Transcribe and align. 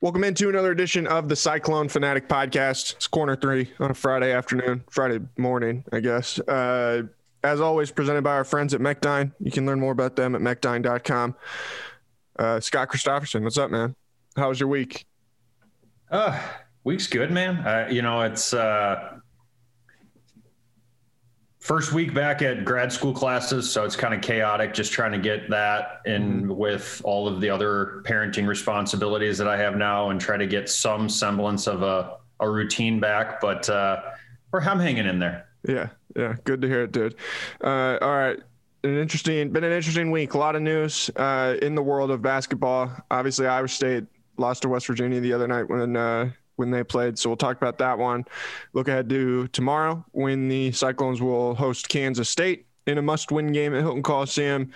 Welcome 0.00 0.22
into 0.22 0.48
another 0.48 0.70
edition 0.70 1.08
of 1.08 1.28
the 1.28 1.34
Cyclone 1.34 1.88
Fanatic 1.88 2.28
Podcast. 2.28 2.94
It's 2.94 3.08
corner 3.08 3.34
three 3.34 3.72
on 3.80 3.90
a 3.90 3.94
Friday 3.94 4.32
afternoon, 4.32 4.84
Friday 4.88 5.18
morning, 5.36 5.82
I 5.92 5.98
guess. 5.98 6.38
Uh, 6.38 7.02
as 7.42 7.60
always, 7.60 7.90
presented 7.90 8.22
by 8.22 8.30
our 8.36 8.44
friends 8.44 8.74
at 8.74 8.80
Mechdyne. 8.80 9.32
You 9.40 9.50
can 9.50 9.66
learn 9.66 9.80
more 9.80 9.90
about 9.90 10.14
them 10.14 10.36
at 10.36 10.40
mechdyne.com. 10.40 11.34
Uh, 12.38 12.60
Scott 12.60 12.90
Christopherson, 12.90 13.42
what's 13.42 13.58
up, 13.58 13.72
man? 13.72 13.96
How 14.36 14.50
was 14.50 14.60
your 14.60 14.68
week? 14.68 15.04
Uh, 16.12 16.40
week's 16.84 17.08
good, 17.08 17.32
man. 17.32 17.56
Uh, 17.66 17.88
you 17.90 18.00
know, 18.00 18.20
it's 18.20 18.54
uh, 18.54 19.17
first 21.68 21.92
week 21.92 22.14
back 22.14 22.40
at 22.40 22.64
grad 22.64 22.90
school 22.90 23.12
classes, 23.12 23.70
so 23.70 23.84
it's 23.84 23.94
kind 23.94 24.14
of 24.14 24.22
chaotic 24.22 24.72
just 24.72 24.90
trying 24.90 25.12
to 25.12 25.18
get 25.18 25.50
that 25.50 26.00
in 26.06 26.44
mm-hmm. 26.44 26.56
with 26.56 27.02
all 27.04 27.28
of 27.28 27.42
the 27.42 27.50
other 27.50 28.02
parenting 28.06 28.48
responsibilities 28.48 29.36
that 29.36 29.46
I 29.46 29.58
have 29.58 29.76
now 29.76 30.08
and 30.08 30.18
try 30.18 30.38
to 30.38 30.46
get 30.46 30.70
some 30.70 31.10
semblance 31.10 31.66
of 31.66 31.82
a, 31.82 32.16
a 32.40 32.48
routine 32.48 32.98
back. 33.00 33.38
But 33.42 33.68
uh, 33.68 34.00
I'm 34.54 34.80
hanging 34.80 35.04
in 35.04 35.18
there. 35.18 35.46
Yeah, 35.68 35.90
yeah, 36.16 36.36
good 36.44 36.62
to 36.62 36.68
hear 36.68 36.84
it, 36.84 36.92
dude. 36.92 37.16
Uh, 37.62 37.98
all 38.00 38.16
right. 38.16 38.40
An 38.84 38.96
interesting, 38.96 39.50
been 39.50 39.64
an 39.64 39.72
interesting 39.72 40.10
week. 40.10 40.32
A 40.32 40.38
lot 40.38 40.56
of 40.56 40.62
news 40.62 41.10
uh, 41.16 41.56
in 41.60 41.74
the 41.74 41.82
world 41.82 42.10
of 42.10 42.22
basketball. 42.22 42.90
Obviously, 43.10 43.46
Iowa 43.46 43.68
State 43.68 44.04
lost 44.38 44.62
to 44.62 44.70
West 44.70 44.86
Virginia 44.86 45.20
the 45.20 45.34
other 45.34 45.48
night 45.48 45.68
when 45.68 45.96
uh, 45.96 46.30
when 46.58 46.70
they 46.70 46.82
played. 46.82 47.18
So 47.18 47.30
we'll 47.30 47.36
talk 47.36 47.56
about 47.56 47.78
that 47.78 47.98
one. 47.98 48.24
Look 48.72 48.88
ahead 48.88 49.08
to 49.10 49.48
tomorrow 49.48 50.04
when 50.12 50.48
the 50.48 50.72
Cyclones 50.72 51.22
will 51.22 51.54
host 51.54 51.88
Kansas 51.88 52.28
State 52.28 52.66
in 52.86 52.98
a 52.98 53.02
must-win 53.02 53.52
game 53.52 53.74
at 53.74 53.82
Hilton 53.82 54.02
Coliseum. 54.02 54.72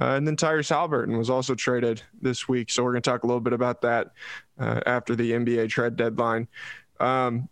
Uh, 0.00 0.14
and 0.16 0.26
then 0.26 0.36
Tyrese 0.36 0.70
Haliburton 0.70 1.16
was 1.16 1.30
also 1.30 1.54
traded 1.54 2.02
this 2.20 2.48
week, 2.48 2.70
so 2.70 2.82
we're 2.82 2.92
going 2.92 3.02
to 3.02 3.10
talk 3.10 3.22
a 3.22 3.26
little 3.26 3.40
bit 3.40 3.52
about 3.52 3.82
that 3.82 4.12
uh, 4.58 4.80
after 4.86 5.14
the 5.14 5.32
NBA 5.32 5.68
trade 5.68 5.96
deadline. 5.96 6.48
Um, 6.98 7.48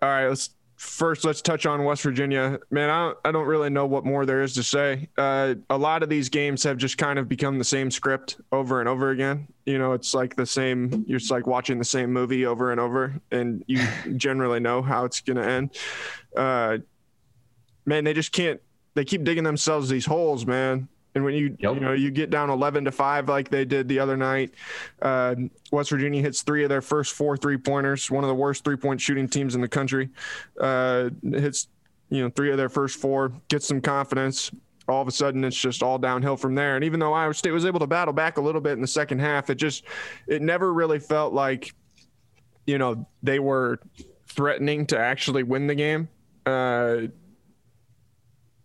all 0.00 0.08
right, 0.08 0.26
let's 0.26 0.50
first 0.82 1.24
let's 1.24 1.40
touch 1.40 1.64
on 1.64 1.84
West 1.84 2.02
Virginia. 2.02 2.58
Man, 2.70 2.90
I 2.90 3.06
don't, 3.06 3.18
I 3.24 3.30
don't 3.30 3.46
really 3.46 3.70
know 3.70 3.86
what 3.86 4.04
more 4.04 4.26
there 4.26 4.42
is 4.42 4.52
to 4.54 4.64
say. 4.64 5.08
Uh, 5.16 5.54
a 5.70 5.78
lot 5.78 6.02
of 6.02 6.08
these 6.08 6.28
games 6.28 6.64
have 6.64 6.76
just 6.76 6.98
kind 6.98 7.20
of 7.20 7.28
become 7.28 7.56
the 7.56 7.64
same 7.64 7.88
script 7.88 8.40
over 8.50 8.80
and 8.80 8.88
over 8.88 9.10
again. 9.10 9.46
You 9.64 9.78
know, 9.78 9.92
it's 9.92 10.12
like 10.12 10.34
the 10.34 10.44
same. 10.44 11.04
You're 11.06 11.20
just 11.20 11.30
like 11.30 11.46
watching 11.46 11.78
the 11.78 11.84
same 11.84 12.12
movie 12.12 12.46
over 12.46 12.72
and 12.72 12.80
over, 12.80 13.14
and 13.30 13.62
you 13.68 13.80
generally 14.16 14.58
know 14.58 14.82
how 14.82 15.04
it's 15.04 15.20
going 15.20 15.36
to 15.36 15.44
end. 15.48 15.76
Uh, 16.36 16.78
man, 17.86 18.02
they 18.02 18.12
just 18.12 18.32
can't. 18.32 18.60
They 18.94 19.04
keep 19.04 19.22
digging 19.22 19.44
themselves 19.44 19.88
these 19.88 20.04
holes, 20.04 20.44
man. 20.46 20.88
And 21.14 21.24
when 21.24 21.34
you 21.34 21.56
yep. 21.58 21.74
you 21.74 21.80
know 21.80 21.92
you 21.92 22.10
get 22.10 22.30
down 22.30 22.48
11 22.48 22.86
to 22.86 22.92
five 22.92 23.28
like 23.28 23.50
they 23.50 23.64
did 23.64 23.88
the 23.88 23.98
other 23.98 24.16
night, 24.16 24.54
uh, 25.02 25.34
West 25.70 25.90
Virginia 25.90 26.22
hits 26.22 26.42
three 26.42 26.62
of 26.62 26.68
their 26.68 26.80
first 26.80 27.12
four 27.12 27.36
three 27.36 27.58
pointers. 27.58 28.10
One 28.10 28.24
of 28.24 28.28
the 28.28 28.34
worst 28.34 28.64
three 28.64 28.76
point 28.76 29.00
shooting 29.00 29.28
teams 29.28 29.54
in 29.54 29.60
the 29.60 29.68
country. 29.68 30.08
Uh, 30.58 31.10
hits 31.22 31.68
you 32.08 32.22
know 32.22 32.30
three 32.30 32.50
of 32.50 32.56
their 32.56 32.68
first 32.68 32.98
four, 32.98 33.32
gets 33.48 33.66
some 33.66 33.80
confidence. 33.80 34.50
All 34.88 35.00
of 35.00 35.08
a 35.08 35.12
sudden, 35.12 35.44
it's 35.44 35.56
just 35.56 35.82
all 35.82 35.98
downhill 35.98 36.36
from 36.36 36.54
there. 36.54 36.74
And 36.74 36.84
even 36.84 36.98
though 36.98 37.12
Iowa 37.12 37.34
State 37.34 37.52
was 37.52 37.64
able 37.64 37.80
to 37.80 37.86
battle 37.86 38.12
back 38.12 38.36
a 38.36 38.40
little 38.40 38.60
bit 38.60 38.72
in 38.72 38.80
the 38.80 38.86
second 38.86 39.20
half, 39.20 39.48
it 39.48 39.54
just 39.54 39.84
it 40.26 40.42
never 40.42 40.72
really 40.72 40.98
felt 40.98 41.32
like 41.32 41.74
you 42.66 42.78
know 42.78 43.06
they 43.22 43.38
were 43.38 43.80
threatening 44.26 44.86
to 44.86 44.98
actually 44.98 45.42
win 45.42 45.66
the 45.66 45.74
game. 45.74 46.08
Uh, 46.46 47.02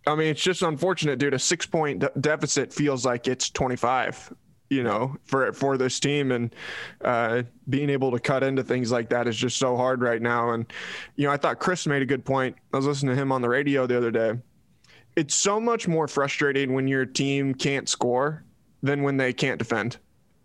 I 0.07 0.15
mean, 0.15 0.29
it's 0.29 0.41
just 0.41 0.61
unfortunate, 0.61 1.19
dude. 1.19 1.33
A 1.33 1.39
six 1.39 1.65
point 1.65 1.99
de- 1.99 2.11
deficit 2.19 2.73
feels 2.73 3.05
like 3.05 3.27
it's 3.27 3.49
25, 3.49 4.33
you 4.69 4.83
know, 4.83 5.15
for 5.25 5.51
for 5.53 5.77
this 5.77 5.99
team, 5.99 6.31
and 6.31 6.55
uh, 7.03 7.43
being 7.69 7.89
able 7.89 8.11
to 8.11 8.19
cut 8.19 8.41
into 8.43 8.63
things 8.63 8.91
like 8.91 9.09
that 9.09 9.27
is 9.27 9.35
just 9.35 9.57
so 9.57 9.75
hard 9.75 10.01
right 10.01 10.21
now. 10.21 10.51
And 10.51 10.71
you 11.15 11.27
know, 11.27 11.33
I 11.33 11.37
thought 11.37 11.59
Chris 11.59 11.85
made 11.85 12.01
a 12.01 12.05
good 12.05 12.23
point. 12.23 12.55
I 12.73 12.77
was 12.77 12.85
listening 12.85 13.15
to 13.15 13.21
him 13.21 13.31
on 13.31 13.41
the 13.41 13.49
radio 13.49 13.85
the 13.85 13.97
other 13.97 14.11
day. 14.11 14.33
It's 15.15 15.35
so 15.35 15.59
much 15.59 15.87
more 15.87 16.07
frustrating 16.07 16.73
when 16.73 16.87
your 16.87 17.05
team 17.05 17.53
can't 17.53 17.89
score 17.89 18.43
than 18.81 19.03
when 19.03 19.17
they 19.17 19.33
can't 19.33 19.59
defend 19.59 19.97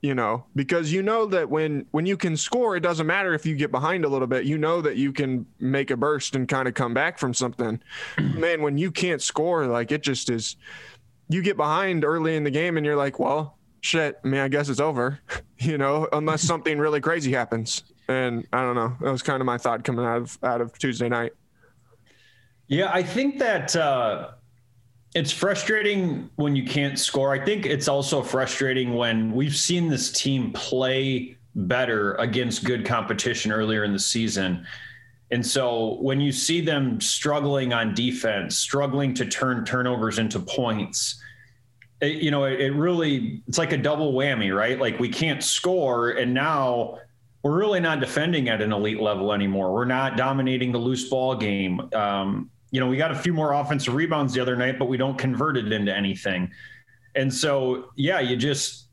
you 0.03 0.17
know 0.17 0.45
because 0.57 0.93
you 0.93 1.01
know 1.01 1.27
that 1.27 1.49
when 1.49 1.87
when 1.93 2.05
you 2.05 2.17
can 2.17 2.37
score 2.37 2.77
it 2.77 2.81
doesn't 2.81 3.07
matter 3.07 3.33
if 3.35 3.47
you 3.47 3.55
get 3.55 3.71
behind 3.71 4.05
a 4.05 4.09
little 4.09 4.27
bit. 4.27 4.45
You 4.45 4.59
know 4.59 4.83
that 4.83 4.97
you 4.97 5.13
can 5.13 5.47
make 5.61 5.91
a 5.91 5.97
burst 5.97 6.35
and 6.35 6.47
kind 6.47 6.69
of 6.69 6.75
come 6.75 6.93
back 6.93 7.19
from 7.19 7.33
something. 7.33 7.81
Man 8.19 8.62
when 8.62 8.77
you 8.77 8.91
can't 8.91 9.23
score 9.23 9.67
like 9.67 9.93
it 9.93 10.03
just 10.03 10.29
is 10.29 10.57
you 11.29 11.41
get 11.41 11.57
behind 11.57 12.05
early 12.05 12.37
in 12.37 12.45
the 12.45 12.51
game 12.51 12.77
and 12.77 12.85
you're 12.85 12.97
like 12.97 13.19
well 13.19 13.57
shit 13.81 14.19
i 14.23 14.29
mean 14.29 14.41
i 14.41 14.49
guess 14.49 14.69
it's 14.69 14.81
over 14.81 15.19
you 15.59 15.79
know 15.79 16.07
unless 16.12 16.43
something 16.53 16.79
really 16.79 17.01
crazy 17.01 17.33
happens. 17.33 17.85
And 18.09 18.47
i 18.53 18.61
don't 18.61 18.75
know 18.75 18.97
that 19.01 19.11
was 19.11 19.23
kind 19.23 19.41
of 19.41 19.47
my 19.47 19.57
thought 19.57 19.85
coming 19.85 20.05
out 20.05 20.21
of 20.21 20.39
out 20.43 20.61
of 20.61 20.77
tuesday 20.79 21.09
night. 21.09 21.33
Yeah 22.67 22.91
i 22.93 23.05
think 23.05 23.39
that 23.39 23.77
uh 23.77 24.33
it's 25.15 25.31
frustrating 25.31 26.31
when 26.37 26.56
you 26.56 26.65
can't 26.65 26.99
score. 26.99 27.33
I 27.33 27.45
think 27.45 27.67
it's 27.67 27.89
also 27.89 28.23
frustrating 28.23 28.95
when 28.95 29.33
we've 29.33 29.56
seen 29.56 29.89
this 29.89 30.11
team 30.11 30.53
play 30.53 31.37
better 31.55 32.14
against 32.14 32.64
good 32.64 32.87
competition 32.87 33.53
earlier 33.53 33.85
in 33.85 33.93
the 33.93 33.99
season. 33.99 34.67
And 35.31 35.44
so 35.44 35.99
when 36.00 36.20
you 36.20 36.32
see 36.32 36.61
them 36.61 37.00
struggling 37.00 37.73
on 37.73 37.94
defense, 37.94 38.56
struggling 38.56 39.14
to 39.14 39.26
turn 39.26 39.64
turnovers 39.64 40.19
into 40.19 40.38
points, 40.41 41.20
it, 42.00 42.23
you 42.23 42.31
know, 42.31 42.44
it, 42.44 42.61
it 42.61 42.73
really 42.73 43.43
it's 43.47 43.59
like 43.59 43.73
a 43.73 43.79
double 43.79 44.12
whammy, 44.14 44.55
right? 44.55 44.79
Like 44.79 44.99
we 44.99 45.09
can't 45.09 45.43
score 45.43 46.11
and 46.11 46.32
now 46.32 46.99
we're 47.43 47.59
really 47.59 47.81
not 47.81 48.00
defending 48.00 48.49
at 48.49 48.62
an 48.62 48.73
elite 48.73 49.00
level 49.00 49.32
anymore. 49.32 49.73
We're 49.73 49.85
not 49.85 50.17
dominating 50.17 50.73
the 50.73 50.79
loose 50.79 51.09
ball 51.09 51.35
game. 51.35 51.88
Um, 51.93 52.50
you 52.73 52.81
know, 52.81 52.89
we 52.89 52.97
got 52.97 53.13
a 53.13 53.15
few 53.15 53.33
more 53.33 53.53
offensive 53.53 53.95
rebounds 53.95 54.33
the 54.33 54.41
other 54.41 54.57
night, 54.57 54.79
but 54.79 54.87
we 54.87 54.97
don't 54.97 55.17
convert 55.17 55.57
it 55.57 55.71
into 55.71 55.95
anything. 55.95 56.51
And 57.15 57.33
so, 57.33 57.91
yeah, 57.95 58.19
you 58.19 58.35
just, 58.35 58.87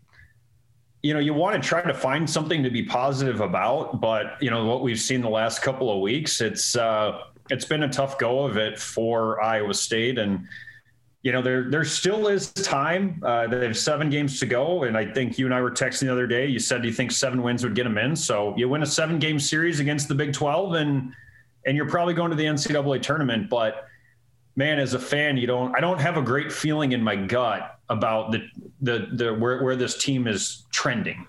you 1.02 1.14
know, 1.14 1.20
you 1.22 1.34
want 1.34 1.62
to 1.62 1.68
try 1.68 1.82
to 1.82 1.94
find 1.94 2.30
something 2.30 2.62
to 2.62 2.70
be 2.70 2.84
positive 2.84 3.40
about, 3.40 4.02
but 4.02 4.36
you 4.42 4.50
know 4.52 4.66
what 4.66 4.84
we've 4.84 5.00
seen 5.00 5.22
the 5.22 5.30
last 5.30 5.62
couple 5.62 5.92
of 5.92 6.02
weeks, 6.02 6.42
it's 6.42 6.76
uh, 6.76 7.22
it's 7.50 7.64
been 7.64 7.84
a 7.84 7.90
tough 7.90 8.20
go 8.20 8.42
of 8.42 8.58
it 8.58 8.78
for 8.78 9.42
Iowa 9.42 9.74
State, 9.74 10.20
and 10.20 10.46
you 11.24 11.32
know, 11.32 11.42
there 11.42 11.70
there 11.70 11.86
still 11.86 12.28
is 12.28 12.52
time. 12.52 13.22
Uh, 13.26 13.48
they 13.48 13.66
have 13.66 13.78
seven 13.78 14.10
games 14.10 14.42
to 14.42 14.46
go, 14.46 14.84
and 14.84 14.98
I 14.98 15.06
think 15.06 15.38
you 15.38 15.46
and 15.46 15.54
I 15.54 15.62
were 15.62 15.72
texting 15.72 16.02
the 16.02 16.12
other 16.12 16.28
day. 16.28 16.48
You 16.48 16.60
said 16.60 16.84
you 16.84 16.92
think 16.92 17.14
seven 17.14 17.42
wins 17.42 17.64
would 17.64 17.76
get 17.76 17.86
them 17.86 17.98
in. 17.98 18.14
So 18.14 18.54
you 18.58 18.68
win 18.68 18.84
a 18.84 18.86
seven 18.86 19.20
game 19.20 19.40
series 19.40 19.80
against 19.80 20.10
the 20.10 20.16
Big 20.16 20.34
Twelve, 20.34 20.74
and 20.74 21.14
and 21.66 21.76
you're 21.76 21.90
probably 21.90 22.14
going 22.14 22.32
to 22.32 22.36
the 22.36 22.46
NCAA 22.46 23.02
tournament. 23.02 23.50
But 23.50 23.86
man, 24.56 24.80
as 24.80 24.94
a 24.94 25.00
fan, 25.00 25.38
you 25.38 25.48
don't. 25.48 25.76
I 25.76 25.80
don't 25.80 26.00
have 26.00 26.18
a 26.18 26.22
great 26.22 26.52
feeling 26.52 26.92
in 26.92 27.04
my 27.04 27.16
gut 27.16 27.80
about 27.90 28.32
the 28.32 28.48
the 28.82 29.08
the 29.14 29.34
where 29.34 29.64
where 29.64 29.76
this 29.76 29.98
team 29.98 30.28
is 30.28 30.66
trending. 30.72 31.28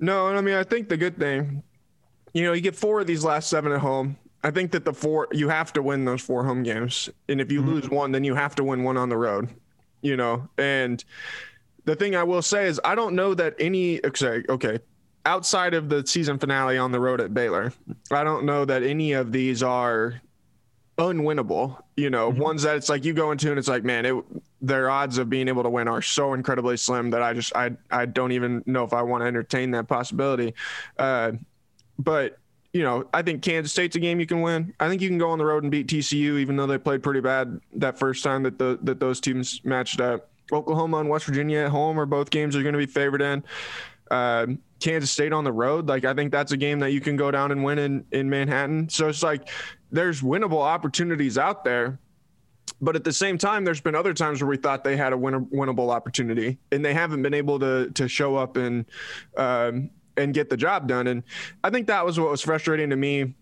No, 0.00 0.28
and 0.28 0.38
I 0.38 0.40
mean, 0.40 0.54
I 0.54 0.62
think 0.62 0.88
the 0.88 0.96
good 0.96 1.18
thing, 1.18 1.62
you 2.32 2.44
know, 2.44 2.52
you 2.52 2.60
get 2.60 2.76
four 2.76 3.00
of 3.00 3.06
these 3.06 3.24
last 3.24 3.48
seven 3.48 3.72
at 3.72 3.80
home. 3.80 4.16
I 4.44 4.52
think 4.52 4.70
that 4.70 4.84
the 4.84 4.92
four 4.92 5.28
you 5.32 5.48
have 5.48 5.72
to 5.72 5.82
win 5.82 6.04
those 6.04 6.22
four 6.22 6.44
home 6.44 6.62
games, 6.62 7.08
and 7.28 7.40
if 7.40 7.50
you 7.50 7.60
mm-hmm. 7.60 7.70
lose 7.70 7.90
one, 7.90 8.12
then 8.12 8.24
you 8.24 8.34
have 8.34 8.54
to 8.56 8.64
win 8.64 8.84
one 8.84 8.96
on 8.96 9.08
the 9.08 9.16
road. 9.16 9.48
You 10.00 10.16
know, 10.16 10.48
and 10.56 11.04
the 11.84 11.96
thing 11.96 12.14
I 12.14 12.22
will 12.22 12.42
say 12.42 12.66
is 12.66 12.80
I 12.84 12.94
don't 12.94 13.14
know 13.14 13.34
that 13.34 13.54
any 13.58 14.04
okay, 14.04 14.44
okay 14.48 14.78
outside 15.28 15.74
of 15.74 15.90
the 15.90 16.06
season 16.06 16.38
finale 16.38 16.78
on 16.78 16.90
the 16.90 16.98
road 16.98 17.20
at 17.20 17.34
Baylor, 17.34 17.72
I 18.10 18.24
don't 18.24 18.46
know 18.46 18.64
that 18.64 18.82
any 18.82 19.12
of 19.12 19.30
these 19.30 19.62
are 19.62 20.22
unwinnable. 20.96 21.80
You 21.96 22.08
know, 22.08 22.30
mm-hmm. 22.30 22.40
ones 22.40 22.62
that 22.62 22.76
it's 22.76 22.88
like 22.88 23.04
you 23.04 23.12
go 23.12 23.30
into 23.30 23.50
and 23.50 23.58
it's 23.58 23.68
like, 23.68 23.84
man, 23.84 24.06
it 24.06 24.16
their 24.60 24.90
odds 24.90 25.18
of 25.18 25.30
being 25.30 25.46
able 25.46 25.62
to 25.62 25.70
win 25.70 25.86
are 25.86 26.02
so 26.02 26.32
incredibly 26.32 26.76
slim 26.76 27.10
that 27.10 27.22
I 27.22 27.34
just 27.34 27.54
I 27.54 27.72
I 27.90 28.06
don't 28.06 28.32
even 28.32 28.62
know 28.66 28.84
if 28.84 28.94
I 28.94 29.02
want 29.02 29.22
to 29.22 29.26
entertain 29.26 29.70
that 29.72 29.86
possibility. 29.86 30.54
Uh, 30.98 31.32
but 31.98 32.38
you 32.72 32.82
know, 32.82 33.06
I 33.12 33.22
think 33.22 33.42
Kansas 33.42 33.72
State's 33.72 33.96
a 33.96 34.00
game 34.00 34.20
you 34.20 34.26
can 34.26 34.40
win. 34.40 34.74
I 34.80 34.88
think 34.88 35.02
you 35.02 35.08
can 35.08 35.18
go 35.18 35.30
on 35.30 35.38
the 35.38 35.44
road 35.44 35.62
and 35.62 35.70
beat 35.70 35.88
TCU, 35.88 36.38
even 36.38 36.56
though 36.56 36.66
they 36.66 36.78
played 36.78 37.02
pretty 37.02 37.20
bad 37.20 37.60
that 37.74 37.98
first 37.98 38.24
time 38.24 38.42
that 38.44 38.58
the 38.58 38.78
that 38.82 38.98
those 38.98 39.20
teams 39.20 39.60
matched 39.62 40.00
up. 40.00 40.30
Oklahoma 40.50 40.98
and 40.98 41.10
West 41.10 41.26
Virginia 41.26 41.58
at 41.58 41.70
home 41.70 42.00
are 42.00 42.06
both 42.06 42.30
games 42.30 42.56
are 42.56 42.62
going 42.62 42.72
to 42.72 42.78
be 42.78 42.86
favored 42.86 43.20
in. 43.20 43.44
Uh, 44.10 44.46
Kansas 44.80 45.10
State 45.10 45.32
on 45.32 45.44
the 45.44 45.52
road, 45.52 45.88
like 45.88 46.04
I 46.04 46.14
think 46.14 46.30
that's 46.30 46.52
a 46.52 46.56
game 46.56 46.78
that 46.80 46.92
you 46.92 47.00
can 47.00 47.16
go 47.16 47.30
down 47.30 47.50
and 47.50 47.64
win 47.64 47.78
in 47.78 48.04
in 48.12 48.30
Manhattan. 48.30 48.88
So 48.88 49.08
it's 49.08 49.22
like 49.22 49.48
there's 49.90 50.22
winnable 50.22 50.62
opportunities 50.62 51.36
out 51.36 51.64
there. 51.64 51.98
But 52.80 52.94
at 52.94 53.02
the 53.02 53.12
same 53.12 53.38
time, 53.38 53.64
there's 53.64 53.80
been 53.80 53.96
other 53.96 54.14
times 54.14 54.40
where 54.40 54.48
we 54.48 54.56
thought 54.56 54.84
they 54.84 54.96
had 54.96 55.12
a 55.12 55.16
win- 55.16 55.46
winnable 55.46 55.90
opportunity, 55.90 56.58
and 56.70 56.84
they 56.84 56.94
haven't 56.94 57.22
been 57.22 57.34
able 57.34 57.58
to 57.58 57.90
to 57.90 58.06
show 58.06 58.36
up 58.36 58.56
and 58.56 58.84
um, 59.36 59.90
and 60.16 60.34
get 60.34 60.48
the 60.48 60.56
job 60.56 60.86
done. 60.86 61.06
And 61.06 61.22
I 61.64 61.70
think 61.70 61.86
that 61.88 62.04
was 62.04 62.20
what 62.20 62.30
was 62.30 62.42
frustrating 62.42 62.90
to 62.90 62.96
me 62.96 63.34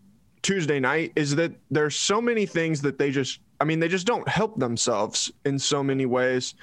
Tuesday 0.43 0.79
night 0.79 1.13
is 1.17 1.35
that 1.37 1.53
there's 1.71 1.97
so 1.97 2.21
many 2.21 2.47
things 2.47 2.81
that 2.83 2.99
they 2.99 3.11
just, 3.11 3.41
I 3.61 3.65
mean, 3.65 3.81
they 3.81 3.89
just 3.89 4.07
don't 4.07 4.29
help 4.29 4.59
themselves 4.59 5.33
in 5.45 5.59
so 5.59 5.83
many 5.83 6.07
ways. 6.07 6.55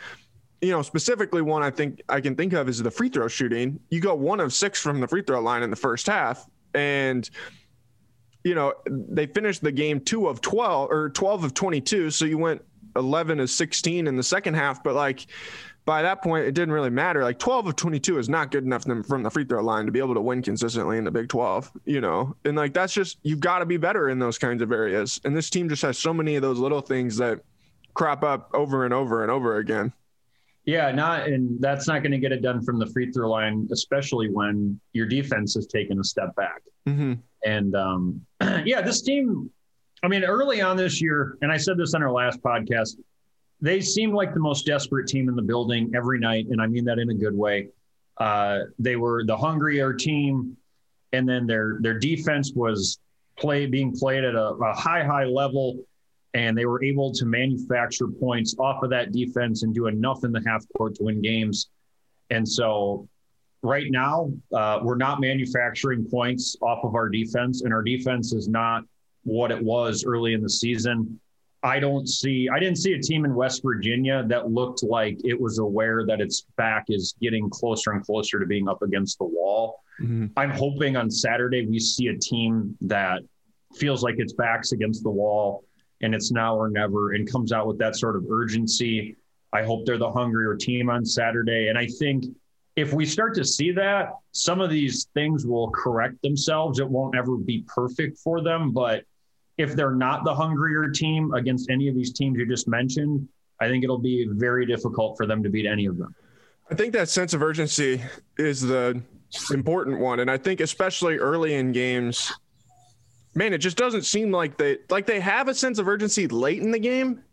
You 0.64 0.72
know, 0.72 0.82
specifically 0.82 1.42
one 1.42 1.62
I 1.62 1.70
think 1.70 2.02
I 2.08 2.22
can 2.22 2.36
think 2.36 2.54
of 2.54 2.70
is 2.70 2.82
the 2.82 2.90
free 2.90 3.10
throw 3.10 3.28
shooting. 3.28 3.80
You 3.90 4.00
go 4.00 4.16
one 4.16 4.40
of 4.40 4.54
six 4.54 4.80
from 4.80 5.02
the 5.02 5.08
free 5.08 5.22
throw 5.22 5.42
line 5.42 5.62
in 5.62 5.70
the 5.70 5.76
first 5.76 6.08
half, 6.08 6.50
and 6.74 7.30
you 8.46 8.56
know 8.56 8.74
they 8.88 9.26
finished 9.26 9.62
the 9.62 9.74
game 9.74 10.00
two 10.00 10.28
of 10.28 10.40
twelve 10.40 10.90
or 10.90 11.10
twelve 11.10 11.44
of 11.44 11.54
twenty-two. 11.54 12.12
So 12.12 12.24
you 12.24 12.38
went 12.38 12.62
eleven 12.96 13.42
of 13.42 13.50
sixteen 13.50 14.08
in 14.08 14.16
the 14.16 14.24
second 14.24 14.54
half, 14.54 14.82
but 14.82 14.96
like 14.96 15.28
by 15.86 16.02
that 16.02 16.24
point, 16.24 16.46
it 16.46 16.54
didn't 16.54 16.74
really 16.74 16.90
matter. 16.90 17.24
Like 17.24 17.40
12 17.40 17.68
of 17.68 17.76
22 17.76 18.18
is 18.18 18.30
not 18.30 18.52
good 18.52 18.64
enough 18.64 18.84
from 18.84 19.22
the 19.22 19.30
free 19.30 19.44
throw 19.44 19.62
line 19.62 19.86
to 19.86 19.92
be 19.92 20.00
able 20.00 20.14
to 20.14 20.22
win 20.22 20.42
consistently 20.42 20.98
in 20.98 21.04
the 21.04 21.12
Big 21.12 21.28
12, 21.28 21.72
you 21.84 22.00
know? 22.00 22.36
And 22.46 22.56
like, 22.56 22.74
that's 22.74 22.94
just, 22.94 23.18
you've 23.24 23.42
got 23.42 23.60
to 23.60 23.66
be 23.66 23.76
better 23.76 24.10
in 24.10 24.18
those 24.18 24.38
kinds 24.38 24.62
of 24.62 24.72
areas. 24.72 25.20
And 25.26 25.36
this 25.36 25.50
team 25.50 25.68
just 25.68 25.82
has 25.82 25.98
so 25.98 26.14
many 26.14 26.38
of 26.38 26.42
those 26.42 26.58
little 26.58 26.80
things 26.80 27.18
that 27.18 27.42
crop 27.96 28.24
up 28.24 28.50
over 28.54 28.86
and 28.86 28.94
over 28.94 29.24
and 29.24 29.32
over 29.32 29.58
again. 29.58 29.92
Yeah, 30.66 30.92
not, 30.92 31.28
and 31.28 31.60
that's 31.62 31.88
not 31.88 32.04
going 32.04 32.14
to 32.14 32.18
get 32.18 32.32
it 32.32 32.42
done 32.42 32.64
from 32.64 32.80
the 32.80 32.88
free 32.88 33.12
throw 33.12 33.30
line, 33.30 33.68
especially 33.72 34.30
when 34.30 34.80
your 34.94 35.06
defense 35.06 35.56
has 35.56 35.68
taken 35.68 36.00
a 36.00 36.04
step 36.04 36.34
back. 36.36 36.62
Mm-hmm. 36.88 37.14
And 37.46 37.76
um, 37.76 38.22
yeah, 38.66 38.82
this 38.82 39.02
team, 39.02 39.50
I 40.04 40.08
mean, 40.08 40.24
early 40.24 40.62
on 40.62 40.78
this 40.78 41.02
year, 41.02 41.38
and 41.42 41.52
I 41.52 41.58
said 41.58 41.78
this 41.78 41.94
on 41.94 42.02
our 42.02 42.12
last 42.12 42.42
podcast, 42.42 42.96
they 43.60 43.82
seemed 43.82 44.14
like 44.14 44.34
the 44.34 44.40
most 44.40 44.66
desperate 44.66 45.08
team 45.08 45.30
in 45.30 45.36
the 45.36 45.42
building 45.42 45.92
every 45.96 46.20
night, 46.20 46.48
and 46.50 46.62
I 46.62 46.68
mean 46.68 46.86
that 46.86 47.00
in 47.00 47.10
a 47.10 47.14
good 47.14 47.36
way. 47.36 47.70
Uh, 48.18 48.60
they 48.80 48.96
were 48.96 49.26
the 49.26 49.36
hungrier 49.36 49.94
team, 49.94 50.56
and 51.14 51.28
then 51.28 51.48
their 51.48 51.78
their 51.80 51.98
defense 51.98 52.52
was 52.54 53.00
play 53.38 53.66
being 53.66 53.96
played 53.96 54.24
at 54.24 54.36
a, 54.36 54.48
a 54.50 54.74
high 54.74 55.04
high 55.04 55.24
level, 55.24 55.86
and 56.34 56.58
they 56.58 56.66
were 56.66 56.84
able 56.84 57.12
to 57.14 57.26
manufacture 57.26 58.08
points 58.08 58.56
off 58.58 58.84
of 58.84 58.90
that 58.90 59.12
defense 59.12 59.64
and 59.64 59.74
do 59.74 59.88
enough 59.88 60.24
in 60.24 60.32
the 60.32 60.42
half 60.46 60.66
court 60.76 60.96
to 60.96 61.04
win 61.04 61.22
games. 61.22 61.70
And 62.30 62.48
so, 62.48 63.08
right 63.62 63.90
now, 63.90 64.32
uh, 64.54 64.80
we're 64.82 64.98
not 64.98 65.22
manufacturing 65.22 66.06
points 66.10 66.56
off 66.62 66.84
of 66.84 66.96
our 66.96 67.10
defense, 67.10 67.62
and 67.62 67.74
our 67.74 67.84
defense 67.84 68.34
is 68.34 68.48
not 68.48 68.84
what 69.24 69.52
it 69.52 69.62
was 69.62 70.04
early 70.06 70.34
in 70.34 70.42
the 70.42 70.50
season. 70.50 71.20
I 71.62 71.80
don't 71.80 72.10
see, 72.10 72.50
I 72.50 72.60
didn't 72.60 72.78
see 72.78 72.94
a 72.94 73.00
team 73.00 73.24
in 73.24 73.36
West 73.36 73.62
Virginia 73.64 74.26
that 74.28 74.52
looked 74.52 74.84
like 74.84 75.18
it 75.24 75.40
was 75.40 75.60
aware 75.60 76.06
that 76.06 76.20
its 76.20 76.46
back 76.58 76.86
is 76.90 77.16
getting 77.22 77.50
closer 77.50 77.92
and 77.92 78.04
closer 78.04 78.38
to 78.40 78.46
being 78.46 78.68
up 78.68 78.82
against 78.82 79.18
the 79.18 79.26
wall. 79.26 79.80
Mm-hmm. 80.02 80.26
I'm 80.36 80.50
hoping 80.50 80.98
on 80.98 81.10
Saturday 81.10 81.66
we 81.66 81.80
see 81.80 82.08
a 82.08 82.18
team 82.18 82.76
that 82.82 83.22
feels 83.76 84.04
like 84.04 84.16
its 84.18 84.34
back's 84.34 84.74
against 84.74 85.04
the 85.04 85.10
wall 85.10 85.64
and 86.04 86.14
it's 86.14 86.32
now 86.32 86.56
or 86.56 86.70
never 86.70 87.14
and 87.14 87.30
comes 87.30 87.52
out 87.52 87.66
with 87.66 87.78
that 87.80 87.96
sort 87.96 88.16
of 88.16 88.26
urgency. 88.30 89.16
I 89.52 89.64
hope 89.64 89.86
they're 89.86 89.98
the 89.98 90.12
hungrier 90.12 90.56
team 90.56 90.90
on 90.90 91.06
Saturday. 91.06 91.70
And 91.70 91.78
I 91.78 91.88
think 91.88 92.26
if 92.76 92.94
we 92.94 93.06
start 93.06 93.36
to 93.36 93.46
see 93.46 93.72
that, 93.72 94.10
some 94.32 94.62
of 94.62 94.70
these 94.70 95.08
things 95.14 95.46
will 95.46 95.70
correct 95.72 96.22
themselves. 96.22 96.80
It 96.80 96.88
won't 96.88 97.16
ever 97.16 97.38
be 97.38 97.64
perfect 97.68 98.18
for 98.18 98.42
them, 98.42 98.72
but 98.72 99.04
if 99.58 99.76
they're 99.76 99.96
not 99.96 100.24
the 100.26 100.34
hungrier 100.34 100.90
team 100.90 101.34
against 101.34 101.70
any 101.70 101.88
of 101.88 101.96
these 101.96 102.12
teams 102.12 102.38
you 102.38 102.48
just 102.48 102.68
mentioned, 102.68 103.28
I 103.60 103.68
think 103.68 103.84
it'll 103.84 104.00
be 104.00 104.28
very 104.30 104.66
difficult 104.66 105.16
for 105.16 105.26
them 105.28 105.44
to 105.44 105.50
beat 105.50 105.68
any 105.68 105.86
of 105.86 105.98
them. 105.98 106.16
I 106.72 106.76
think 106.76 106.94
that 106.94 107.10
sense 107.10 107.34
of 107.36 107.44
urgency 107.44 108.02
is 108.38 108.62
the 108.62 109.00
important 109.52 110.00
one. 110.00 110.20
And 110.20 110.32
I 110.32 110.38
think 110.38 110.60
especially 110.60 111.18
early 111.18 111.54
in 111.54 111.72
games, 111.72 112.34
man, 113.36 113.54
it 113.54 113.60
just 113.60 113.78
doesn't 113.78 114.04
seem 114.04 114.32
like 114.32 114.58
they 114.58 114.78
like 114.90 115.06
they 115.06 115.20
have 115.20 115.48
a 115.48 115.56
sense 115.56 115.80
of 115.80 115.88
urgency 115.88 116.28
late 116.28 116.62
in 116.62 116.72
the 116.72 116.80
game, 116.80 117.24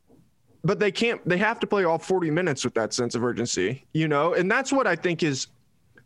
but 0.62 0.78
they 0.78 0.90
can't 0.90 1.26
they 1.28 1.38
have 1.38 1.60
to 1.60 1.66
play 1.66 1.84
all 1.84 1.98
40 1.98 2.30
minutes 2.30 2.64
with 2.64 2.74
that 2.74 2.92
sense 2.92 3.14
of 3.14 3.24
urgency, 3.24 3.84
you 3.92 4.08
know? 4.08 4.34
And 4.34 4.50
that's 4.50 4.72
what 4.72 4.86
I 4.86 4.96
think 4.96 5.22
is 5.22 5.48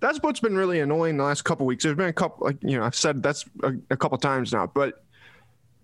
that's 0.01 0.19
what's 0.23 0.41
been 0.41 0.57
really 0.57 0.81
annoying 0.81 1.17
the 1.17 1.25
last 1.25 1.43
couple 1.43 1.67
weeks. 1.67 1.85
There's 1.85 1.97
been 1.97 2.09
a 2.09 2.13
couple 2.13 2.47
like 2.47 2.57
you 2.63 2.79
know, 2.79 2.85
I've 2.85 2.97
said 2.97 3.23
that's 3.23 3.45
a, 3.63 3.73
a 3.91 3.97
couple 3.97 4.19
times 4.19 4.53
now, 4.53 4.67
but 4.67 5.05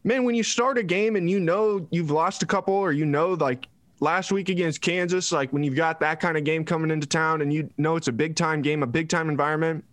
man, 0.05 0.25
when 0.25 0.35
you 0.35 0.43
start 0.43 0.79
a 0.79 0.83
game 0.83 1.17
and 1.17 1.29
you 1.29 1.41
know 1.41 1.87
you've 1.91 2.11
lost 2.11 2.43
a 2.43 2.47
couple, 2.47 2.75
or 2.75 2.93
you 2.93 3.07
know, 3.07 3.35
like 3.35 3.69
last 4.01 4.33
week 4.33 4.49
against 4.49 4.81
Kansas, 4.81 5.31
like 5.31 5.53
when 5.53 5.63
you've 5.63 5.77
got 5.77 6.01
that 6.01 6.21
kind 6.21 6.37
of 6.37 6.45
game 6.45 6.65
coming 6.65 6.91
into 6.91 7.07
town 7.07 7.43
and 7.43 7.53
you 7.53 7.71
know 7.77 7.97
it's 7.97 8.09
a 8.09 8.13
big 8.13 8.37
time 8.37 8.63
game, 8.63 8.83
a 8.83 8.87
big 8.87 9.09
time 9.09 9.29
environment, 9.29 9.85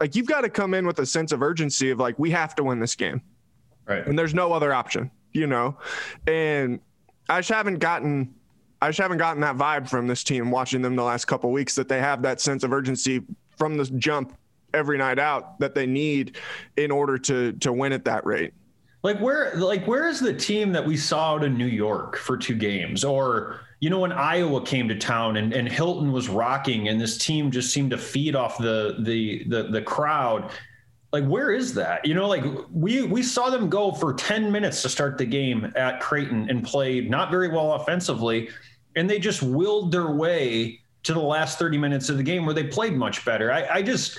like 0.00 0.14
you've 0.14 0.26
got 0.26 0.42
to 0.42 0.50
come 0.50 0.74
in 0.74 0.86
with 0.86 0.98
a 0.98 1.06
sense 1.06 1.32
of 1.32 1.42
urgency 1.42 1.90
of 1.90 1.98
like, 1.98 2.18
we 2.18 2.30
have 2.30 2.54
to 2.56 2.64
win 2.64 2.80
this 2.80 2.94
game. 2.94 3.22
Right. 3.86 4.06
And 4.06 4.18
there's 4.18 4.34
no 4.34 4.52
other 4.52 4.72
option, 4.72 5.10
you 5.32 5.46
know? 5.46 5.76
And 6.26 6.80
I 7.28 7.40
just 7.40 7.50
haven't 7.50 7.78
gotten. 7.78 8.34
I 8.82 8.88
just 8.88 8.98
haven't 8.98 9.18
gotten 9.18 9.40
that 9.40 9.56
vibe 9.56 9.88
from 9.88 10.06
this 10.06 10.22
team 10.22 10.50
watching 10.50 10.82
them 10.82 10.96
the 10.96 11.02
last 11.02 11.24
couple 11.24 11.50
weeks 11.50 11.74
that 11.76 11.88
they 11.88 11.98
have 11.98 12.20
that 12.22 12.42
sense 12.42 12.62
of 12.62 12.72
urgency 12.74 13.22
from 13.56 13.78
the 13.78 13.86
jump 13.86 14.36
every 14.74 14.98
night 14.98 15.18
out 15.18 15.58
that 15.60 15.74
they 15.74 15.86
need 15.86 16.36
in 16.76 16.90
order 16.90 17.16
to 17.18 17.52
to 17.54 17.72
win 17.72 17.92
at 17.92 18.04
that 18.04 18.26
rate. 18.26 18.52
Like 19.02 19.20
where 19.20 19.54
like 19.56 19.86
where 19.86 20.08
is 20.08 20.20
the 20.20 20.34
team 20.34 20.72
that 20.72 20.84
we 20.84 20.96
saw 20.96 21.34
out 21.34 21.44
in 21.44 21.56
New 21.56 21.66
York 21.66 22.16
for 22.16 22.36
two 22.36 22.54
games? 22.54 23.04
Or 23.04 23.60
you 23.80 23.88
know 23.88 24.00
when 24.00 24.12
Iowa 24.12 24.64
came 24.64 24.88
to 24.88 24.96
town 24.96 25.36
and, 25.36 25.52
and 25.52 25.68
Hilton 25.68 26.12
was 26.12 26.28
rocking 26.28 26.88
and 26.88 27.00
this 27.00 27.16
team 27.16 27.50
just 27.50 27.72
seemed 27.72 27.90
to 27.92 27.98
feed 27.98 28.34
off 28.34 28.58
the 28.58 28.96
the 29.00 29.44
the 29.44 29.62
the 29.64 29.82
crowd. 29.82 30.50
Like 31.16 31.24
where 31.30 31.50
is 31.50 31.72
that? 31.72 32.04
You 32.04 32.12
know, 32.12 32.28
like 32.28 32.44
we 32.70 33.04
we 33.04 33.22
saw 33.22 33.48
them 33.48 33.70
go 33.70 33.90
for 33.90 34.12
10 34.12 34.52
minutes 34.52 34.82
to 34.82 34.90
start 34.90 35.16
the 35.16 35.24
game 35.24 35.72
at 35.74 35.98
Creighton 35.98 36.50
and 36.50 36.62
played 36.62 37.08
not 37.10 37.30
very 37.30 37.48
well 37.48 37.72
offensively, 37.72 38.50
and 38.96 39.08
they 39.08 39.18
just 39.18 39.42
willed 39.42 39.92
their 39.92 40.10
way 40.10 40.82
to 41.04 41.14
the 41.14 41.20
last 41.20 41.58
30 41.58 41.78
minutes 41.78 42.10
of 42.10 42.18
the 42.18 42.22
game 42.22 42.44
where 42.44 42.54
they 42.54 42.64
played 42.64 42.92
much 42.92 43.24
better. 43.24 43.50
I, 43.50 43.66
I 43.76 43.82
just 43.82 44.18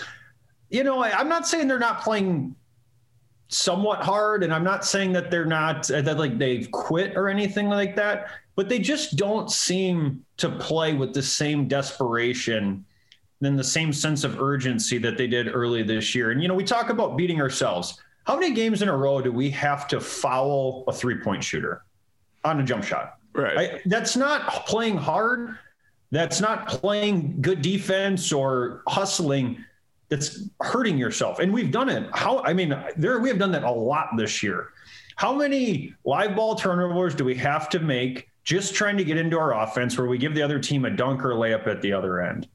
you 0.72 0.84
know, 0.84 0.98
I, 1.04 1.12
I'm 1.12 1.30
not 1.30 1.48
saying 1.48 1.68
they're 1.68 1.78
not 1.78 2.02
playing 2.02 2.56
somewhat 3.50 4.04
hard 4.04 4.44
and 4.44 4.54
i'm 4.54 4.66
not 4.66 4.84
saying 4.84 5.14
that 5.14 5.32
they're 5.32 5.46
not 5.46 5.88
that 5.88 6.18
like 6.18 6.38
they've 6.38 6.70
quit 6.72 7.16
or 7.16 7.30
anything 7.30 7.70
like 7.70 7.96
that 7.96 8.28
but 8.58 8.68
they 8.68 8.78
just 8.78 9.16
don't 9.16 9.50
seem 9.50 10.22
to 10.36 10.50
play 10.50 10.94
with 10.94 11.14
the 11.14 11.24
same 11.24 11.66
desperation 11.66 12.84
than 13.40 13.56
the 13.56 13.64
same 13.64 13.94
sense 13.94 14.24
of 14.24 14.42
urgency 14.42 14.98
that 14.98 15.18
they 15.18 15.28
did 15.28 15.54
early 15.54 15.84
this 15.84 16.16
year 16.16 16.32
and 16.32 16.42
you 16.42 16.48
know 16.48 16.56
we 16.56 16.64
talk 16.64 16.90
about 16.90 17.18
beating 17.18 17.42
ourselves 17.42 18.02
how 18.26 18.36
many 18.36 18.54
games 18.54 18.82
in 18.82 18.90
a 18.90 18.96
row 18.96 19.22
do 19.22 19.32
we 19.32 19.50
have 19.50 19.88
to 19.88 20.00
foul 20.00 20.84
a 20.88 20.94
three 20.94 21.18
point 21.18 21.44
shooter 21.44 21.84
on 22.44 22.60
a 22.60 22.64
jump 22.64 22.84
shot 22.84 23.18
Right. 23.38 23.58
I, 23.58 23.82
that's 23.86 24.18
not 24.18 24.66
playing 24.66 24.98
hard. 24.98 25.58
That's 26.12 26.42
not 26.42 26.68
playing 26.68 27.40
good 27.42 27.62
defense 27.62 28.34
or 28.34 28.82
hustling. 28.88 29.64
That's 30.10 30.50
hurting 30.62 30.98
yourself. 30.98 31.40
And 31.40 31.54
we've 31.54 31.72
done 31.72 31.90
it. 31.90 32.10
How 32.14 32.42
I 32.44 32.54
mean, 32.54 32.76
there 32.98 33.20
we 33.20 33.30
have 33.30 33.38
done 33.38 33.52
that 33.52 33.64
a 33.64 33.72
lot 33.72 34.10
this 34.18 34.42
year. 34.42 34.70
How 35.18 35.34
many 35.34 35.94
live 36.04 36.36
ball 36.36 36.56
turnovers 36.56 37.14
do 37.14 37.26
we 37.26 37.36
have 37.36 37.70
to 37.70 37.80
make 37.80 38.30
just 38.44 38.74
trying 38.74 38.98
to 38.98 39.04
get 39.04 39.18
into 39.18 39.38
our 39.38 39.62
offense 39.62 39.98
where 39.98 40.08
we 40.08 40.18
give 40.18 40.34
the 40.34 40.42
other 40.42 40.60
team 40.60 40.86
a 40.86 40.90
dunk 40.90 41.24
or 41.24 41.34
layup 41.34 41.68
at 41.68 41.82
the 41.82 41.94
other 41.94 42.22
end? 42.22 42.48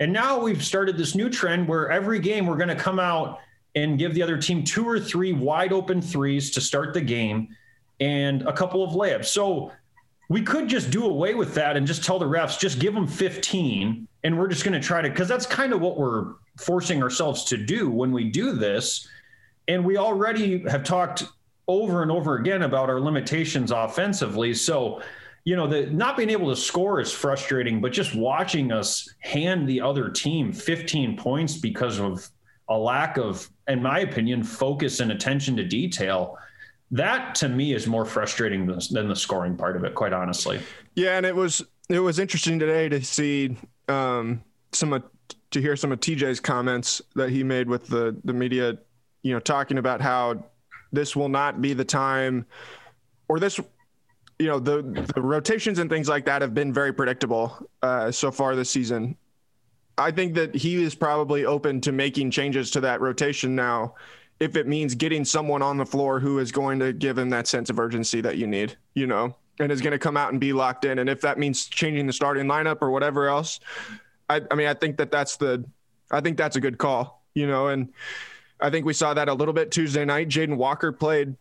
And 0.00 0.12
now 0.12 0.40
we've 0.40 0.64
started 0.64 0.96
this 0.96 1.14
new 1.14 1.30
trend 1.30 1.68
where 1.68 1.90
every 1.90 2.18
game 2.18 2.46
we're 2.46 2.56
going 2.56 2.68
to 2.68 2.74
come 2.74 2.98
out 2.98 3.40
and 3.74 3.98
give 3.98 4.14
the 4.14 4.22
other 4.22 4.38
team 4.38 4.64
two 4.64 4.88
or 4.88 4.98
three 4.98 5.32
wide 5.32 5.72
open 5.72 6.00
threes 6.00 6.50
to 6.52 6.60
start 6.60 6.94
the 6.94 7.00
game 7.00 7.48
and 8.00 8.42
a 8.42 8.52
couple 8.52 8.82
of 8.84 8.90
layups. 8.90 9.26
So 9.26 9.72
we 10.28 10.42
could 10.42 10.68
just 10.68 10.90
do 10.90 11.04
away 11.04 11.34
with 11.34 11.54
that 11.54 11.76
and 11.76 11.86
just 11.86 12.04
tell 12.04 12.18
the 12.18 12.24
refs, 12.24 12.58
just 12.58 12.78
give 12.78 12.94
them 12.94 13.06
15. 13.06 14.08
And 14.24 14.38
we're 14.38 14.48
just 14.48 14.64
going 14.64 14.80
to 14.80 14.86
try 14.86 15.02
to, 15.02 15.08
because 15.08 15.28
that's 15.28 15.46
kind 15.46 15.72
of 15.72 15.80
what 15.80 15.98
we're 15.98 16.34
forcing 16.58 17.02
ourselves 17.02 17.44
to 17.44 17.56
do 17.56 17.90
when 17.90 18.10
we 18.10 18.24
do 18.24 18.52
this. 18.52 19.08
And 19.68 19.84
we 19.84 19.96
already 19.96 20.68
have 20.68 20.82
talked 20.84 21.24
over 21.68 22.02
and 22.02 22.10
over 22.10 22.36
again 22.36 22.62
about 22.62 22.88
our 22.90 23.00
limitations 23.00 23.70
offensively. 23.70 24.54
So, 24.54 25.02
you 25.44 25.56
know, 25.56 25.66
the 25.66 25.86
not 25.86 26.16
being 26.16 26.30
able 26.30 26.48
to 26.48 26.56
score 26.56 27.00
is 27.00 27.12
frustrating, 27.12 27.80
but 27.80 27.92
just 27.92 28.14
watching 28.14 28.72
us 28.72 29.08
hand 29.20 29.68
the 29.68 29.80
other 29.80 30.08
team 30.08 30.52
15 30.52 31.16
points 31.16 31.56
because 31.56 32.00
of 32.00 32.28
a 32.68 32.76
lack 32.76 33.18
of, 33.18 33.48
in 33.68 33.82
my 33.82 34.00
opinion, 34.00 34.42
focus 34.42 35.00
and 35.00 35.12
attention 35.12 35.54
to 35.56 35.64
detail. 35.64 36.38
That 36.90 37.34
to 37.36 37.48
me 37.48 37.74
is 37.74 37.86
more 37.86 38.06
frustrating 38.06 38.66
than, 38.66 39.08
the 39.08 39.16
scoring 39.16 39.56
part 39.56 39.76
of 39.76 39.84
it, 39.84 39.94
quite 39.94 40.14
honestly. 40.14 40.60
Yeah, 40.94 41.16
and 41.18 41.26
it 41.26 41.34
was 41.34 41.62
it 41.90 42.00
was 42.00 42.18
interesting 42.18 42.58
today 42.58 42.88
to 42.88 43.04
see 43.04 43.56
um, 43.88 44.42
some 44.72 44.94
of, 44.94 45.02
to 45.50 45.60
hear 45.60 45.76
some 45.76 45.92
of 45.92 46.00
TJ's 46.00 46.40
comments 46.40 47.02
that 47.16 47.28
he 47.28 47.42
made 47.42 47.68
with 47.68 47.86
the 47.88 48.16
the 48.24 48.32
media, 48.32 48.78
you 49.22 49.34
know, 49.34 49.40
talking 49.40 49.76
about 49.76 50.00
how 50.00 50.42
this 50.92 51.14
will 51.14 51.28
not 51.28 51.60
be 51.60 51.74
the 51.74 51.84
time, 51.84 52.46
or 53.28 53.40
this, 53.40 53.60
you 54.38 54.46
know, 54.46 54.58
the 54.58 54.82
the 55.14 55.22
rotations 55.22 55.78
and 55.78 55.88
things 55.88 56.08
like 56.08 56.24
that 56.26 56.42
have 56.42 56.54
been 56.54 56.72
very 56.72 56.92
predictable 56.92 57.68
uh, 57.82 58.10
so 58.10 58.30
far 58.30 58.56
this 58.56 58.70
season. 58.70 59.16
I 59.96 60.10
think 60.10 60.34
that 60.34 60.54
he 60.54 60.82
is 60.82 60.94
probably 60.94 61.44
open 61.44 61.80
to 61.82 61.92
making 61.92 62.32
changes 62.32 62.70
to 62.72 62.80
that 62.80 63.00
rotation 63.00 63.54
now 63.54 63.94
if 64.40 64.56
it 64.56 64.66
means 64.66 64.94
getting 64.94 65.24
someone 65.24 65.62
on 65.62 65.76
the 65.76 65.86
floor 65.86 66.18
who 66.18 66.38
is 66.40 66.50
going 66.50 66.80
to 66.80 66.92
give 66.92 67.16
him 67.16 67.30
that 67.30 67.46
sense 67.46 67.70
of 67.70 67.78
urgency 67.78 68.20
that 68.20 68.36
you 68.36 68.46
need, 68.46 68.76
you 68.94 69.06
know, 69.06 69.36
and 69.60 69.70
is 69.70 69.80
going 69.80 69.92
to 69.92 69.98
come 69.98 70.16
out 70.16 70.32
and 70.32 70.40
be 70.40 70.52
locked 70.52 70.84
in. 70.84 70.98
And 70.98 71.08
if 71.08 71.20
that 71.20 71.38
means 71.38 71.66
changing 71.66 72.06
the 72.08 72.12
starting 72.12 72.46
lineup 72.46 72.78
or 72.82 72.90
whatever 72.90 73.28
else, 73.28 73.60
I, 74.28 74.40
I 74.50 74.54
mean, 74.56 74.66
I 74.66 74.74
think 74.74 74.96
that 74.96 75.12
that's 75.12 75.36
the, 75.36 75.64
I 76.10 76.20
think 76.20 76.36
that's 76.36 76.56
a 76.56 76.60
good 76.60 76.78
call, 76.78 77.22
you 77.34 77.46
know, 77.46 77.68
and 77.68 77.92
I 78.60 78.70
think 78.70 78.86
we 78.86 78.92
saw 78.92 79.14
that 79.14 79.28
a 79.28 79.34
little 79.34 79.54
bit 79.54 79.70
Tuesday 79.70 80.04
night. 80.04 80.28
Jaden 80.28 80.56
Walker 80.56 80.90
played. 80.90 81.36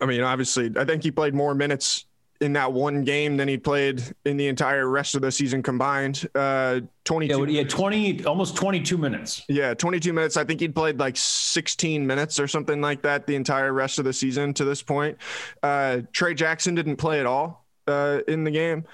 I 0.00 0.06
mean, 0.06 0.20
obviously, 0.20 0.70
I 0.76 0.84
think 0.84 1.02
he 1.02 1.10
played 1.10 1.34
more 1.34 1.54
minutes 1.54 2.04
in 2.40 2.54
that 2.54 2.72
one 2.72 3.04
game 3.04 3.36
than 3.36 3.48
he 3.48 3.58
played 3.58 4.02
in 4.24 4.36
the 4.36 4.48
entire 4.48 4.88
rest 4.88 5.14
of 5.14 5.20
the 5.20 5.30
season 5.30 5.62
combined. 5.62 6.28
Uh, 6.34 6.80
22. 7.04 7.46
Yeah, 7.46 7.58
had 7.60 7.70
20, 7.70 8.24
almost 8.24 8.56
22 8.56 8.96
minutes. 8.96 9.42
Yeah, 9.48 9.74
22 9.74 10.12
minutes. 10.12 10.36
I 10.36 10.44
think 10.44 10.60
he'd 10.60 10.74
played 10.74 10.98
like 10.98 11.16
16 11.16 12.06
minutes 12.06 12.40
or 12.40 12.48
something 12.48 12.80
like 12.80 13.02
that 13.02 13.26
the 13.26 13.34
entire 13.34 13.72
rest 13.72 13.98
of 13.98 14.06
the 14.06 14.12
season 14.12 14.54
to 14.54 14.64
this 14.64 14.82
point. 14.82 15.18
Uh, 15.62 16.00
Trey 16.12 16.34
Jackson 16.34 16.74
didn't 16.74 16.96
play 16.96 17.20
at 17.20 17.26
all 17.26 17.66
uh, 17.86 18.20
in 18.26 18.44
the 18.44 18.50
game. 18.50 18.84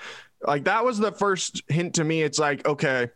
Like 0.45 0.65
that 0.65 0.85
was 0.85 0.99
the 0.99 1.13
first 1.13 1.63
hint 1.69 1.95
to 1.95 2.05
me. 2.05 2.23
It's 2.23 2.39
like, 2.39 2.67
okay, 2.67 3.11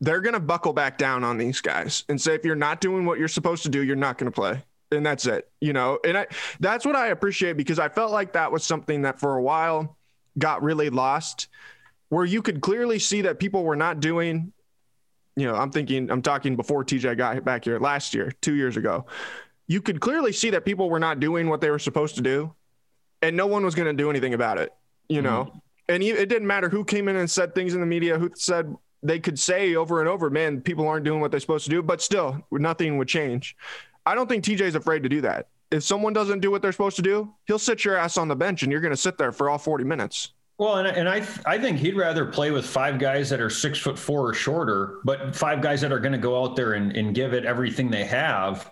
they're 0.00 0.20
going 0.20 0.34
to 0.34 0.40
buckle 0.40 0.72
back 0.72 0.98
down 0.98 1.22
on 1.22 1.38
these 1.38 1.60
guys 1.60 2.04
and 2.08 2.20
say, 2.20 2.34
if 2.34 2.44
you're 2.44 2.56
not 2.56 2.80
doing 2.80 3.04
what 3.06 3.18
you're 3.18 3.28
supposed 3.28 3.62
to 3.64 3.68
do, 3.68 3.82
you're 3.82 3.96
not 3.96 4.18
going 4.18 4.30
to 4.30 4.34
play 4.34 4.62
and 4.90 5.04
that's 5.04 5.26
it, 5.26 5.50
you 5.60 5.72
know. 5.72 5.98
And 6.04 6.16
I 6.18 6.26
that's 6.60 6.84
what 6.84 6.96
I 6.96 7.08
appreciate 7.08 7.56
because 7.56 7.78
I 7.78 7.88
felt 7.88 8.12
like 8.12 8.32
that 8.32 8.52
was 8.52 8.64
something 8.64 9.02
that 9.02 9.20
for 9.20 9.36
a 9.36 9.42
while 9.42 9.96
got 10.38 10.62
really 10.62 10.90
lost 10.90 11.48
where 12.08 12.24
you 12.24 12.42
could 12.42 12.60
clearly 12.60 12.98
see 12.98 13.22
that 13.22 13.38
people 13.38 13.64
were 13.64 13.76
not 13.76 14.00
doing 14.00 14.52
you 15.38 15.46
know, 15.46 15.54
I'm 15.54 15.70
thinking 15.70 16.10
I'm 16.10 16.20
talking 16.20 16.56
before 16.56 16.84
TJ 16.84 17.16
got 17.16 17.44
back 17.44 17.64
here 17.64 17.78
last 17.78 18.12
year, 18.12 18.32
2 18.40 18.54
years 18.54 18.76
ago. 18.76 19.06
You 19.68 19.80
could 19.80 20.00
clearly 20.00 20.32
see 20.32 20.50
that 20.50 20.64
people 20.64 20.90
were 20.90 20.98
not 20.98 21.20
doing 21.20 21.48
what 21.48 21.60
they 21.60 21.70
were 21.70 21.78
supposed 21.78 22.16
to 22.16 22.22
do 22.22 22.52
and 23.22 23.36
no 23.36 23.46
one 23.46 23.64
was 23.64 23.76
going 23.76 23.86
to 23.86 24.02
do 24.02 24.10
anything 24.10 24.34
about 24.34 24.58
it, 24.58 24.72
you 25.08 25.22
know. 25.22 25.44
Mm-hmm. 25.44 25.58
And 25.90 26.02
it 26.02 26.28
didn't 26.28 26.46
matter 26.48 26.68
who 26.68 26.84
came 26.84 27.08
in 27.08 27.16
and 27.16 27.30
said 27.30 27.54
things 27.54 27.74
in 27.74 27.80
the 27.80 27.86
media 27.86 28.18
who 28.18 28.30
said 28.34 28.74
they 29.02 29.20
could 29.20 29.38
say 29.38 29.76
over 29.76 30.00
and 30.00 30.08
over, 30.08 30.28
man, 30.28 30.60
people 30.60 30.88
aren't 30.88 31.04
doing 31.04 31.20
what 31.20 31.30
they're 31.30 31.40
supposed 31.40 31.64
to 31.64 31.70
do, 31.70 31.82
but 31.82 32.02
still 32.02 32.44
nothing 32.50 32.98
would 32.98 33.08
change. 33.08 33.56
I 34.08 34.14
don't 34.14 34.26
think 34.26 34.42
TJ's 34.42 34.74
afraid 34.74 35.02
to 35.02 35.08
do 35.10 35.20
that. 35.20 35.48
If 35.70 35.82
someone 35.82 36.14
doesn't 36.14 36.40
do 36.40 36.50
what 36.50 36.62
they're 36.62 36.72
supposed 36.72 36.96
to 36.96 37.02
do, 37.02 37.34
he'll 37.46 37.58
sit 37.58 37.84
your 37.84 37.94
ass 37.94 38.16
on 38.16 38.26
the 38.26 38.34
bench 38.34 38.62
and 38.62 38.72
you're 38.72 38.80
going 38.80 38.92
to 38.92 38.96
sit 38.96 39.18
there 39.18 39.32
for 39.32 39.50
all 39.50 39.58
40 39.58 39.84
minutes. 39.84 40.32
Well, 40.56 40.76
and, 40.76 40.88
and 40.88 41.06
I 41.06 41.26
I 41.44 41.58
think 41.58 41.78
he'd 41.78 41.94
rather 41.94 42.24
play 42.24 42.50
with 42.50 42.66
five 42.66 42.98
guys 42.98 43.28
that 43.28 43.40
are 43.40 43.50
six 43.50 43.78
foot 43.78 43.98
four 43.98 44.30
or 44.30 44.34
shorter, 44.34 44.98
but 45.04 45.36
five 45.36 45.60
guys 45.60 45.82
that 45.82 45.92
are 45.92 46.00
going 46.00 46.12
to 46.12 46.18
go 46.18 46.42
out 46.42 46.56
there 46.56 46.72
and, 46.72 46.96
and 46.96 47.14
give 47.14 47.34
it 47.34 47.44
everything 47.44 47.90
they 47.90 48.04
have. 48.04 48.70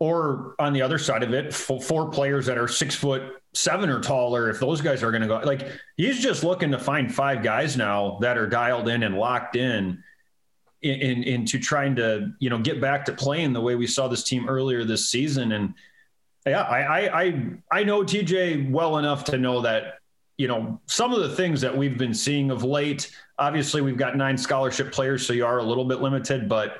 Or 0.00 0.56
on 0.58 0.72
the 0.72 0.82
other 0.82 0.98
side 0.98 1.22
of 1.22 1.32
it, 1.32 1.54
four 1.54 2.10
players 2.10 2.44
that 2.46 2.58
are 2.58 2.68
six 2.68 2.94
foot 2.96 3.40
seven 3.54 3.88
or 3.88 4.00
taller, 4.00 4.50
if 4.50 4.58
those 4.58 4.82
guys 4.82 5.02
are 5.02 5.10
going 5.10 5.22
to 5.22 5.28
go, 5.28 5.38
like 5.38 5.66
he's 5.96 6.20
just 6.20 6.42
looking 6.44 6.72
to 6.72 6.78
find 6.78 7.14
five 7.14 7.42
guys 7.42 7.76
now 7.76 8.18
that 8.20 8.36
are 8.36 8.48
dialed 8.48 8.88
in 8.88 9.04
and 9.04 9.16
locked 9.16 9.54
in 9.56 10.02
in, 10.90 11.22
into 11.22 11.58
trying 11.58 11.96
to 11.96 12.32
you 12.38 12.50
know 12.50 12.58
get 12.58 12.80
back 12.80 13.04
to 13.06 13.12
playing 13.12 13.52
the 13.52 13.60
way 13.60 13.74
we 13.74 13.86
saw 13.86 14.08
this 14.08 14.22
team 14.22 14.48
earlier 14.48 14.84
this 14.84 15.10
season. 15.10 15.52
And 15.52 15.74
yeah, 16.46 16.62
I 16.62 17.22
I 17.22 17.50
I 17.70 17.84
know 17.84 18.02
TJ 18.02 18.70
well 18.70 18.98
enough 18.98 19.24
to 19.24 19.38
know 19.38 19.60
that 19.62 19.98
you 20.36 20.48
know 20.48 20.80
some 20.86 21.12
of 21.12 21.20
the 21.20 21.34
things 21.34 21.60
that 21.60 21.76
we've 21.76 21.98
been 21.98 22.14
seeing 22.14 22.50
of 22.50 22.64
late. 22.64 23.10
Obviously, 23.38 23.82
we've 23.82 23.98
got 23.98 24.16
nine 24.16 24.38
scholarship 24.38 24.92
players, 24.92 25.26
so 25.26 25.32
you 25.32 25.44
are 25.44 25.58
a 25.58 25.62
little 25.62 25.84
bit 25.84 26.00
limited, 26.00 26.48
but 26.48 26.78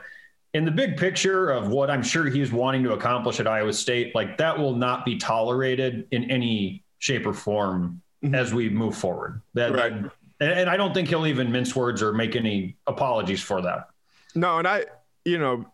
in 0.57 0.65
the 0.65 0.71
big 0.71 0.97
picture 0.97 1.51
of 1.51 1.69
what 1.69 1.91
I'm 1.91 2.03
sure 2.03 2.25
he's 2.25 2.51
wanting 2.51 2.83
to 2.85 2.95
accomplish 2.95 3.41
at 3.41 3.47
Iowa 3.47 3.75
State, 3.75 4.15
like 4.15 4.39
that 4.39 4.59
will 4.59 4.75
not 4.75 5.05
be 5.05 5.19
tolerated 5.19 6.09
in 6.13 6.31
any 6.31 6.83
shape 6.99 7.27
or 7.27 7.35
form 7.35 8.01
mm-hmm. 8.25 8.35
as 8.35 8.55
we 8.55 8.71
move 8.71 8.97
forward. 8.97 9.43
That, 9.53 9.75
right. 9.75 10.11
and 10.41 10.71
I 10.71 10.79
don't 10.79 10.95
think 10.95 11.09
he'll 11.09 11.27
even 11.27 11.53
mince 11.53 11.77
words 11.77 12.03
or 12.03 12.15
make 12.15 12.37
any 12.37 12.77
apologies 12.87 13.43
for 13.43 13.61
that. 13.63 13.91
No, 14.37 14.59
and 14.59 14.69
I, 14.69 14.85
you 15.25 15.39
know, 15.39 15.67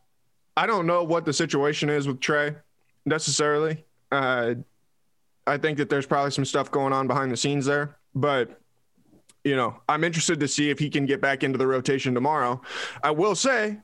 I 0.57 0.67
don't 0.67 0.87
know 0.87 1.03
what 1.03 1.25
the 1.25 1.33
situation 1.33 1.91
is 1.91 2.07
with 2.07 2.21
Trey 2.21 2.55
necessarily. 3.05 3.85
Uh, 4.11 4.55
I 5.47 5.59
think 5.59 5.79
that 5.79 5.91
there's 5.91 6.07
probably 6.07 6.31
some 6.31 6.45
stuff 6.45 6.71
going 6.71 6.93
on 6.93 7.09
behind 7.09 7.33
the 7.33 7.37
scenes 7.37 7.67
there, 7.67 7.97
but 8.15 8.59
you 9.45 9.57
know, 9.57 9.81
I'm 9.89 10.05
interested 10.05 10.39
to 10.39 10.47
see 10.47 10.71
if 10.71 10.79
he 10.79 10.89
can 10.89 11.05
get 11.05 11.21
back 11.21 11.43
into 11.43 11.59
the 11.59 11.67
rotation 11.67 12.15
tomorrow. 12.15 12.63
I 13.03 13.11
will 13.11 13.35
say, 13.35 13.79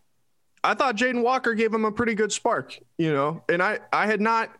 I 0.63 0.75
thought 0.75 0.97
Jaden 0.97 1.23
Walker 1.23 1.55
gave 1.55 1.75
him 1.75 1.85
a 1.85 1.91
pretty 1.91 2.15
good 2.15 2.31
spark, 2.31 2.79
you 2.97 3.13
know, 3.13 3.43
and 3.49 3.61
I 3.61 3.81
I 3.93 4.07
had 4.07 4.21
not 4.21 4.51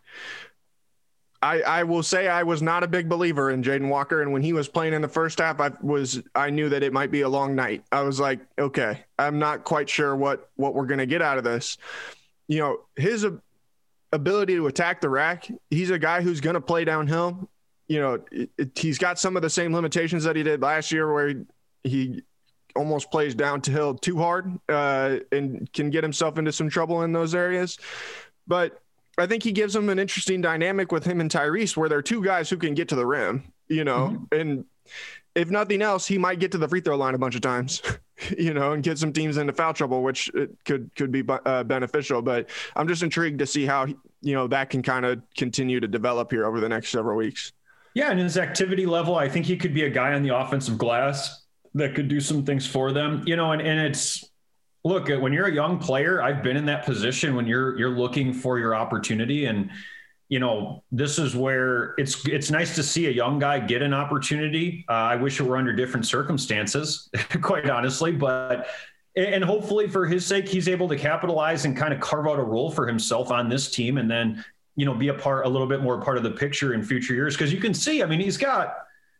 I, 1.41 1.61
I 1.61 1.83
will 1.83 2.03
say 2.03 2.27
I 2.27 2.43
was 2.43 2.61
not 2.61 2.83
a 2.83 2.87
big 2.87 3.07
believer 3.07 3.49
in 3.51 3.63
Jaden 3.63 3.87
Walker, 3.87 4.21
and 4.21 4.33
when 4.33 4.41
he 4.41 4.51
was 4.51 4.67
playing 4.67 4.93
in 4.93 5.01
the 5.01 5.07
first 5.07 5.39
half, 5.39 5.61
I 5.61 5.71
was 5.81 6.21
I 6.35 6.49
knew 6.49 6.67
that 6.69 6.83
it 6.83 6.91
might 6.91 7.11
be 7.11 7.21
a 7.21 7.29
long 7.29 7.55
night. 7.55 7.85
I 7.91 8.01
was 8.01 8.19
like, 8.19 8.41
okay, 8.57 9.05
I'm 9.17 9.39
not 9.39 9.63
quite 9.63 9.89
sure 9.89 10.15
what 10.15 10.49
what 10.55 10.75
we're 10.75 10.85
gonna 10.85 11.05
get 11.05 11.21
out 11.21 11.37
of 11.37 11.45
this. 11.45 11.77
You 12.47 12.59
know, 12.59 12.79
his 12.97 13.25
ability 14.11 14.55
to 14.55 14.67
attack 14.67 14.99
the 14.99 15.09
rack. 15.09 15.47
He's 15.69 15.91
a 15.91 15.99
guy 15.99 16.21
who's 16.21 16.41
gonna 16.41 16.61
play 16.61 16.83
downhill. 16.83 17.49
You 17.87 17.99
know, 17.99 18.19
it, 18.31 18.49
it, 18.57 18.77
he's 18.77 18.97
got 18.97 19.17
some 19.17 19.35
of 19.37 19.41
the 19.41 19.49
same 19.49 19.73
limitations 19.73 20.25
that 20.25 20.35
he 20.35 20.43
did 20.43 20.61
last 20.61 20.91
year, 20.91 21.11
where 21.11 21.29
he, 21.29 21.45
he 21.83 22.21
almost 22.75 23.11
plays 23.11 23.33
downhill 23.33 23.95
too 23.95 24.17
hard 24.17 24.59
uh, 24.67 25.17
and 25.31 25.71
can 25.73 25.89
get 25.89 26.03
himself 26.03 26.37
into 26.37 26.51
some 26.51 26.69
trouble 26.69 27.03
in 27.03 27.13
those 27.13 27.33
areas. 27.33 27.79
But 28.45 28.81
I 29.21 29.27
think 29.27 29.43
he 29.43 29.51
gives 29.51 29.73
them 29.73 29.89
an 29.89 29.99
interesting 29.99 30.41
dynamic 30.41 30.91
with 30.91 31.05
him 31.05 31.21
and 31.21 31.29
Tyrese, 31.29 31.75
where 31.75 31.89
they're 31.89 32.01
two 32.01 32.23
guys 32.23 32.49
who 32.49 32.57
can 32.57 32.73
get 32.73 32.89
to 32.89 32.95
the 32.95 33.05
rim, 33.05 33.51
you 33.67 33.83
know, 33.83 34.09
mm-hmm. 34.09 34.39
and 34.39 34.65
if 35.35 35.49
nothing 35.49 35.81
else, 35.81 36.05
he 36.07 36.17
might 36.17 36.39
get 36.39 36.51
to 36.51 36.57
the 36.57 36.67
free 36.67 36.81
throw 36.81 36.97
line 36.97 37.15
a 37.15 37.17
bunch 37.17 37.35
of 37.35 37.41
times, 37.41 37.81
you 38.37 38.53
know, 38.53 38.73
and 38.73 38.83
get 38.83 38.97
some 38.97 39.13
teams 39.13 39.37
into 39.37 39.53
foul 39.53 39.73
trouble, 39.73 40.03
which 40.03 40.31
could 40.65 40.93
could 40.95 41.11
be 41.11 41.23
uh, 41.27 41.63
beneficial. 41.63 42.21
But 42.21 42.49
I'm 42.75 42.87
just 42.87 43.03
intrigued 43.03 43.39
to 43.39 43.45
see 43.45 43.65
how 43.65 43.85
you 43.85 44.33
know 44.33 44.47
that 44.47 44.69
can 44.69 44.81
kind 44.81 45.05
of 45.05 45.21
continue 45.37 45.79
to 45.79 45.87
develop 45.87 46.31
here 46.31 46.45
over 46.45 46.59
the 46.59 46.69
next 46.69 46.89
several 46.89 47.15
weeks. 47.15 47.53
Yeah, 47.93 48.11
and 48.11 48.19
his 48.19 48.37
activity 48.37 48.85
level, 48.85 49.15
I 49.15 49.29
think 49.29 49.45
he 49.45 49.57
could 49.57 49.73
be 49.73 49.83
a 49.83 49.89
guy 49.89 50.13
on 50.13 50.23
the 50.23 50.35
offensive 50.35 50.77
glass 50.77 51.43
that 51.75 51.95
could 51.95 52.07
do 52.07 52.19
some 52.19 52.43
things 52.43 52.65
for 52.65 52.91
them, 52.91 53.23
you 53.25 53.35
know, 53.35 53.51
and 53.51 53.61
and 53.61 53.79
it's 53.79 54.28
look 54.83 55.09
when 55.09 55.33
you're 55.33 55.47
a 55.47 55.53
young 55.53 55.77
player 55.77 56.21
i've 56.21 56.41
been 56.41 56.55
in 56.55 56.65
that 56.65 56.85
position 56.85 57.35
when 57.35 57.45
you're 57.45 57.77
you're 57.77 57.89
looking 57.89 58.33
for 58.33 58.59
your 58.59 58.73
opportunity 58.73 59.45
and 59.45 59.69
you 60.29 60.37
know, 60.37 60.83
this 60.91 61.17
is 61.17 61.35
where 61.35 61.95
it's 61.97 62.25
it's 62.27 62.51
nice 62.51 62.75
to 62.75 62.83
see 62.83 63.07
a 63.07 63.11
young 63.11 63.39
guy 63.39 63.59
get 63.59 63.81
an 63.81 63.95
opportunity. 63.95 64.85
Uh, 64.87 64.93
I 64.93 65.15
wish 65.15 65.39
it 65.39 65.43
were 65.43 65.57
under 65.57 65.73
different 65.73 66.05
circumstances, 66.05 67.09
quite 67.41 67.67
honestly, 67.67 68.11
but 68.11 68.67
and 69.15 69.43
hopefully 69.43 69.87
for 69.87 70.05
his 70.05 70.25
sake, 70.25 70.47
he's 70.47 70.69
able 70.69 70.87
to 70.87 70.95
capitalize 70.95 71.65
and 71.65 71.75
kind 71.75 71.93
of 71.93 71.99
carve 71.99 72.27
out 72.27 72.37
a 72.37 72.43
role 72.43 72.69
for 72.69 72.87
himself 72.87 73.31
on 73.31 73.49
this 73.49 73.71
team, 73.71 73.97
and 73.97 74.09
then 74.09 74.45
you 74.75 74.85
know 74.85 74.93
be 74.93 75.07
a 75.07 75.13
part 75.15 75.47
a 75.47 75.49
little 75.49 75.67
bit 75.67 75.81
more 75.81 75.99
part 75.99 76.15
of 76.15 76.21
the 76.21 76.31
picture 76.31 76.75
in 76.75 76.83
future 76.83 77.15
years 77.15 77.35
because 77.35 77.51
you 77.51 77.59
can 77.59 77.73
see, 77.73 78.03
I 78.03 78.05
mean, 78.05 78.19
he's 78.19 78.37
got 78.37 78.75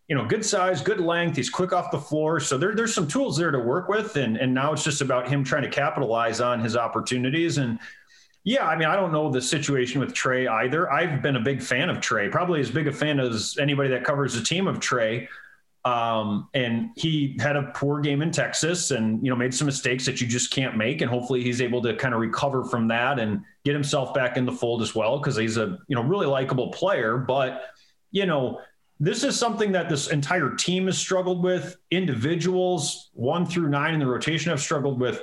you 0.10 0.16
know 0.16 0.26
good 0.26 0.44
size, 0.44 0.82
good 0.82 1.00
length, 1.00 1.38
he's 1.38 1.50
quick 1.50 1.72
off 1.72 1.92
the 1.92 2.00
floor, 2.00 2.40
so 2.40 2.58
there, 2.58 2.76
there's 2.76 2.94
some 2.94 3.08
tools 3.08 3.38
there 3.38 3.52
to 3.52 3.60
work 3.60 3.88
with, 3.88 4.18
and 4.18 4.36
and 4.36 4.54
now 4.54 4.74
it's 4.74 4.84
just 4.84 5.02
about 5.02 5.30
him 5.30 5.44
trying 5.44 5.64
to 5.64 5.70
capitalize 5.70 6.42
on 6.42 6.60
his 6.60 6.76
opportunities 6.76 7.58
and 7.58 7.80
yeah, 8.44 8.66
I 8.66 8.76
mean, 8.78 8.88
I 8.88 8.96
don't 8.96 9.12
know 9.12 9.30
the 9.30 9.42
situation 9.42 10.00
with 10.00 10.14
Trey 10.14 10.48
either. 10.48 10.92
I've 10.92 11.22
been 11.22 11.36
a 11.36 11.42
big 11.42 11.62
fan 11.62 11.90
of 11.90 12.00
Trey, 12.00 12.30
probably 12.30 12.62
as 12.62 12.72
big 12.72 12.88
a 12.88 12.92
fan 12.92 13.20
as 13.20 13.58
anybody 13.60 13.90
that 13.90 14.04
covers 14.04 14.34
the 14.34 14.44
team 14.44 14.68
of 14.68 14.80
Trey. 14.80 15.28
Um, 15.86 16.50
and 16.54 16.90
he 16.96 17.38
had 17.40 17.56
a 17.56 17.72
poor 17.76 18.00
game 18.00 18.22
in 18.22 18.32
Texas 18.32 18.92
and, 18.92 19.24
you 19.24 19.30
know, 19.30 19.36
made 19.36 19.54
some 19.54 19.66
mistakes 19.66 20.06
that 20.06 20.20
you 20.20 20.28
just 20.28 20.52
can't 20.52 20.76
make. 20.76 21.02
And 21.02 21.10
hopefully 21.10 21.44
he's 21.44 21.62
able 21.62 21.82
to 21.84 21.96
kind 21.96 22.14
of 22.14 22.20
recover 22.20 22.64
from 22.66 22.88
that 22.90 23.20
and 23.20 23.42
get 23.66 23.74
himself 23.74 24.14
back 24.14 24.36
in 24.36 24.46
the 24.46 24.52
fold 24.52 24.82
as 24.82 24.96
well. 24.96 25.20
Cause 25.20 25.36
he's 25.36 25.58
a, 25.58 25.78
you 25.88 25.96
know, 25.96 26.04
really 26.04 26.28
likable 26.28 26.72
player, 26.72 27.18
but 27.18 27.64
you 28.12 28.26
know, 28.26 28.60
this 29.00 29.24
is 29.24 29.38
something 29.38 29.72
that 29.72 29.90
this 29.90 30.10
entire 30.10 30.56
team 30.56 30.88
has 30.88 30.98
struggled 30.98 31.44
with. 31.44 31.78
Individuals 31.92 33.10
one 33.14 33.46
through 33.46 33.70
nine 33.70 33.94
in 33.94 34.00
the 34.00 34.06
rotation 34.06 34.50
have 34.50 34.60
struggled 34.60 35.00
with 35.00 35.22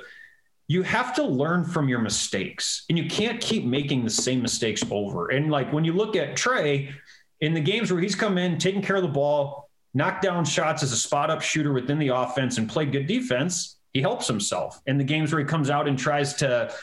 you 0.67 0.83
have 0.83 1.15
to 1.15 1.23
learn 1.23 1.63
from 1.63 1.87
your 1.87 1.99
mistakes 1.99 2.85
and 2.89 2.97
you 2.97 3.09
can't 3.09 3.39
keep 3.39 3.63
making 3.63 4.03
the 4.03 4.09
same 4.09 4.41
mistakes 4.41 4.83
over. 4.91 5.29
And 5.29 5.49
like 5.49 5.71
when 5.71 5.85
you 5.85 5.93
look 5.93 6.15
at 6.15 6.35
Trey 6.35 6.93
in 7.39 7.53
the 7.53 7.61
games 7.61 7.91
where 7.91 8.01
he's 8.01 8.15
come 8.15 8.37
in, 8.37 8.57
taking 8.57 8.81
care 8.81 8.97
of 8.97 9.01
the 9.01 9.07
ball, 9.07 9.69
knocked 9.93 10.21
down 10.21 10.43
shots 10.43 10.83
as 10.83 10.91
a 10.91 10.97
spot 10.97 11.29
up 11.29 11.41
shooter 11.41 11.71
within 11.71 11.97
the 11.99 12.09
offense 12.09 12.57
and 12.57 12.67
played 12.67 12.91
good 12.91 13.07
defense, 13.07 13.77
he 13.93 14.01
helps 14.01 14.27
himself. 14.27 14.81
In 14.85 14.97
the 14.97 15.03
games 15.03 15.31
where 15.31 15.39
he 15.39 15.45
comes 15.45 15.69
out 15.69 15.87
and 15.87 15.97
tries 15.97 16.33
to, 16.35 16.73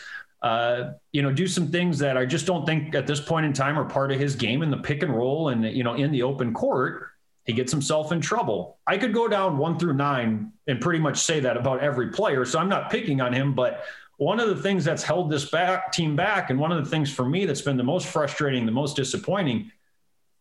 uh, 0.44 0.92
you 1.10 1.22
know, 1.22 1.32
do 1.32 1.46
some 1.46 1.68
things 1.68 1.98
that 1.98 2.18
I 2.18 2.26
just 2.26 2.44
don't 2.44 2.66
think 2.66 2.94
at 2.94 3.06
this 3.06 3.18
point 3.18 3.46
in 3.46 3.54
time 3.54 3.78
are 3.78 3.86
part 3.86 4.12
of 4.12 4.20
his 4.20 4.36
game 4.36 4.62
in 4.62 4.70
the 4.70 4.76
pick 4.76 5.02
and 5.02 5.16
roll 5.16 5.48
and, 5.48 5.64
you 5.64 5.82
know, 5.82 5.94
in 5.94 6.12
the 6.12 6.22
open 6.22 6.52
court 6.52 7.08
he 7.44 7.52
gets 7.52 7.72
himself 7.72 8.12
in 8.12 8.20
trouble. 8.20 8.78
I 8.86 8.96
could 8.96 9.12
go 9.12 9.28
down 9.28 9.58
one 9.58 9.78
through 9.78 9.94
nine 9.94 10.52
and 10.66 10.80
pretty 10.80 10.98
much 10.98 11.18
say 11.18 11.40
that 11.40 11.56
about 11.56 11.80
every 11.80 12.10
player. 12.10 12.44
So 12.44 12.58
I'm 12.58 12.68
not 12.68 12.90
picking 12.90 13.20
on 13.20 13.32
him, 13.32 13.54
but 13.54 13.84
one 14.16 14.40
of 14.40 14.48
the 14.48 14.62
things 14.62 14.84
that's 14.84 15.02
held 15.02 15.30
this 15.30 15.50
back 15.50 15.92
team 15.92 16.16
back, 16.16 16.50
and 16.50 16.58
one 16.58 16.72
of 16.72 16.82
the 16.82 16.90
things 16.90 17.12
for 17.12 17.28
me 17.28 17.44
that's 17.44 17.60
been 17.60 17.76
the 17.76 17.82
most 17.82 18.06
frustrating, 18.06 18.64
the 18.64 18.72
most 18.72 18.96
disappointing, 18.96 19.70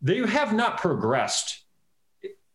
they 0.02 0.18
have 0.20 0.54
not 0.54 0.78
progressed 0.78 1.64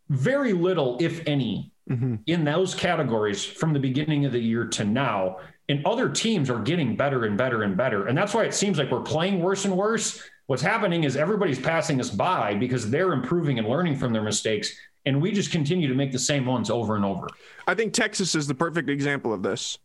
very 0.09 0.52
little, 0.52 0.97
if 1.00 1.26
any, 1.26 1.73
mm-hmm. 1.90 2.17
in 2.26 2.45
those 2.45 2.75
categories 2.75 3.45
from 3.45 3.73
the 3.73 3.81
beginning 3.81 4.25
of 4.25 4.33
the 4.33 4.38
year 4.38 4.67
to 4.67 4.85
now. 4.85 5.38
And 5.69 5.85
other 5.87 6.09
teams 6.09 6.49
are 6.49 6.61
getting 6.61 6.97
better 6.97 7.25
and 7.25 7.37
better 7.37 7.63
and 7.63 7.77
better. 7.77 8.07
And 8.07 8.17
that's 8.17 8.33
why 8.33 8.45
it 8.45 8.55
seems 8.55 8.79
like 8.79 8.91
we're 8.91 9.03
playing 9.03 9.41
worse 9.41 9.67
and 9.67 9.77
worse 9.77 10.23
What's 10.49 10.63
happening 10.63 11.05
is 11.05 11.15
everybody's 11.15 11.59
passing 11.59 12.01
us 12.01 12.09
by 12.09 12.55
because 12.55 12.91
they're 12.91 13.13
improving 13.13 13.59
and 13.59 13.69
learning 13.69 13.97
from 13.97 14.15
their 14.15 14.23
mistakes. 14.23 14.75
And 15.05 15.21
we 15.21 15.31
just 15.31 15.53
continue 15.53 15.89
to 15.89 15.95
make 15.95 16.11
the 16.11 16.19
same 16.19 16.47
ones 16.47 16.71
over 16.71 16.97
and 16.97 17.05
over. 17.05 17.29
I 17.67 17.75
think 17.75 17.93
Texas 17.93 18.35
is 18.35 18.47
the 18.47 18.55
perfect 18.55 18.89
example 18.89 19.35
of 19.35 19.43
this. 19.43 19.79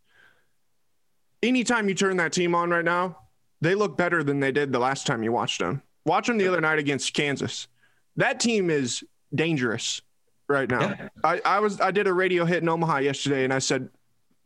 Anytime 1.43 1.89
you 1.89 1.95
turn 1.95 2.15
that 2.15 2.31
team 2.31 2.55
on 2.55 2.69
right 2.69 2.85
now, 2.85 3.17
they 3.59 3.75
look 3.75 3.97
better 3.97 4.23
than 4.23 4.39
they 4.39 4.53
did 4.53 4.71
the 4.71 4.79
last 4.79 5.05
time 5.05 5.21
you 5.21 5.33
watched 5.33 5.59
them. 5.59 5.81
Watch 6.05 6.27
them 6.27 6.37
the 6.37 6.47
other 6.47 6.61
night 6.61 6.79
against 6.79 7.13
Kansas. 7.13 7.67
That 8.15 8.39
team 8.39 8.69
is 8.69 9.03
dangerous 9.35 10.01
right 10.47 10.69
now. 10.69 10.79
Yeah. 10.79 11.09
I, 11.25 11.41
I 11.43 11.59
was 11.59 11.81
I 11.81 11.91
did 11.91 12.07
a 12.07 12.13
radio 12.13 12.45
hit 12.45 12.63
in 12.63 12.69
Omaha 12.69 12.99
yesterday 12.99 13.43
and 13.43 13.53
I 13.53 13.59
said, 13.59 13.89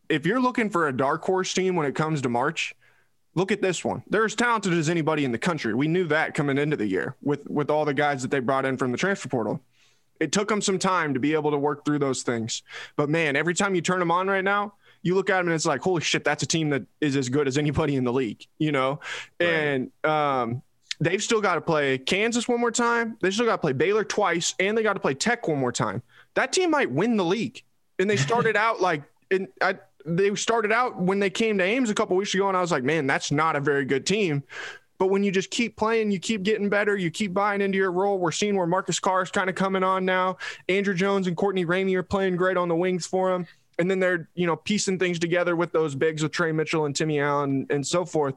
if 0.08 0.26
you're 0.26 0.40
looking 0.40 0.70
for 0.70 0.88
a 0.88 0.96
dark 0.96 1.24
horse 1.24 1.52
team 1.52 1.76
when 1.76 1.86
it 1.86 1.94
comes 1.94 2.22
to 2.22 2.28
March, 2.28 2.74
look 3.34 3.52
at 3.52 3.62
this 3.62 3.84
one. 3.84 4.02
They're 4.08 4.24
as 4.24 4.34
talented 4.34 4.72
as 4.72 4.88
anybody 4.88 5.24
in 5.24 5.32
the 5.32 5.38
country. 5.38 5.74
We 5.74 5.88
knew 5.88 6.04
that 6.08 6.34
coming 6.34 6.58
into 6.58 6.76
the 6.76 6.86
year 6.86 7.16
with 7.22 7.48
with 7.48 7.70
all 7.70 7.84
the 7.84 7.94
guys 7.94 8.22
that 8.22 8.30
they 8.30 8.40
brought 8.40 8.64
in 8.64 8.76
from 8.76 8.92
the 8.92 8.98
transfer 8.98 9.28
portal. 9.28 9.60
It 10.20 10.32
took 10.32 10.48
them 10.48 10.60
some 10.60 10.78
time 10.78 11.14
to 11.14 11.20
be 11.20 11.34
able 11.34 11.52
to 11.52 11.58
work 11.58 11.84
through 11.84 12.00
those 12.00 12.22
things. 12.22 12.62
But 12.96 13.08
man, 13.08 13.36
every 13.36 13.54
time 13.54 13.74
you 13.74 13.80
turn 13.80 14.00
them 14.00 14.10
on 14.10 14.26
right 14.26 14.42
now, 14.42 14.74
you 15.02 15.14
look 15.14 15.30
at 15.30 15.38
them 15.38 15.46
and 15.46 15.54
it's 15.54 15.66
like, 15.66 15.80
holy 15.80 16.02
shit, 16.02 16.24
that's 16.24 16.42
a 16.42 16.46
team 16.46 16.70
that 16.70 16.82
is 17.00 17.16
as 17.16 17.28
good 17.28 17.46
as 17.46 17.56
anybody 17.56 17.96
in 17.96 18.04
the 18.04 18.12
league, 18.12 18.44
you 18.58 18.72
know? 18.72 19.00
Right. 19.38 19.48
And 19.48 19.92
um, 20.04 20.62
they've 21.00 21.22
still 21.22 21.40
got 21.40 21.54
to 21.54 21.60
play 21.60 21.98
Kansas 21.98 22.48
one 22.48 22.60
more 22.60 22.72
time. 22.72 23.16
They 23.20 23.30
still 23.30 23.46
got 23.46 23.52
to 23.52 23.58
play 23.58 23.72
Baylor 23.72 24.04
twice, 24.04 24.54
and 24.58 24.76
they 24.76 24.82
got 24.82 24.94
to 24.94 25.00
play 25.00 25.14
Tech 25.14 25.46
one 25.46 25.58
more 25.58 25.72
time. 25.72 26.02
That 26.34 26.52
team 26.52 26.70
might 26.70 26.90
win 26.90 27.16
the 27.16 27.24
league. 27.24 27.62
And 27.98 28.08
they 28.08 28.16
started 28.16 28.56
out 28.56 28.80
like, 28.80 29.02
in, 29.30 29.48
I, 29.60 29.78
they 30.08 30.34
started 30.34 30.72
out 30.72 31.00
when 31.00 31.18
they 31.18 31.30
came 31.30 31.58
to 31.58 31.64
Ames 31.64 31.90
a 31.90 31.94
couple 31.94 32.16
weeks 32.16 32.34
ago, 32.34 32.48
and 32.48 32.56
I 32.56 32.60
was 32.60 32.72
like, 32.72 32.84
man, 32.84 33.06
that's 33.06 33.30
not 33.30 33.56
a 33.56 33.60
very 33.60 33.84
good 33.84 34.06
team. 34.06 34.42
But 34.98 35.08
when 35.08 35.22
you 35.22 35.30
just 35.30 35.50
keep 35.50 35.76
playing, 35.76 36.10
you 36.10 36.18
keep 36.18 36.42
getting 36.42 36.68
better, 36.68 36.96
you 36.96 37.10
keep 37.10 37.32
buying 37.32 37.60
into 37.60 37.78
your 37.78 37.92
role. 37.92 38.18
We're 38.18 38.32
seeing 38.32 38.56
where 38.56 38.66
Marcus 38.66 38.98
Carr 38.98 39.22
is 39.22 39.30
kind 39.30 39.48
of 39.48 39.54
coming 39.54 39.84
on 39.84 40.04
now. 40.04 40.38
Andrew 40.68 40.94
Jones 40.94 41.28
and 41.28 41.36
Courtney 41.36 41.64
Ramey 41.64 41.94
are 41.94 42.02
playing 42.02 42.36
great 42.36 42.56
on 42.56 42.68
the 42.68 42.74
wings 42.74 43.06
for 43.06 43.32
him. 43.32 43.46
And 43.78 43.88
then 43.88 44.00
they're, 44.00 44.28
you 44.34 44.44
know, 44.44 44.56
piecing 44.56 44.98
things 44.98 45.20
together 45.20 45.54
with 45.54 45.70
those 45.70 45.94
bigs 45.94 46.20
with 46.20 46.32
Tre 46.32 46.50
Mitchell 46.50 46.84
and 46.84 46.96
Timmy 46.96 47.20
Allen 47.20 47.66
and 47.70 47.86
so 47.86 48.04
forth. 48.04 48.34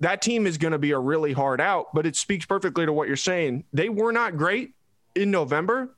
That 0.00 0.22
team 0.22 0.46
is 0.46 0.56
going 0.56 0.72
to 0.72 0.78
be 0.78 0.92
a 0.92 0.98
really 0.98 1.34
hard 1.34 1.60
out, 1.60 1.88
but 1.92 2.06
it 2.06 2.16
speaks 2.16 2.46
perfectly 2.46 2.86
to 2.86 2.92
what 2.92 3.06
you're 3.06 3.16
saying. 3.16 3.64
They 3.74 3.90
were 3.90 4.10
not 4.10 4.38
great 4.38 4.72
in 5.14 5.30
November, 5.30 5.94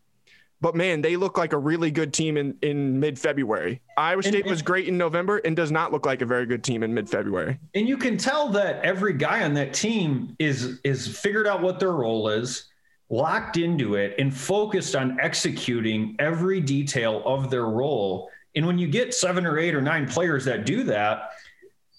but 0.61 0.75
man, 0.75 1.03
they 1.03 1.17
look 1.17 1.37
like 1.37 1.53
a 1.53 1.59
really 1.59 1.91
good 1.91 2.13
team 2.13 2.37
in, 2.37 2.57
in 2.63 2.99
mid 2.99 3.19
February. 3.19 3.81
Iowa 3.97 4.23
State 4.23 4.43
and, 4.43 4.51
was 4.51 4.63
great 4.63 4.89
in 4.89 4.97
November 4.97 5.39
and 5.39 5.55
does 5.55 5.71
not 5.71 5.93
look 5.93 6.07
like 6.07 6.23
a 6.23 6.27
very 6.27 6.47
good 6.47 6.65
team 6.65 6.83
in 6.83 6.95
mid 6.95 7.09
February. 7.09 7.59
And 7.75 7.87
you 7.87 7.97
can 7.99 8.17
tell 8.17 8.49
that 8.51 8.83
every 8.83 9.13
guy 9.13 9.45
on 9.45 9.55
that 9.55 9.75
team 9.75 10.35
is 10.39 10.81
is 10.83 11.19
figured 11.19 11.47
out 11.47 11.61
what 11.61 11.79
their 11.79 11.93
role 11.93 12.29
is, 12.29 12.65
locked 13.11 13.59
into 13.59 13.97
it, 13.97 14.15
and 14.19 14.35
focused 14.35 14.97
on 14.97 15.21
executing 15.21 16.17
every 16.19 16.61
detail 16.61 17.23
of 17.27 17.51
their 17.51 17.67
role. 17.67 18.31
And 18.55 18.67
when 18.67 18.79
you 18.79 18.89
get 18.89 19.13
seven 19.13 19.45
or 19.45 19.59
eight 19.59 19.75
or 19.75 19.83
nine 19.83 20.09
players 20.09 20.47
that 20.47 20.65
do 20.65 20.83
that, 20.85 21.33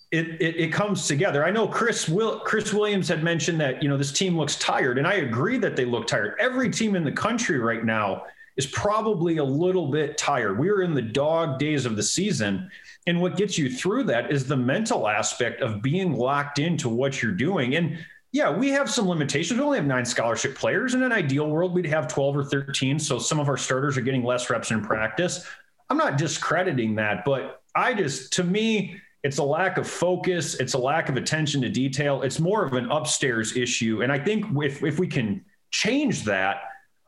it, 0.09 0.41
it, 0.41 0.55
it, 0.55 0.73
comes 0.73 1.05
together. 1.05 1.45
I 1.45 1.51
know 1.51 1.67
Chris 1.67 2.07
Will, 2.07 2.39
Chris 2.39 2.73
Williams 2.73 3.09
had 3.09 3.23
mentioned 3.23 3.59
that 3.59 3.83
you 3.83 3.89
know 3.89 3.97
this 3.97 4.11
team 4.11 4.35
looks 4.35 4.55
tired, 4.55 4.97
and 4.97 5.05
I 5.05 5.15
agree 5.15 5.59
that 5.59 5.75
they 5.75 5.85
look 5.85 6.07
tired. 6.07 6.35
Every 6.39 6.71
team 6.71 6.95
in 6.95 7.03
the 7.03 7.11
country 7.11 7.59
right 7.59 7.85
now 7.85 8.23
is 8.57 8.65
probably 8.65 9.37
a 9.37 9.43
little 9.43 9.87
bit 9.91 10.17
tired. 10.17 10.59
We 10.59 10.69
are 10.69 10.81
in 10.81 10.93
the 10.93 11.01
dog 11.01 11.59
days 11.59 11.85
of 11.85 11.95
the 11.95 12.03
season. 12.03 12.69
And 13.05 13.21
what 13.21 13.37
gets 13.37 13.57
you 13.57 13.69
through 13.69 14.03
that 14.05 14.31
is 14.31 14.47
the 14.47 14.57
mental 14.57 15.07
aspect 15.07 15.61
of 15.61 15.81
being 15.81 16.13
locked 16.13 16.59
into 16.59 16.89
what 16.89 17.21
you're 17.21 17.31
doing. 17.31 17.75
And 17.75 17.99
yeah, 18.31 18.49
we 18.49 18.69
have 18.69 18.89
some 18.89 19.07
limitations. 19.07 19.59
We 19.59 19.65
only 19.65 19.77
have 19.77 19.87
nine 19.87 20.05
scholarship 20.05 20.55
players. 20.55 20.93
In 20.93 21.03
an 21.03 21.13
ideal 21.13 21.47
world, 21.47 21.73
we'd 21.73 21.85
have 21.85 22.07
12 22.07 22.37
or 22.37 22.43
13. 22.43 22.99
So 22.99 23.19
some 23.19 23.39
of 23.39 23.47
our 23.47 23.57
starters 23.57 23.95
are 23.97 24.01
getting 24.01 24.23
less 24.23 24.49
reps 24.49 24.71
in 24.71 24.81
practice. 24.81 25.47
I'm 25.89 25.97
not 25.97 26.17
discrediting 26.17 26.95
that, 26.95 27.23
but 27.23 27.61
I 27.75 27.93
just, 27.93 28.33
to 28.33 28.43
me, 28.43 28.99
it's 29.23 29.37
a 29.37 29.43
lack 29.43 29.77
of 29.77 29.87
focus. 29.87 30.55
It's 30.55 30.73
a 30.73 30.77
lack 30.77 31.09
of 31.09 31.15
attention 31.15 31.61
to 31.61 31.69
detail. 31.69 32.21
It's 32.23 32.39
more 32.39 32.65
of 32.65 32.73
an 32.73 32.91
upstairs 32.91 33.55
issue. 33.55 34.03
And 34.03 34.11
I 34.11 34.19
think 34.19 34.45
if, 34.63 34.83
if 34.83 34.99
we 34.99 35.07
can 35.07 35.45
change 35.71 36.23
that, 36.23 36.61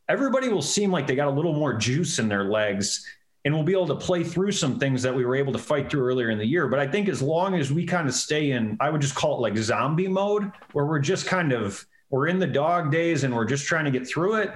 everybody 0.10 0.50
will 0.50 0.62
seem 0.62 0.92
like 0.92 1.08
they 1.08 1.16
got 1.16 1.28
a 1.28 1.32
little 1.32 1.54
more 1.54 1.74
juice 1.74 2.20
in 2.20 2.28
their 2.28 2.46
legs 2.46 3.06
and 3.46 3.54
we'll 3.54 3.64
be 3.64 3.72
able 3.72 3.88
to 3.88 3.96
play 3.96 4.24
through 4.24 4.52
some 4.52 4.78
things 4.78 5.02
that 5.02 5.16
we 5.16 5.24
were 5.24 5.36
able 5.36 5.54
to 5.54 5.60
fight 5.60 5.90
through 5.90 6.06
earlier 6.06 6.30
in 6.30 6.38
the 6.38 6.46
year. 6.46 6.68
But 6.68 6.80
I 6.80 6.88
think 6.88 7.08
as 7.08 7.22
long 7.22 7.56
as 7.56 7.72
we 7.72 7.86
kind 7.86 8.08
of 8.08 8.14
stay 8.14 8.52
in, 8.52 8.76
I 8.82 8.90
would 8.90 9.00
just 9.00 9.16
call 9.16 9.38
it 9.38 9.42
like 9.42 9.58
zombie 9.58 10.10
mode, 10.10 10.52
where 10.74 10.86
we're 10.86 11.00
just 11.00 11.26
kind 11.26 11.54
of 11.54 11.86
we're 12.10 12.28
in 12.28 12.40
the 12.40 12.48
dog 12.48 12.92
days 12.92 13.24
and 13.24 13.34
we're 13.34 13.46
just 13.46 13.66
trying 13.66 13.86
to 13.86 13.92
get 13.92 14.08
through 14.08 14.36
it. 14.36 14.52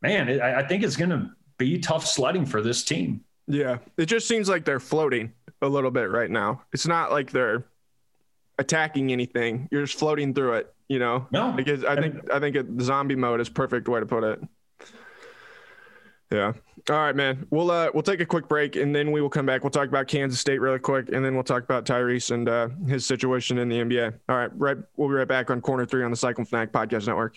Man, 0.00 0.28
it, 0.28 0.40
I 0.40 0.66
think 0.66 0.82
it's 0.82 0.96
going 0.96 1.10
to 1.10 1.30
be 1.58 1.78
tough 1.78 2.04
sledding 2.06 2.44
for 2.44 2.60
this 2.60 2.82
team. 2.82 3.24
Yeah, 3.46 3.78
it 3.96 4.06
just 4.06 4.26
seems 4.26 4.48
like 4.48 4.64
they're 4.64 4.80
floating 4.80 5.32
a 5.60 5.68
little 5.68 5.90
bit 5.90 6.10
right 6.10 6.30
now. 6.30 6.62
It's 6.72 6.86
not 6.86 7.12
like 7.12 7.30
they're 7.30 7.64
attacking 8.58 9.12
anything. 9.12 9.68
You're 9.70 9.84
just 9.84 9.98
floating 9.98 10.34
through 10.34 10.54
it. 10.54 10.74
You 10.88 10.98
know, 10.98 11.26
no, 11.30 11.52
because 11.52 11.84
I 11.84 11.96
think 11.96 12.30
I 12.30 12.40
think 12.40 12.56
it, 12.56 12.66
zombie 12.80 13.14
mode 13.14 13.40
is 13.40 13.48
perfect 13.48 13.88
way 13.88 14.00
to 14.00 14.06
put 14.06 14.24
it. 14.24 14.42
Yeah. 16.32 16.52
All 16.90 16.96
right, 16.96 17.14
man. 17.14 17.46
We'll 17.50 17.70
uh 17.70 17.90
we'll 17.94 18.02
take 18.02 18.20
a 18.20 18.26
quick 18.26 18.48
break 18.48 18.74
and 18.76 18.94
then 18.94 19.12
we 19.12 19.20
will 19.20 19.30
come 19.30 19.46
back. 19.46 19.62
We'll 19.62 19.70
talk 19.70 19.88
about 19.88 20.08
Kansas 20.08 20.40
State 20.40 20.60
really 20.60 20.78
quick 20.78 21.10
and 21.12 21.24
then 21.24 21.34
we'll 21.34 21.44
talk 21.44 21.62
about 21.62 21.84
Tyrese 21.84 22.32
and 22.32 22.48
uh, 22.48 22.68
his 22.88 23.06
situation 23.06 23.58
in 23.58 23.68
the 23.68 23.76
NBA. 23.76 24.14
All 24.28 24.36
right, 24.36 24.50
right. 24.58 24.78
We'll 24.96 25.08
be 25.08 25.14
right 25.14 25.28
back 25.28 25.50
on 25.50 25.60
Corner 25.60 25.86
Three 25.86 26.02
on 26.02 26.10
the 26.10 26.16
Cyclone 26.16 26.46
Fanatic 26.46 26.72
Podcast 26.72 27.06
Network. 27.06 27.36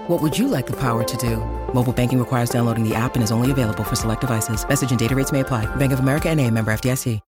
What 0.11 0.21
would 0.21 0.37
you 0.37 0.49
like 0.49 0.67
the 0.67 0.73
power 0.73 1.05
to 1.05 1.17
do? 1.17 1.37
Mobile 1.73 1.93
banking 1.93 2.19
requires 2.19 2.49
downloading 2.49 2.83
the 2.83 2.93
app 2.93 3.15
and 3.15 3.23
is 3.23 3.31
only 3.31 3.49
available 3.49 3.85
for 3.85 3.95
select 3.95 4.19
devices. 4.19 4.67
Message 4.67 4.89
and 4.89 4.99
data 4.99 5.15
rates 5.15 5.31
may 5.31 5.39
apply. 5.39 5.73
Bank 5.77 5.93
of 5.93 6.01
America 6.01 6.27
and 6.27 6.37
a 6.37 6.51
member 6.51 6.69
FDIC. 6.73 7.21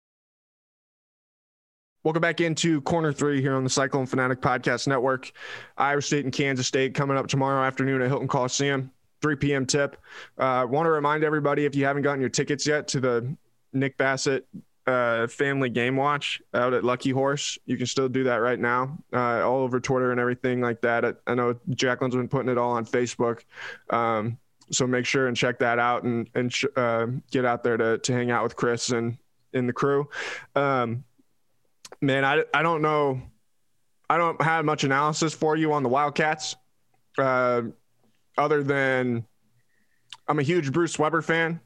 Welcome 2.03 2.19
back 2.19 2.41
into 2.41 2.81
corner 2.81 3.13
three 3.13 3.39
here 3.39 3.55
on 3.55 3.63
the 3.63 3.69
Cyclone 3.69 4.05
Fanatic 4.05 4.41
Podcast 4.41 4.87
Network. 4.87 5.31
Iowa 5.77 6.01
State 6.01 6.25
and 6.25 6.33
Kansas 6.33 6.67
State 6.67 6.93
coming 6.93 7.15
up 7.15 7.27
tomorrow 7.27 7.63
afternoon 7.63 8.01
at 8.01 8.09
Hilton 8.09 8.27
Coliseum, 8.27 8.91
3 9.21 9.37
p.m. 9.37 9.65
tip. 9.65 9.95
Uh, 10.37 10.67
Want 10.69 10.85
to 10.85 10.91
remind 10.91 11.23
everybody 11.23 11.63
if 11.63 11.75
you 11.75 11.85
haven't 11.85 12.01
gotten 12.01 12.19
your 12.19 12.29
tickets 12.29 12.67
yet 12.67 12.89
to 12.89 12.99
the 12.99 13.33
Nick 13.71 13.97
Bassett 13.97 14.45
uh, 14.85 15.27
family 15.27 15.69
game 15.69 15.95
watch 15.95 16.41
out 16.53 16.73
at 16.73 16.83
Lucky 16.83 17.11
Horse, 17.11 17.57
you 17.65 17.77
can 17.77 17.85
still 17.85 18.09
do 18.09 18.25
that 18.25 18.37
right 18.37 18.59
now, 18.59 18.97
uh, 19.13 19.47
all 19.47 19.61
over 19.61 19.79
Twitter 19.79 20.11
and 20.11 20.19
everything 20.19 20.61
like 20.61 20.81
that. 20.81 21.05
I, 21.05 21.13
I 21.25 21.35
know 21.35 21.55
Jacqueline's 21.69 22.15
been 22.15 22.27
putting 22.27 22.51
it 22.51 22.57
all 22.57 22.71
on 22.71 22.85
Facebook. 22.85 23.41
Um, 23.89 24.37
so 24.71 24.87
make 24.87 25.05
sure 25.05 25.27
and 25.27 25.37
check 25.37 25.59
that 25.59 25.79
out 25.79 26.03
and, 26.03 26.29
and 26.35 26.51
sh- 26.51 26.65
uh, 26.75 27.07
get 27.31 27.45
out 27.45 27.63
there 27.63 27.77
to, 27.77 27.97
to 27.99 28.13
hang 28.13 28.31
out 28.31 28.43
with 28.43 28.55
Chris 28.55 28.89
and 28.89 29.17
in 29.53 29.67
the 29.67 29.73
crew. 29.73 30.09
Um, 30.55 31.03
man, 32.01 32.25
I, 32.25 32.43
I 32.53 32.63
don't 32.63 32.81
know. 32.81 33.21
I 34.09 34.17
don't 34.17 34.41
have 34.41 34.65
much 34.65 34.83
analysis 34.83 35.33
for 35.33 35.55
you 35.55 35.73
on 35.73 35.83
the 35.83 35.89
Wildcats, 35.89 36.55
uh, 37.17 37.63
other 38.37 38.63
than 38.63 39.25
I'm 40.27 40.39
a 40.39 40.43
huge 40.43 40.71
Bruce 40.71 40.97
Weber 40.99 41.21
fan. 41.21 41.59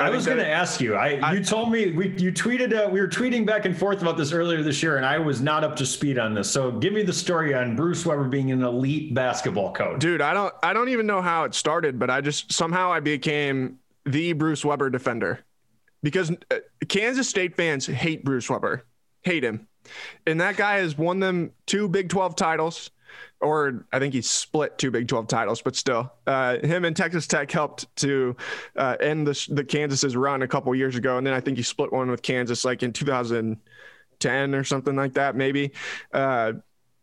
I, 0.00 0.10
was 0.10 0.26
going 0.26 0.38
to 0.38 0.48
ask 0.48 0.80
you. 0.80 0.94
I, 0.94 1.20
I- 1.22 1.32
you 1.34 1.44
told 1.44 1.70
me 1.70 1.92
we 1.92 2.08
you 2.16 2.32
tweeted 2.32 2.72
uh, 2.74 2.88
we 2.88 3.00
were 3.00 3.08
tweeting 3.08 3.44
back 3.46 3.64
and 3.64 3.76
forth 3.76 4.02
about 4.02 4.16
this 4.16 4.32
earlier 4.32 4.62
this 4.62 4.82
year, 4.82 4.96
and 4.96 5.06
I 5.06 5.18
was 5.18 5.40
not 5.40 5.62
up 5.64 5.76
to 5.76 5.86
speed 5.86 6.18
on 6.18 6.34
this. 6.34 6.50
So 6.50 6.72
give 6.72 6.92
me 6.92 7.02
the 7.02 7.12
story 7.12 7.54
on 7.54 7.76
Bruce 7.76 8.04
Weber 8.06 8.24
being 8.28 8.50
an 8.50 8.62
elite 8.62 9.14
basketball 9.14 9.72
coach. 9.72 10.00
dude. 10.00 10.20
I 10.20 10.32
don't. 10.34 10.54
I 10.62 10.72
don't 10.72 10.88
even 10.88 11.06
know 11.06 11.20
how 11.22 11.44
it 11.44 11.54
started, 11.54 11.98
but 11.98 12.10
I 12.10 12.20
just 12.20 12.52
somehow 12.52 12.92
I 12.92 13.00
became 13.00 13.78
the 14.06 14.32
Bruce 14.32 14.64
Weber 14.64 14.90
defender 14.90 15.40
because 16.02 16.30
uh, 16.50 16.56
Kansas 16.88 17.28
State 17.28 17.54
fans 17.56 17.86
hate 17.86 18.24
Bruce 18.24 18.48
Weber, 18.48 18.84
hate 19.22 19.44
him, 19.44 19.68
and 20.26 20.40
that 20.40 20.56
guy 20.56 20.78
has 20.78 20.96
won 20.96 21.20
them 21.20 21.50
two 21.66 21.88
Big 21.88 22.08
Twelve 22.08 22.34
titles. 22.36 22.90
Or 23.40 23.86
I 23.92 23.98
think 23.98 24.12
he 24.12 24.20
split 24.20 24.76
two 24.76 24.90
Big 24.90 25.08
12 25.08 25.26
titles, 25.26 25.62
but 25.62 25.74
still, 25.74 26.12
uh, 26.26 26.58
him 26.58 26.84
and 26.84 26.94
Texas 26.94 27.26
Tech 27.26 27.50
helped 27.50 27.94
to 27.96 28.36
uh, 28.76 28.96
end 29.00 29.26
the, 29.26 29.46
the 29.50 29.64
Kansas's 29.64 30.14
run 30.14 30.42
a 30.42 30.48
couple 30.48 30.74
years 30.74 30.96
ago, 30.96 31.16
and 31.16 31.26
then 31.26 31.32
I 31.32 31.40
think 31.40 31.56
he 31.56 31.62
split 31.62 31.92
one 31.92 32.10
with 32.10 32.20
Kansas 32.22 32.64
like 32.64 32.82
in 32.82 32.92
2010 32.92 34.54
or 34.54 34.64
something 34.64 34.94
like 34.94 35.14
that, 35.14 35.36
maybe. 35.36 35.72
Uh, 36.12 36.52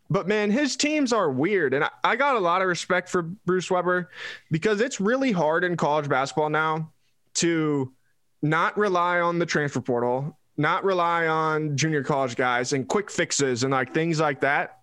but 0.10 0.28
man, 0.28 0.52
his 0.52 0.76
teams 0.76 1.12
are 1.12 1.32
weird. 1.32 1.74
And 1.74 1.84
I, 1.84 1.90
I 2.04 2.16
got 2.16 2.36
a 2.36 2.40
lot 2.40 2.62
of 2.62 2.68
respect 2.68 3.10
for 3.10 3.22
Bruce 3.22 3.70
Weber 3.70 4.10
because 4.52 4.82
it's 4.82 5.00
really 5.00 5.32
hard 5.32 5.64
in 5.64 5.76
college 5.76 6.08
basketball 6.08 6.50
now 6.50 6.92
to 7.36 7.94
not 8.42 8.78
rely 8.78 9.20
on 9.20 9.40
the 9.40 9.46
transfer 9.46 9.82
portal, 9.82 10.38
not 10.56 10.84
rely 10.84 11.28
on 11.28 11.76
junior 11.76 12.04
college 12.04 12.36
guys 12.36 12.74
and 12.74 12.88
quick 12.88 13.12
fixes 13.12 13.64
and 13.64 13.72
like 13.72 13.94
things 13.94 14.20
like 14.20 14.42
that. 14.42 14.77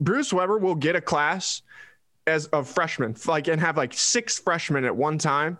Bruce 0.00 0.32
Weber 0.32 0.58
will 0.58 0.74
get 0.74 0.96
a 0.96 1.00
class 1.00 1.62
as 2.26 2.48
a 2.52 2.64
freshman, 2.64 3.16
like 3.26 3.48
and 3.48 3.60
have 3.60 3.76
like 3.76 3.94
six 3.94 4.38
freshmen 4.38 4.84
at 4.84 4.94
one 4.94 5.18
time, 5.18 5.58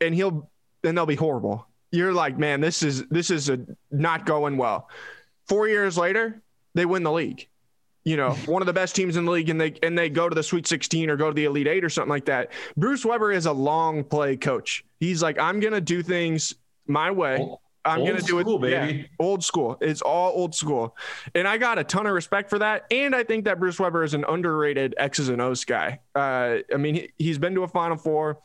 and 0.00 0.14
he'll 0.14 0.50
and 0.82 0.96
they'll 0.96 1.06
be 1.06 1.14
horrible. 1.14 1.66
You're 1.90 2.12
like, 2.12 2.38
man, 2.38 2.60
this 2.60 2.82
is 2.82 3.06
this 3.06 3.30
is 3.30 3.48
a 3.48 3.60
not 3.90 4.26
going 4.26 4.56
well. 4.56 4.88
Four 5.48 5.68
years 5.68 5.96
later, 5.96 6.42
they 6.74 6.86
win 6.86 7.02
the 7.02 7.12
league 7.12 7.48
you 8.04 8.16
know, 8.16 8.32
one 8.46 8.62
of 8.62 8.66
the 8.66 8.72
best 8.72 8.94
teams 8.94 9.16
in 9.16 9.24
the 9.24 9.30
league 9.30 9.48
and 9.48 9.60
they 9.60 9.74
and 9.82 9.98
they 9.98 10.08
go 10.08 10.28
to 10.28 10.34
the 10.34 10.42
Sweet 10.42 10.66
16 10.66 11.10
or 11.10 11.16
go 11.16 11.28
to 11.28 11.34
the 11.34 11.44
Elite 11.44 11.66
8 11.66 11.84
or 11.84 11.88
something 11.88 12.10
like 12.10 12.26
that. 12.26 12.52
Bruce 12.76 13.04
Weber 13.04 13.32
is 13.32 13.46
a 13.46 13.52
long 13.52 14.04
play 14.04 14.36
coach. 14.36 14.84
He's 15.00 15.22
like, 15.22 15.38
I'm 15.38 15.60
going 15.60 15.72
to 15.72 15.80
do 15.80 16.02
things 16.02 16.54
my 16.86 17.10
way. 17.10 17.48
I'm 17.84 18.00
old 18.00 18.08
going 18.08 18.20
to 18.20 18.26
do 18.26 18.38
it 18.38 18.42
school, 18.42 18.68
yeah, 18.68 18.86
baby. 18.86 19.10
old 19.18 19.44
school. 19.44 19.76
It's 19.80 20.02
all 20.02 20.32
old 20.32 20.54
school. 20.54 20.96
And 21.34 21.46
I 21.46 21.58
got 21.58 21.78
a 21.78 21.84
ton 21.84 22.06
of 22.06 22.12
respect 22.14 22.50
for 22.50 22.58
that. 22.58 22.86
And 22.90 23.14
I 23.14 23.24
think 23.24 23.44
that 23.44 23.60
Bruce 23.60 23.78
Weber 23.78 24.02
is 24.02 24.14
an 24.14 24.24
underrated 24.28 24.94
X's 24.96 25.28
and 25.28 25.40
O's 25.40 25.64
guy. 25.64 26.00
Uh, 26.14 26.58
I 26.72 26.76
mean, 26.76 26.94
he, 26.94 27.12
he's 27.18 27.38
been 27.38 27.54
to 27.54 27.62
a 27.62 27.68
Final 27.68 27.96
Four. 27.96 28.38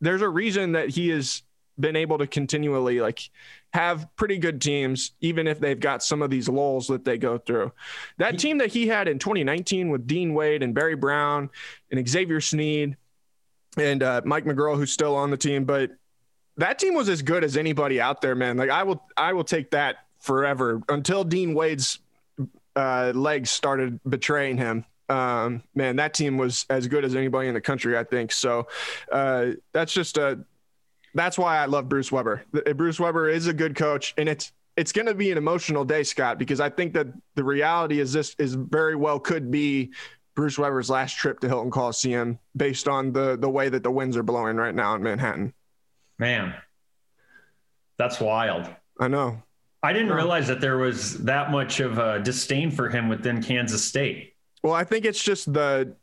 There's 0.00 0.22
a 0.22 0.28
reason 0.28 0.72
that 0.72 0.88
he 0.88 1.08
has 1.08 1.42
been 1.78 1.96
able 1.96 2.18
to 2.18 2.26
continually 2.26 3.00
like 3.00 3.30
have 3.72 4.08
pretty 4.16 4.38
good 4.38 4.60
teams, 4.60 5.12
even 5.20 5.46
if 5.46 5.60
they've 5.60 5.78
got 5.78 6.02
some 6.02 6.22
of 6.22 6.30
these 6.30 6.48
lulls 6.48 6.86
that 6.86 7.04
they 7.04 7.18
go 7.18 7.36
through. 7.38 7.72
That 8.18 8.38
team 8.38 8.58
that 8.58 8.72
he 8.72 8.86
had 8.86 9.08
in 9.08 9.18
2019 9.18 9.90
with 9.90 10.06
Dean 10.06 10.32
Wade 10.32 10.62
and 10.62 10.74
Barry 10.74 10.96
Brown 10.96 11.50
and 11.90 12.08
Xavier 12.08 12.40
Sneed 12.40 12.96
and 13.76 14.02
uh, 14.02 14.22
Mike 14.24 14.44
McGuirl, 14.44 14.76
who's 14.76 14.92
still 14.92 15.14
on 15.14 15.30
the 15.30 15.36
team, 15.36 15.64
but 15.64 15.90
that 16.56 16.78
team 16.78 16.94
was 16.94 17.08
as 17.08 17.22
good 17.22 17.44
as 17.44 17.56
anybody 17.56 18.00
out 18.00 18.20
there, 18.20 18.34
man. 18.34 18.56
Like 18.56 18.70
I 18.70 18.82
will, 18.82 19.02
I 19.16 19.32
will 19.32 19.44
take 19.44 19.70
that 19.72 19.96
forever 20.20 20.82
until 20.88 21.24
Dean 21.24 21.54
Wade's 21.54 21.98
uh, 22.74 23.12
legs 23.14 23.50
started 23.50 24.00
betraying 24.08 24.56
him. 24.56 24.84
Um, 25.08 25.62
man, 25.74 25.96
that 25.96 26.14
team 26.14 26.36
was 26.36 26.66
as 26.68 26.88
good 26.88 27.04
as 27.04 27.14
anybody 27.14 27.48
in 27.48 27.54
the 27.54 27.60
country, 27.60 27.96
I 27.96 28.04
think. 28.04 28.32
So 28.32 28.66
uh, 29.12 29.50
that's 29.72 29.92
just 29.92 30.18
a 30.18 30.40
that's 31.14 31.38
why 31.38 31.56
I 31.58 31.64
love 31.64 31.88
Bruce 31.88 32.12
Weber. 32.12 32.44
Bruce 32.74 33.00
Weber 33.00 33.28
is 33.28 33.46
a 33.46 33.54
good 33.54 33.74
coach, 33.74 34.14
and 34.18 34.28
it's 34.28 34.52
it's 34.76 34.92
going 34.92 35.06
to 35.06 35.14
be 35.14 35.30
an 35.32 35.38
emotional 35.38 35.84
day, 35.84 36.02
Scott, 36.02 36.38
because 36.38 36.60
I 36.60 36.68
think 36.68 36.92
that 36.92 37.06
the 37.34 37.44
reality 37.44 38.00
is 38.00 38.12
this 38.12 38.36
is 38.38 38.54
very 38.54 38.94
well 38.94 39.18
could 39.18 39.50
be 39.50 39.92
Bruce 40.34 40.58
Weber's 40.58 40.90
last 40.90 41.16
trip 41.16 41.40
to 41.40 41.48
Hilton 41.48 41.70
Coliseum, 41.70 42.38
based 42.56 42.86
on 42.86 43.12
the 43.12 43.36
the 43.38 43.48
way 43.48 43.68
that 43.68 43.82
the 43.82 43.90
winds 43.90 44.16
are 44.16 44.22
blowing 44.22 44.56
right 44.56 44.74
now 44.74 44.94
in 44.94 45.02
Manhattan. 45.02 45.54
Man, 46.18 46.54
that's 47.98 48.20
wild. 48.20 48.68
I 49.00 49.08
know. 49.08 49.42
I 49.82 49.92
didn't 49.92 50.12
realize 50.12 50.48
that 50.48 50.60
there 50.60 50.78
was 50.78 51.22
that 51.24 51.50
much 51.50 51.80
of 51.80 51.98
a 51.98 52.18
disdain 52.20 52.70
for 52.70 52.88
him 52.88 53.08
within 53.08 53.42
Kansas 53.42 53.84
State. 53.84 54.34
Well, 54.62 54.72
I 54.72 54.84
think 54.84 55.04
it's 55.04 55.22
just 55.22 55.52
the 55.52 55.94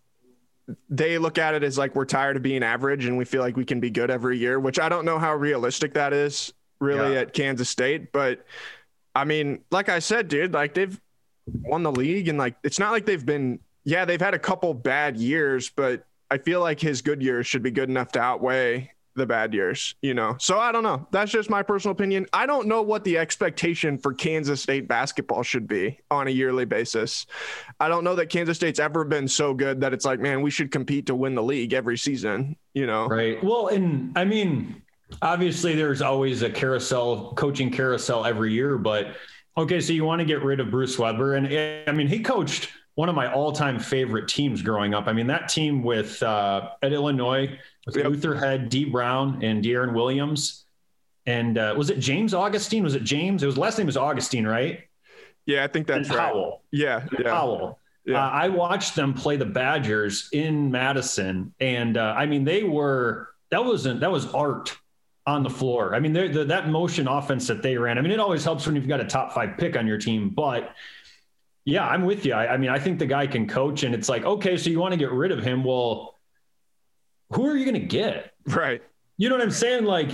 they 0.90 1.18
look 1.18 1.38
at 1.38 1.54
it 1.56 1.64
as 1.64 1.78
like 1.78 1.94
we're 1.94 2.06
tired 2.06 2.38
of 2.38 2.44
being 2.44 2.64
average 2.64 3.06
and 3.06 3.18
we 3.18 3.26
feel 3.26 3.42
like 3.42 3.58
we 3.58 3.66
can 3.66 3.82
be 3.82 3.90
good 3.90 4.10
every 4.10 4.38
year, 4.38 4.60
which 4.60 4.80
I 4.80 4.88
don't 4.88 5.04
know 5.04 5.20
how 5.20 5.36
realistic 5.36 5.94
that 5.96 6.14
is 6.14 6.54
really 6.80 7.14
Yeah. 7.16 7.22
at 7.22 7.34
Kansas 7.34 7.70
State. 7.70 8.14
But 8.14 8.46
I 9.14 9.26
mean, 9.26 9.64
like 9.72 9.90
I 9.90 10.00
said, 10.00 10.30
dude, 10.30 10.54
like 10.54 10.74
they've 10.74 10.98
won 11.46 11.84
the 11.84 11.92
league 11.92 12.30
and 12.30 12.38
like 12.38 12.56
it's 12.64 12.80
not 12.80 12.92
like 12.92 13.06
they've 13.06 13.26
been, 13.26 13.60
yeah, 13.84 14.06
they've 14.06 14.22
had 14.22 14.34
a 14.34 14.40
couple 14.40 14.74
bad 14.74 15.18
years, 15.18 15.70
but 15.70 16.06
I 16.32 16.38
feel 16.38 16.62
like 16.62 16.80
his 16.80 17.02
good 17.02 17.22
years 17.22 17.46
should 17.46 17.64
be 17.64 17.72
good 17.72 17.90
enough 17.90 18.14
to 18.14 18.22
outweigh 18.22 18.93
the 19.16 19.26
bad 19.26 19.54
years, 19.54 19.96
you 20.02 20.14
know. 20.14 20.36
So 20.40 20.60
I 20.60 20.72
don't 20.72 20.84
know. 20.84 21.08
That's 21.12 21.32
just 21.32 21.50
my 21.50 21.64
personal 21.64 21.92
opinion. 21.92 22.26
I 22.34 22.46
don't 22.46 22.68
know 22.68 22.82
what 22.82 23.04
the 23.04 23.18
expectation 23.18 23.98
for 23.98 24.14
Kansas 24.14 24.62
State 24.62 24.88
basketball 24.88 25.44
should 25.44 25.68
be 25.68 26.00
on 26.10 26.28
a 26.28 26.32
yearly 26.32 26.66
basis. 26.66 27.26
I 27.80 27.88
don't 27.88 28.04
know 28.04 28.16
that 28.16 28.28
Kansas 28.28 28.58
State's 28.58 28.80
ever 28.80 29.04
been 29.04 29.28
so 29.28 29.54
good 29.54 29.82
that 29.82 29.94
it's 29.94 30.06
like, 30.06 30.20
man, 30.20 30.42
we 30.42 30.52
should 30.52 30.72
compete 30.72 31.06
to 31.08 31.16
win 31.16 31.36
the 31.36 31.44
league 31.44 31.74
every 31.74 31.98
season, 31.98 32.56
you 32.74 32.88
know. 32.88 33.08
Right. 33.08 33.44
Well, 33.44 33.68
and 33.68 34.18
I 34.18 34.26
mean, 34.26 34.82
obviously 35.22 35.76
there's 35.76 36.02
always 36.02 36.42
a 36.42 36.50
carousel 36.50 37.34
coaching 37.34 37.72
carousel 37.72 38.26
every 38.26 38.54
year, 38.54 38.78
but 38.78 39.16
okay, 39.58 39.80
so 39.80 39.94
you 39.94 40.06
want 40.06 40.20
to 40.20 40.26
get 40.26 40.44
rid 40.44 40.60
of 40.60 40.72
Bruce 40.72 40.98
Weber 40.98 41.36
and 41.36 41.48
I 41.88 41.92
mean, 41.92 42.08
he 42.08 42.20
coached 42.20 42.70
one 42.96 43.10
of 43.10 43.16
my 43.16 43.32
all-time 43.32 43.80
favorite 43.80 44.28
teams 44.28 44.62
growing 44.62 44.94
up. 44.94 45.08
I 45.08 45.14
mean, 45.14 45.28
that 45.28 45.50
team 45.50 45.84
with 45.84 46.22
uh, 46.22 46.70
at 46.82 46.94
Illinois 46.94 47.58
with 47.86 47.98
yep. 47.98 48.06
Luther 48.06 48.36
Head, 48.36 48.70
Dee 48.70 48.86
Brown, 48.86 49.44
and 49.44 49.64
Deron 49.64 49.94
Williams, 49.94 50.66
and 51.26 51.58
uh, 51.58 51.74
was 51.78 51.90
it 51.90 52.00
James 52.00 52.34
Augustine? 52.34 52.84
Was 52.84 52.96
it 52.96 53.04
James? 53.04 53.44
It 53.44 53.46
was 53.46 53.58
last 53.58 53.78
name 53.78 53.88
was 53.88 53.98
Augustine, 53.98 54.46
right? 54.46 54.82
Yeah, 55.46 55.64
I 55.64 55.68
think 55.68 55.88
that's 55.88 56.08
and 56.08 56.18
right. 56.18 56.32
Powell. 56.32 56.62
Yeah, 56.72 57.06
yeah. 57.18 57.32
Powell. 57.32 57.80
Yeah. 58.06 58.24
Uh, 58.24 58.30
I 58.30 58.50
watched 58.50 58.96
them 58.96 59.14
play 59.14 59.38
the 59.38 59.46
Badgers 59.46 60.30
in 60.32 60.70
Madison, 60.72 61.54
and 61.60 61.98
uh, 61.98 62.14
I 62.18 62.26
mean, 62.26 62.44
they 62.44 62.64
were 62.64 63.30
that 63.50 63.64
wasn't 63.64 64.02
that 64.02 64.12
was 64.12 64.32
art 64.34 64.78
on 65.26 65.44
the 65.44 65.50
floor. 65.50 65.96
I 65.96 66.00
mean, 66.00 66.12
the, 66.12 66.46
that 66.46 66.70
motion 66.70 67.08
offense 67.08 67.48
that 67.48 67.62
they 67.62 67.78
ran. 67.78 67.98
I 67.98 68.02
mean, 68.02 68.12
it 68.12 68.20
always 68.20 68.44
helps 68.44 68.66
when 68.66 68.76
you've 68.76 68.88
got 68.88 69.00
a 69.00 69.06
top 69.06 69.34
five 69.34 69.58
pick 69.58 69.78
on 69.78 69.88
your 69.88 69.98
team, 69.98 70.30
but 70.30 70.76
yeah, 71.66 71.88
I'm 71.88 72.04
with 72.06 72.26
you. 72.26 72.34
I, 72.34 72.54
I, 72.54 72.58
mean, 72.58 72.70
I 72.70 72.80
think 72.80 73.00
the 73.00 73.06
guy 73.06 73.28
can 73.28 73.48
coach, 73.48 73.84
and 73.84 73.96
it's 73.96 74.10
like, 74.10 74.26
okay, 74.26 74.58
so 74.58 74.70
you 74.70 74.80
want 74.80 74.94
to 74.94 74.98
get 74.98 75.12
rid 75.12 75.32
of 75.32 75.44
him? 75.44 75.64
Well, 75.64 76.20
who 77.32 77.48
are 77.48 77.56
you 77.56 77.66
going 77.66 77.80
to 77.80 77.88
get? 77.88 78.34
Right. 78.46 78.82
You 79.18 79.30
know 79.30 79.36
what 79.36 79.44
I'm 79.44 79.52
saying? 79.52 79.86
Like, 79.86 80.12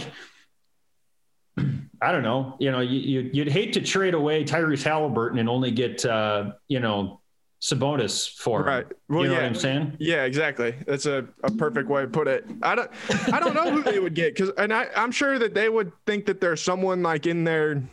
I 2.01 2.11
don't 2.11 2.23
know. 2.23 2.55
You 2.59 2.71
know, 2.71 2.79
you, 2.79 3.29
you 3.33 3.43
would 3.43 3.51
hate 3.51 3.73
to 3.73 3.81
trade 3.81 4.13
away 4.13 4.43
Tyrese 4.43 4.83
Haliburton 4.83 5.39
and 5.39 5.49
only 5.49 5.71
get 5.71 6.05
uh, 6.05 6.51
you 6.67 6.79
know 6.79 7.19
Sabonis 7.61 8.37
for 8.37 8.63
right. 8.63 8.85
Well, 9.09 9.23
you 9.23 9.27
know 9.27 9.33
yeah. 9.33 9.39
what 9.41 9.45
I'm 9.47 9.55
saying? 9.55 9.97
Yeah, 9.99 10.23
exactly. 10.23 10.75
That's 10.87 11.05
a, 11.05 11.25
a 11.43 11.51
perfect 11.51 11.89
way 11.89 12.03
to 12.03 12.07
put 12.07 12.27
it. 12.27 12.45
I 12.61 12.75
don't 12.75 12.91
I 13.33 13.39
don't 13.39 13.53
know 13.53 13.69
who 13.71 13.83
they 13.83 13.99
would 13.99 14.15
get 14.15 14.33
because 14.33 14.51
and 14.57 14.73
I, 14.73 14.87
I'm 14.95 15.11
sure 15.11 15.37
that 15.39 15.53
they 15.53 15.67
would 15.67 15.91
think 16.05 16.25
that 16.27 16.39
there's 16.39 16.61
someone 16.61 17.03
like 17.03 17.25
in 17.25 17.43
their 17.43 17.83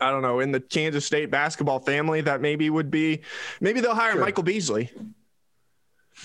I 0.00 0.10
don't 0.10 0.22
know, 0.22 0.40
in 0.40 0.52
the 0.52 0.60
Kansas 0.60 1.04
State 1.04 1.30
basketball 1.30 1.80
family 1.80 2.20
that 2.22 2.40
maybe 2.40 2.70
would 2.70 2.90
be, 2.90 3.22
maybe 3.60 3.80
they'll 3.80 3.94
hire 3.94 4.12
sure. 4.12 4.20
Michael 4.20 4.42
Beasley. 4.42 4.90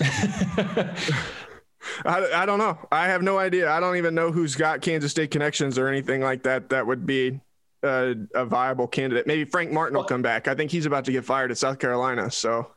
I, 2.04 2.30
I 2.34 2.46
don't 2.46 2.58
know. 2.58 2.78
I 2.90 3.06
have 3.08 3.22
no 3.22 3.38
idea. 3.38 3.70
I 3.70 3.80
don't 3.80 3.96
even 3.96 4.14
know 4.14 4.32
who's 4.32 4.56
got 4.56 4.80
Kansas 4.80 5.10
State 5.10 5.30
connections 5.30 5.78
or 5.78 5.88
anything 5.88 6.20
like 6.20 6.42
that. 6.42 6.70
That 6.70 6.86
would 6.86 7.06
be 7.06 7.40
a, 7.82 8.14
a 8.34 8.44
viable 8.44 8.88
candidate. 8.88 9.26
Maybe 9.26 9.44
Frank 9.44 9.70
Martin 9.70 9.96
will 9.96 10.04
come 10.04 10.22
back. 10.22 10.48
I 10.48 10.54
think 10.54 10.70
he's 10.70 10.86
about 10.86 11.04
to 11.06 11.12
get 11.12 11.24
fired 11.24 11.50
at 11.50 11.58
South 11.58 11.78
Carolina. 11.78 12.30
So 12.30 12.70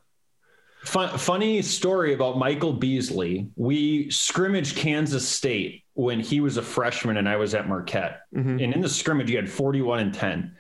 Fun, 0.83 1.17
funny 1.17 1.61
story 1.61 2.13
about 2.13 2.37
Michael 2.37 2.71
Beasley. 2.71 3.49
We 3.57 4.09
scrimmaged 4.09 4.77
Kansas 4.77 5.27
State 5.27 5.83
when 5.93 6.21
he 6.21 6.39
was 6.39 6.55
a 6.55 6.61
freshman 6.61 7.17
and 7.17 7.27
I 7.27 7.35
was 7.35 7.53
at 7.53 7.67
Marquette. 7.67 8.21
Mm-hmm. 8.33 8.59
And 8.59 8.73
in 8.73 8.81
the 8.81 8.87
scrimmage, 8.87 9.29
he 9.29 9.35
had 9.35 9.49
41 9.49 9.99
and 9.99 10.13
10. 10.13 10.55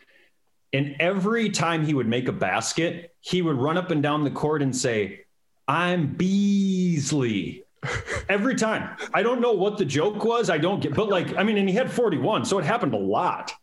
And 0.71 0.95
every 0.99 1.49
time 1.49 1.85
he 1.85 1.93
would 1.93 2.07
make 2.07 2.27
a 2.27 2.33
basket, 2.33 3.15
he 3.21 3.41
would 3.41 3.57
run 3.57 3.77
up 3.77 3.91
and 3.91 4.03
down 4.03 4.23
the 4.23 4.31
court 4.31 4.61
and 4.61 4.75
say, 4.75 5.25
I'm 5.67 6.15
Beasley. 6.15 7.63
every 8.29 8.55
time. 8.55 8.97
I 9.13 9.23
don't 9.23 9.41
know 9.41 9.53
what 9.53 9.77
the 9.77 9.85
joke 9.85 10.23
was. 10.23 10.49
I 10.49 10.57
don't 10.57 10.81
get, 10.81 10.93
but 10.93 11.09
like, 11.09 11.35
I 11.37 11.43
mean, 11.43 11.57
and 11.57 11.67
he 11.67 11.75
had 11.75 11.91
41, 11.91 12.45
so 12.45 12.59
it 12.59 12.65
happened 12.65 12.93
a 12.93 12.97
lot. 12.97 13.53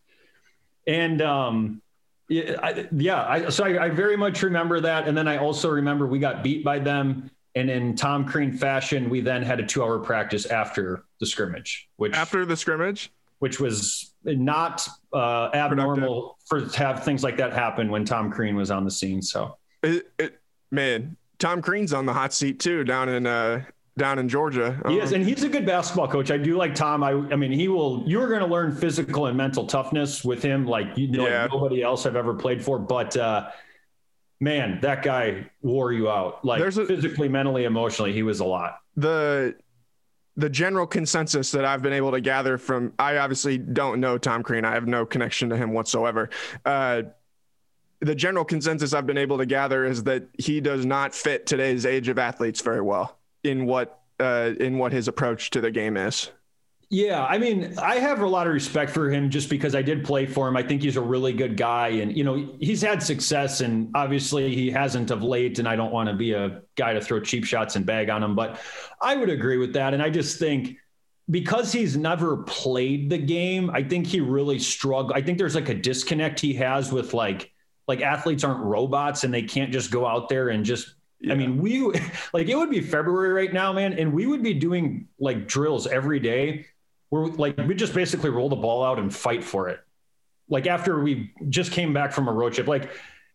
And 0.85 1.21
um, 1.21 1.81
yeah, 2.29 2.55
I, 2.61 2.87
yeah, 2.91 3.23
I, 3.23 3.49
so 3.49 3.65
I, 3.65 3.85
I 3.85 3.89
very 3.89 4.17
much 4.17 4.41
remember 4.43 4.79
that. 4.81 5.07
And 5.07 5.17
then 5.17 5.27
I 5.27 5.37
also 5.37 5.69
remember 5.69 6.07
we 6.07 6.19
got 6.19 6.43
beat 6.43 6.63
by 6.63 6.79
them. 6.79 7.29
And 7.55 7.69
in 7.69 7.95
Tom 7.95 8.25
Crean 8.25 8.53
fashion, 8.53 9.09
we 9.09 9.21
then 9.21 9.41
had 9.41 9.59
a 9.59 9.65
two 9.65 9.83
hour 9.83 9.99
practice 9.99 10.45
after 10.45 11.05
the 11.19 11.25
scrimmage, 11.25 11.89
which 11.95 12.13
after 12.13 12.45
the 12.45 12.55
scrimmage, 12.55 13.11
which 13.39 13.59
was 13.59 14.13
not 14.23 14.87
uh, 15.13 15.49
abnormal 15.53 16.37
Productive. 16.49 16.71
for 16.71 16.77
to 16.77 16.83
have 16.83 17.03
things 17.03 17.23
like 17.23 17.37
that 17.37 17.53
happen 17.53 17.89
when 17.89 18.05
Tom 18.05 18.31
Crean 18.31 18.55
was 18.55 18.71
on 18.71 18.83
the 18.83 18.91
scene. 18.91 19.21
So, 19.21 19.57
it, 19.83 20.11
it, 20.17 20.39
man, 20.71 21.15
Tom 21.39 21.61
Crean's 21.61 21.93
on 21.93 22.05
the 22.05 22.13
hot 22.13 22.33
seat 22.33 22.59
too 22.59 22.83
down 22.83 23.09
in 23.09 23.25
uh, 23.25 23.63
down 23.97 24.19
in 24.19 24.29
Georgia. 24.29 24.79
Yes, 24.89 25.11
and 25.11 25.25
he's 25.25 25.43
a 25.43 25.49
good 25.49 25.65
basketball 25.65 26.07
coach. 26.07 26.31
I 26.31 26.37
do 26.37 26.55
like 26.55 26.75
Tom. 26.75 27.03
I, 27.03 27.11
I 27.11 27.35
mean, 27.35 27.51
he 27.51 27.67
will. 27.67 28.03
You're 28.05 28.29
going 28.29 28.41
to 28.41 28.47
learn 28.47 28.75
physical 28.75 29.25
and 29.25 29.35
mental 29.35 29.65
toughness 29.65 30.23
with 30.23 30.41
him, 30.41 30.65
like 30.65 30.97
you 30.97 31.07
know, 31.09 31.27
yeah. 31.27 31.43
like 31.43 31.51
nobody 31.51 31.81
else 31.81 32.05
I've 32.05 32.15
ever 32.15 32.33
played 32.33 32.63
for. 32.63 32.79
But 32.79 33.17
uh, 33.17 33.49
man, 34.39 34.79
that 34.81 35.03
guy 35.03 35.49
wore 35.61 35.91
you 35.91 36.09
out, 36.09 36.45
like 36.45 36.61
a, 36.61 36.71
physically, 36.71 37.27
mentally, 37.27 37.65
emotionally. 37.65 38.13
He 38.13 38.23
was 38.23 38.39
a 38.39 38.45
lot. 38.45 38.79
The 38.95 39.55
the 40.37 40.49
general 40.49 40.85
consensus 40.85 41.51
that 41.51 41.65
I've 41.65 41.81
been 41.81 41.93
able 41.93 42.11
to 42.11 42.21
gather 42.21 42.57
from 42.57 42.93
I 42.97 43.17
obviously 43.17 43.57
don't 43.57 43.99
know 43.99 44.17
Tom 44.17 44.43
Crean. 44.43 44.63
I 44.63 44.73
have 44.73 44.87
no 44.87 45.05
connection 45.05 45.49
to 45.49 45.57
him 45.57 45.73
whatsoever. 45.73 46.29
Uh, 46.63 47.03
the 47.99 48.13
general 48.13 48.45
consensus 48.45 48.93
I've 48.93 49.07
been 49.07 49.17
able 49.17 49.39
to 49.39 49.47
gather 49.47 49.83
is 49.83 50.03
that 50.03 50.23
he 50.37 50.61
does 50.61 50.85
not 50.85 51.15
fit 51.15 51.47
today's 51.47 51.85
age 51.85 52.07
of 52.07 52.19
athletes 52.19 52.61
very 52.61 52.81
well 52.81 53.17
in 53.43 53.65
what 53.65 54.01
uh, 54.19 54.51
in 54.59 54.77
what 54.77 54.91
his 54.91 55.07
approach 55.07 55.49
to 55.51 55.61
the 55.61 55.71
game 55.71 55.97
is. 55.97 56.31
Yeah, 56.89 57.25
I 57.25 57.37
mean, 57.37 57.77
I 57.77 57.95
have 57.95 58.21
a 58.21 58.27
lot 58.27 58.47
of 58.47 58.53
respect 58.53 58.91
for 58.91 59.11
him 59.11 59.29
just 59.29 59.49
because 59.49 59.75
I 59.75 59.81
did 59.81 60.05
play 60.05 60.25
for 60.25 60.47
him. 60.47 60.55
I 60.55 60.63
think 60.63 60.81
he's 60.81 60.95
a 60.95 61.01
really 61.01 61.33
good 61.33 61.57
guy, 61.57 61.89
and 61.89 62.15
you 62.15 62.23
know, 62.23 62.55
he's 62.61 62.81
had 62.81 63.03
success, 63.03 63.59
and 63.59 63.91
obviously 63.93 64.55
he 64.55 64.71
hasn't 64.71 65.11
of 65.11 65.21
late. 65.21 65.59
And 65.59 65.67
I 65.67 65.75
don't 65.75 65.91
want 65.91 66.07
to 66.07 66.15
be 66.15 66.31
a 66.31 66.61
guy 66.75 66.93
to 66.93 67.01
throw 67.01 67.19
cheap 67.19 67.43
shots 67.43 67.75
and 67.75 67.85
bag 67.85 68.09
on 68.09 68.23
him, 68.23 68.35
but 68.35 68.61
I 69.01 69.17
would 69.17 69.29
agree 69.29 69.57
with 69.57 69.73
that. 69.73 69.93
And 69.93 70.01
I 70.01 70.09
just 70.09 70.39
think 70.39 70.77
because 71.29 71.73
he's 71.73 71.97
never 71.97 72.37
played 72.43 73.09
the 73.09 73.17
game, 73.17 73.69
I 73.69 73.83
think 73.83 74.07
he 74.07 74.21
really 74.21 74.57
struggled. 74.57 75.11
I 75.13 75.21
think 75.21 75.39
there's 75.39 75.55
like 75.55 75.67
a 75.67 75.73
disconnect 75.73 76.39
he 76.39 76.53
has 76.53 76.89
with 76.89 77.13
like 77.13 77.51
like 77.89 77.99
athletes 77.99 78.45
aren't 78.45 78.63
robots 78.63 79.25
and 79.25 79.33
they 79.33 79.43
can't 79.43 79.73
just 79.73 79.91
go 79.91 80.05
out 80.05 80.29
there 80.29 80.49
and 80.49 80.63
just 80.63 80.95
yeah. 81.19 81.33
I 81.33 81.35
mean, 81.35 81.57
we 81.57 81.81
like 82.33 82.47
it 82.47 82.55
would 82.55 82.69
be 82.69 82.79
February 82.79 83.33
right 83.33 83.51
now, 83.51 83.73
man, 83.73 83.91
and 83.91 84.13
we 84.13 84.25
would 84.25 84.41
be 84.41 84.53
doing 84.53 85.09
like 85.19 85.49
drills 85.49 85.85
every 85.85 86.21
day 86.21 86.65
we're 87.09 87.27
like 87.27 87.57
we 87.57 87.75
just 87.75 87.93
basically 87.93 88.29
roll 88.29 88.49
the 88.49 88.55
ball 88.55 88.83
out 88.83 88.99
and 88.99 89.13
fight 89.13 89.43
for 89.43 89.69
it. 89.69 89.79
Like 90.49 90.67
after 90.67 91.01
we 91.01 91.33
just 91.49 91.71
came 91.71 91.93
back 91.93 92.11
from 92.13 92.27
a 92.27 92.31
road 92.31 92.53
trip, 92.53 92.67
like, 92.67 92.89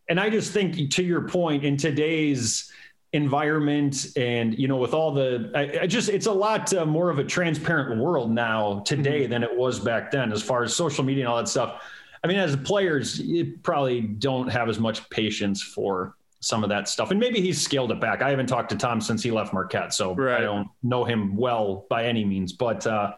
and 0.08 0.18
I 0.18 0.30
just 0.30 0.52
think 0.52 0.90
to 0.92 1.02
your 1.02 1.28
point 1.28 1.64
in 1.64 1.76
today's 1.76 2.72
environment 3.12 4.06
and 4.16 4.58
you 4.58 4.66
know 4.66 4.78
with 4.78 4.94
all 4.94 5.12
the 5.12 5.50
I, 5.54 5.82
I 5.82 5.86
just 5.86 6.08
it's 6.08 6.26
a 6.26 6.32
lot 6.32 6.72
uh, 6.72 6.86
more 6.86 7.10
of 7.10 7.18
a 7.18 7.24
transparent 7.24 8.00
world 8.00 8.30
now 8.30 8.80
today 8.86 9.22
mm-hmm. 9.22 9.32
than 9.32 9.42
it 9.42 9.54
was 9.54 9.78
back 9.78 10.10
then 10.10 10.32
as 10.32 10.42
far 10.42 10.62
as 10.62 10.74
social 10.74 11.04
media 11.04 11.24
and 11.24 11.28
all 11.28 11.36
that 11.36 11.48
stuff 11.48 11.82
i 12.24 12.26
mean 12.26 12.38
as 12.38 12.56
players 12.56 13.20
you 13.20 13.58
probably 13.62 14.00
don't 14.00 14.48
have 14.48 14.66
as 14.70 14.78
much 14.78 15.08
patience 15.10 15.62
for 15.62 16.16
some 16.40 16.64
of 16.64 16.70
that 16.70 16.88
stuff 16.88 17.10
and 17.10 17.20
maybe 17.20 17.38
he's 17.38 17.60
scaled 17.60 17.92
it 17.92 18.00
back 18.00 18.22
i 18.22 18.30
haven't 18.30 18.46
talked 18.46 18.70
to 18.70 18.76
tom 18.76 18.98
since 18.98 19.22
he 19.22 19.30
left 19.30 19.52
marquette 19.52 19.92
so 19.92 20.14
right. 20.14 20.38
i 20.38 20.40
don't 20.40 20.68
know 20.82 21.04
him 21.04 21.36
well 21.36 21.84
by 21.90 22.06
any 22.06 22.24
means 22.24 22.54
but 22.54 22.86
uh 22.86 23.12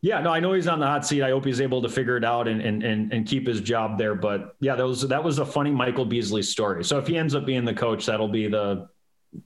yeah, 0.00 0.20
no, 0.20 0.32
I 0.32 0.38
know 0.38 0.52
he's 0.52 0.68
on 0.68 0.78
the 0.78 0.86
hot 0.86 1.04
seat. 1.04 1.22
I 1.22 1.30
hope 1.30 1.44
he's 1.44 1.60
able 1.60 1.82
to 1.82 1.88
figure 1.88 2.16
it 2.16 2.24
out 2.24 2.46
and 2.46 2.60
and 2.60 2.82
and, 2.82 3.12
and 3.12 3.26
keep 3.26 3.46
his 3.46 3.60
job 3.60 3.98
there. 3.98 4.14
But 4.14 4.54
yeah, 4.60 4.76
that 4.76 4.86
was 4.86 5.02
that 5.08 5.22
was 5.22 5.38
a 5.38 5.46
funny 5.46 5.70
Michael 5.70 6.04
Beasley 6.04 6.42
story. 6.42 6.84
So 6.84 6.98
if 6.98 7.06
he 7.06 7.16
ends 7.16 7.34
up 7.34 7.44
being 7.44 7.64
the 7.64 7.74
coach, 7.74 8.06
that'll 8.06 8.28
be 8.28 8.48
the 8.48 8.88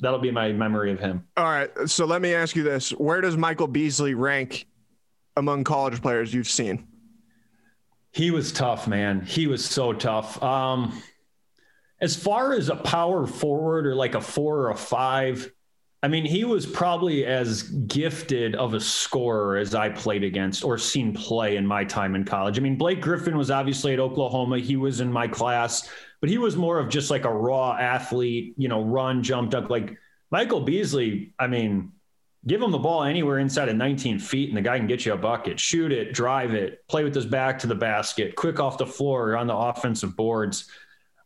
that'll 0.00 0.18
be 0.18 0.30
my 0.30 0.52
memory 0.52 0.92
of 0.92 1.00
him. 1.00 1.26
All 1.36 1.44
right. 1.44 1.70
So 1.86 2.04
let 2.04 2.20
me 2.20 2.34
ask 2.34 2.54
you 2.54 2.62
this: 2.62 2.90
Where 2.90 3.22
does 3.22 3.36
Michael 3.36 3.66
Beasley 3.66 4.14
rank 4.14 4.66
among 5.36 5.64
college 5.64 6.02
players 6.02 6.34
you've 6.34 6.48
seen? 6.50 6.86
He 8.10 8.30
was 8.30 8.52
tough, 8.52 8.86
man. 8.86 9.22
He 9.22 9.46
was 9.46 9.64
so 9.64 9.94
tough. 9.94 10.42
Um, 10.42 11.02
as 12.02 12.14
far 12.14 12.52
as 12.52 12.68
a 12.68 12.76
power 12.76 13.26
forward 13.26 13.86
or 13.86 13.94
like 13.94 14.14
a 14.14 14.20
four 14.20 14.58
or 14.58 14.70
a 14.70 14.76
five, 14.76 15.50
I 16.04 16.08
mean, 16.08 16.24
he 16.24 16.42
was 16.44 16.66
probably 16.66 17.24
as 17.24 17.62
gifted 17.62 18.56
of 18.56 18.74
a 18.74 18.80
scorer 18.80 19.56
as 19.56 19.72
I 19.72 19.88
played 19.88 20.24
against 20.24 20.64
or 20.64 20.76
seen 20.76 21.14
play 21.14 21.56
in 21.56 21.64
my 21.64 21.84
time 21.84 22.16
in 22.16 22.24
college. 22.24 22.58
I 22.58 22.62
mean, 22.62 22.76
Blake 22.76 23.00
Griffin 23.00 23.38
was 23.38 23.52
obviously 23.52 23.92
at 23.92 24.00
Oklahoma. 24.00 24.58
He 24.58 24.76
was 24.76 25.00
in 25.00 25.12
my 25.12 25.28
class, 25.28 25.88
but 26.20 26.28
he 26.28 26.38
was 26.38 26.56
more 26.56 26.80
of 26.80 26.88
just 26.88 27.08
like 27.08 27.24
a 27.24 27.32
raw 27.32 27.76
athlete, 27.78 28.54
you 28.56 28.66
know, 28.66 28.82
run, 28.82 29.22
jump, 29.22 29.52
duck. 29.52 29.70
Like 29.70 29.96
Michael 30.32 30.62
Beasley, 30.62 31.34
I 31.38 31.46
mean, 31.46 31.92
give 32.48 32.60
him 32.60 32.72
the 32.72 32.78
ball 32.78 33.04
anywhere 33.04 33.38
inside 33.38 33.68
of 33.68 33.76
19 33.76 34.18
feet 34.18 34.48
and 34.48 34.56
the 34.56 34.62
guy 34.62 34.78
can 34.78 34.88
get 34.88 35.06
you 35.06 35.12
a 35.12 35.16
bucket, 35.16 35.60
shoot 35.60 35.92
it, 35.92 36.12
drive 36.12 36.52
it, 36.52 36.84
play 36.88 37.04
with 37.04 37.14
his 37.14 37.26
back 37.26 37.60
to 37.60 37.68
the 37.68 37.76
basket, 37.76 38.34
quick 38.34 38.58
off 38.58 38.76
the 38.76 38.86
floor 38.86 39.36
on 39.36 39.46
the 39.46 39.54
offensive 39.54 40.16
boards. 40.16 40.68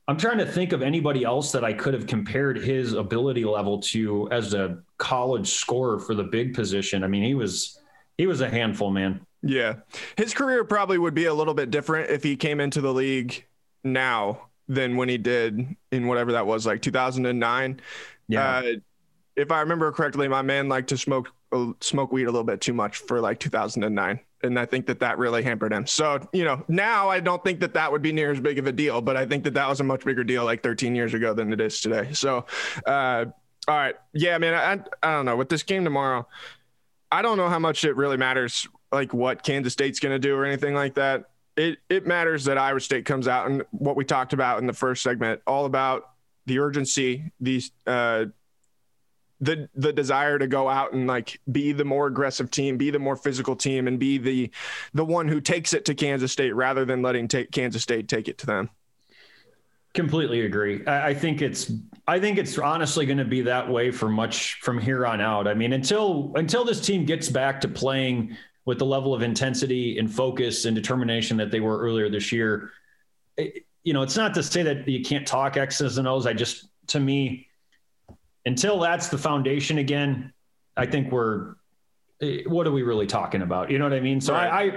I'm 0.09 0.16
trying 0.16 0.38
to 0.38 0.47
think 0.47 0.73
of 0.73 0.83
anybody 0.83 1.25
else 1.25 1.51
that 1.53 1.64
I 1.64 1.73
could 1.73 1.92
have 1.95 2.07
compared 2.07 2.59
his 2.59 2.92
ability 2.92 3.45
level 3.45 3.81
to 3.83 4.29
as 4.31 4.55
a 4.55 4.79
college 4.99 5.49
scorer 5.49 5.99
for 5.99 6.14
the 6.14 6.23
big 6.23 6.55
position. 6.55 7.03
I 7.03 7.09
mean, 7.09 7.25
he 7.25 7.35
was 7.35 7.81
he 8.16 8.27
was 8.27 8.40
a 8.40 8.49
handful, 8.49 8.90
man. 8.90 9.27
Yeah. 9.42 9.77
His 10.16 10.33
career 10.33 10.64
probably 10.64 10.99
would 10.99 11.14
be 11.14 11.27
a 11.27 11.35
little 11.35 11.55
bit 11.55 11.71
different 11.71 12.11
if 12.11 12.23
he 12.23 12.37
came 12.37 12.61
into 12.61 12.81
the 12.81 12.92
league 12.92 13.45
now 13.85 14.49
than 14.69 14.97
when 14.97 15.09
he 15.09 15.19
did 15.19 15.77
in 15.92 16.07
whatever 16.07 16.33
that 16.33 16.47
was, 16.47 16.66
like 16.66 16.83
2009. 16.83 17.81
Yeah. 18.29 18.49
Uh, 18.49 18.62
if 19.37 19.51
I 19.51 19.61
remember 19.61 19.92
correctly, 19.92 20.29
my 20.29 20.42
man 20.42 20.69
liked 20.69 20.88
to 20.88 20.97
smoke 20.97 21.33
uh, 21.53 21.73
smoke 21.81 22.12
weed 22.12 22.25
a 22.25 22.31
little 22.31 22.45
bit 22.45 22.61
too 22.61 22.73
much 22.73 22.99
for 22.99 23.21
like 23.21 23.38
2009 23.38 24.21
and 24.42 24.59
I 24.59 24.66
think 24.66 24.87
that 24.87 25.01
that 25.01 25.18
really 25.18 25.42
hampered 25.42 25.72
him. 25.72 25.87
So, 25.87 26.27
you 26.33 26.44
know, 26.44 26.64
now 26.68 27.09
I 27.09 27.20
don't 27.20 27.42
think 27.42 27.61
that 27.61 27.75
that 27.75 27.90
would 27.90 28.03
be 28.03 28.12
near 28.12 28.31
as 28.31 28.40
big 28.40 28.59
of 28.59 28.66
a 28.66 28.72
deal, 28.72 29.01
but 29.01 29.16
I 29.16 29.27
think 29.27 29.44
that 29.44 29.55
that 29.55 29.68
was 29.68 29.81
a 29.81 29.85
much 29.85 30.05
bigger 30.05 30.25
deal 30.25 30.44
like 30.44 30.62
13 30.62 30.94
years 30.94 31.14
ago 31.14 31.35
than 31.35 31.53
it 31.53 31.61
is 31.61 31.81
today. 31.81 32.12
So, 32.12 32.44
uh, 32.87 33.27
all 33.68 33.77
right. 33.77 33.96
Yeah, 34.12 34.38
man, 34.38 34.55
I, 34.55 35.07
I 35.07 35.12
don't 35.12 35.25
know. 35.25 35.37
With 35.37 35.49
this 35.49 35.62
game 35.62 35.85
tomorrow, 35.85 36.27
I 37.11 37.22
don't 37.22 37.37
know 37.37 37.49
how 37.49 37.59
much 37.59 37.85
it 37.85 37.96
really 37.96 38.16
matters, 38.16 38.68
like 38.92 39.12
what 39.12 39.42
Kansas 39.42 39.72
State's 39.72 40.01
going 40.01 40.14
to 40.14 40.18
do 40.18 40.37
or 40.37 40.44
anything 40.44 40.75
like 40.75 40.94
that. 40.94 41.31
It, 41.57 41.79
it 41.88 42.07
matters 42.07 42.44
that 42.44 42.59
Iowa 42.59 42.81
State 42.81 43.07
comes 43.07 43.27
out 43.27 43.49
and 43.51 43.64
what 43.70 43.96
we 43.96 44.05
talked 44.05 44.35
about 44.35 44.59
in 44.59 44.66
the 44.66 44.72
first 44.72 45.03
segment, 45.03 45.40
all 45.46 45.64
about 45.64 46.11
the 46.44 46.59
urgency, 46.59 47.33
these, 47.40 47.70
uh, 47.87 48.27
the 49.40 49.68
the 49.75 49.92
desire 49.92 50.38
to 50.38 50.46
go 50.46 50.68
out 50.68 50.92
and 50.92 51.07
like 51.07 51.40
be 51.51 51.72
the 51.72 51.85
more 51.85 52.07
aggressive 52.07 52.51
team, 52.51 52.77
be 52.77 52.90
the 52.90 52.99
more 52.99 53.16
physical 53.16 53.55
team, 53.55 53.87
and 53.87 53.99
be 53.99 54.18
the 54.18 54.51
the 54.94 55.05
one 55.05 55.29
who 55.29 55.40
takes 55.40 55.75
it 55.75 55.85
to 55.87 55.94
Kansas 55.94 56.33
State 56.33 56.55
rather 56.55 56.85
than 56.85 57.03
letting 57.03 57.29
take 57.29 57.51
Kansas 57.51 57.83
State 57.83 58.09
take 58.09 58.29
it 58.29 58.38
to 58.38 58.46
them. 58.46 58.70
Completely 59.92 60.42
agree. 60.42 60.87
I, 60.87 61.09
I 61.09 61.14
think 61.14 61.42
it's 61.42 61.70
I 62.09 62.18
think 62.18 62.38
it's 62.38 62.59
honestly 62.59 63.05
going 63.05 63.18
to 63.18 63.25
be 63.25 63.42
that 63.42 63.68
way 63.68 63.90
for 63.90 64.09
much 64.09 64.61
from 64.61 64.79
here 64.79 65.07
on 65.07 65.20
out. 65.20 65.46
I 65.46 65.55
mean, 65.55 65.72
until 65.72 66.33
until 66.37 66.64
this 66.64 66.81
team 66.81 67.05
gets 67.05 67.29
back 67.29 67.61
to 67.62 67.68
playing 67.68 68.37
with 68.64 68.79
the 68.79 68.87
level 68.87 69.14
of 69.14 69.22
intensity 69.22 69.99
and 69.99 70.12
focus 70.12 70.64
and 70.64 70.75
determination 70.75 71.37
that 71.37 71.51
they 71.51 71.61
were 71.61 71.79
earlier 71.79 72.09
this 72.09 72.33
year, 72.33 72.70
it, 73.37 73.64
you 73.85 73.92
know, 73.92 74.03
it's 74.03 74.16
not 74.16 74.35
to 74.35 74.42
say 74.42 74.62
that 74.62 74.88
you 74.88 75.05
can't 75.05 75.27
talk 75.27 75.57
X's 75.57 75.99
and 75.99 76.09
O's. 76.09 76.27
I 76.27 76.33
just 76.33 76.68
to 76.88 77.01
me 77.01 77.45
until 78.46 78.78
that's 78.78 79.09
the 79.09 79.18
foundation 79.18 79.78
again, 79.78 80.32
I 80.76 80.87
think 80.87 81.12
we're 81.12 81.56
eh, 82.22 82.42
what 82.46 82.66
are 82.66 82.72
we 82.72 82.82
really 82.82 83.06
talking 83.06 83.42
about? 83.42 83.70
You 83.70 83.78
know 83.78 83.85
what 83.85 83.92
I 83.92 84.00
mean? 84.00 84.20
So 84.20 84.32
right. 84.32 84.72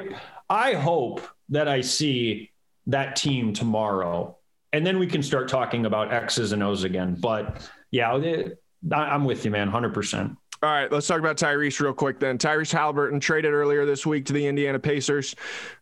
I, 0.49 0.57
I 0.57 0.71
I 0.71 0.73
hope 0.73 1.21
that 1.49 1.67
I 1.67 1.81
see 1.81 2.51
that 2.87 3.15
team 3.15 3.53
tomorrow, 3.53 4.37
and 4.73 4.85
then 4.85 4.99
we 4.99 5.07
can 5.07 5.23
start 5.23 5.47
talking 5.47 5.85
about 5.85 6.11
X's 6.11 6.51
and 6.51 6.63
O's 6.63 6.83
again. 6.83 7.15
But 7.19 7.69
yeah, 7.91 8.17
it, 8.17 8.61
I'm 8.91 9.23
with 9.23 9.45
you, 9.45 9.51
man, 9.51 9.69
hundred 9.69 9.93
percent. 9.93 10.35
All 10.61 10.69
right, 10.69 10.91
let's 10.91 11.07
talk 11.07 11.19
about 11.19 11.37
Tyrese 11.37 11.79
real 11.79 11.93
quick 11.93 12.19
then. 12.19 12.37
Tyrese 12.37 12.75
Haliburton 12.77 13.21
traded 13.21 13.53
earlier 13.53 13.85
this 13.85 14.05
week 14.05 14.25
to 14.25 14.33
the 14.33 14.45
Indiana 14.45 14.77
Pacers 14.77 15.33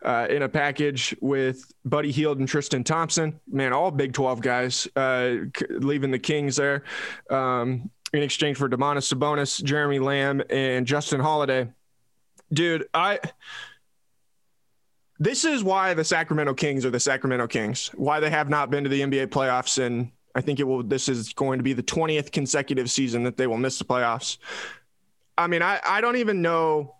uh, 0.04 0.28
in 0.30 0.44
a 0.44 0.50
package 0.50 1.16
with 1.20 1.74
Buddy 1.84 2.12
Hield 2.12 2.38
and 2.38 2.48
Tristan 2.48 2.84
Thompson. 2.84 3.40
Man, 3.48 3.74
all 3.74 3.90
Big 3.90 4.14
12 4.14 4.40
guys 4.40 4.88
uh, 4.96 5.38
leaving 5.72 6.12
the 6.12 6.20
Kings 6.20 6.58
there 6.58 6.84
um, 7.32 7.90
in 8.14 8.22
exchange 8.22 8.58
for 8.58 8.70
Domantas 8.70 9.12
Sabonis, 9.12 9.64
Jeremy 9.64 9.98
Lamb, 9.98 10.44
and 10.52 10.86
Justin 10.86 11.20
Holiday. 11.20 11.70
Dude, 12.54 12.88
I. 12.94 13.20
This 15.20 15.44
is 15.44 15.64
why 15.64 15.96
the 15.96 16.04
Sacramento 16.04 16.54
Kings 16.54 16.86
are 16.86 16.92
the 16.92 17.00
Sacramento 17.00 17.48
Kings. 17.48 17.88
Why 17.96 18.20
they 18.20 18.30
have 18.30 18.50
not 18.50 18.70
been 18.70 18.84
to 18.84 18.90
the 18.92 19.02
NBA 19.02 19.28
playoffs 19.28 19.80
in 19.80 20.12
I 20.38 20.42
think 20.42 20.60
it 20.60 20.64
will. 20.64 20.84
This 20.84 21.10
is 21.10 21.34
going 21.34 21.58
to 21.58 21.64
be 21.64 21.74
the 21.74 21.84
20th 21.84 22.32
consecutive 22.32 22.92
season 22.92 23.24
that 23.24 23.38
they 23.38 23.48
will 23.48 23.58
miss 23.58 23.80
the 23.80 23.86
playoffs. 23.86 24.38
I 25.36 25.48
mean, 25.48 25.64
I, 25.64 25.80
I 25.84 26.00
don't 26.00 26.18
even 26.18 26.44
know 26.44 26.94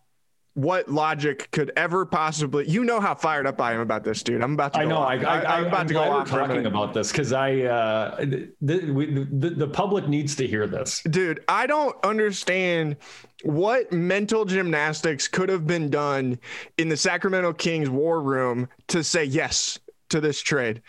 what 0.56 0.90
logic 0.90 1.50
could 1.52 1.72
ever 1.78 2.04
possibly. 2.04 2.68
You 2.68 2.84
know 2.84 3.00
how 3.00 3.14
fired 3.14 3.46
up 3.46 3.62
I 3.62 3.74
am 3.74 3.80
about 3.80 4.04
this, 4.04 4.24
dude. 4.24 4.42
I'm 4.42 4.54
about 4.54 4.74
to. 4.74 4.80
I 4.80 4.86
know. 4.86 4.98
I, 4.98 5.18
I, 5.18 5.60
am 5.60 5.66
about 5.68 5.82
I'm 5.82 5.88
to 5.88 5.94
go 5.94 6.02
off 6.02 6.30
talking 6.30 6.66
about 6.66 6.96
this 6.96 7.12
because 7.12 7.32
I 7.32 7.62
uh, 7.62 8.26
the, 8.60 8.92
we, 8.92 9.06
the 9.06 9.52
the 9.52 9.68
public 9.68 10.08
needs 10.08 10.36
to 10.38 10.48
hear 10.48 10.66
this, 10.66 11.04
dude. 11.04 11.44
I 11.48 11.68
don't 11.68 11.96
understand 12.04 12.98
what 13.44 13.92
mental 13.92 14.46
gymnastics 14.46 15.28
could 15.28 15.50
have 15.50 15.68
been 15.68 15.92
done 15.92 16.40
in 16.80 16.90
the 16.90 16.98
Sacramento 16.98 17.54
Kings 17.54 17.88
war 17.88 18.20
room 18.20 18.68
to 18.88 19.04
say 19.04 19.26
yes 19.26 19.78
to 20.10 20.20
this 20.20 20.42
trade. 20.42 20.82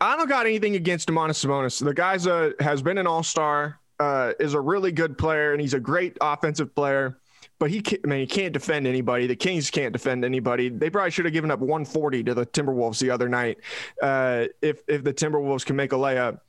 I 0.00 0.16
don't 0.16 0.28
got 0.28 0.46
anything 0.46 0.76
against 0.76 1.08
Domantas 1.08 1.44
Sabonis. 1.44 1.82
The 1.82 1.94
guy's 1.94 2.26
a 2.26 2.52
has 2.60 2.82
been 2.82 2.98
an 2.98 3.06
all 3.06 3.22
star, 3.22 3.80
uh, 3.98 4.32
is 4.38 4.54
a 4.54 4.60
really 4.60 4.92
good 4.92 5.16
player, 5.18 5.52
and 5.52 5.60
he's 5.60 5.74
a 5.74 5.80
great 5.80 6.16
offensive 6.20 6.74
player. 6.74 7.18
But 7.58 7.70
he, 7.70 7.80
can't, 7.80 8.02
I 8.04 8.08
mean, 8.08 8.20
he 8.20 8.26
can't 8.26 8.52
defend 8.52 8.86
anybody. 8.86 9.26
The 9.26 9.36
Kings 9.36 9.70
can't 9.70 9.92
defend 9.92 10.26
anybody. 10.26 10.68
They 10.68 10.90
probably 10.90 11.10
should 11.10 11.24
have 11.24 11.32
given 11.32 11.50
up 11.50 11.60
140 11.60 12.24
to 12.24 12.34
the 12.34 12.44
Timberwolves 12.44 12.98
the 12.98 13.10
other 13.10 13.30
night, 13.30 13.58
uh, 14.02 14.46
if 14.60 14.82
if 14.88 15.02
the 15.02 15.14
Timberwolves 15.14 15.64
can 15.64 15.76
make 15.76 15.92
a 15.92 15.96
layup. 15.96 16.40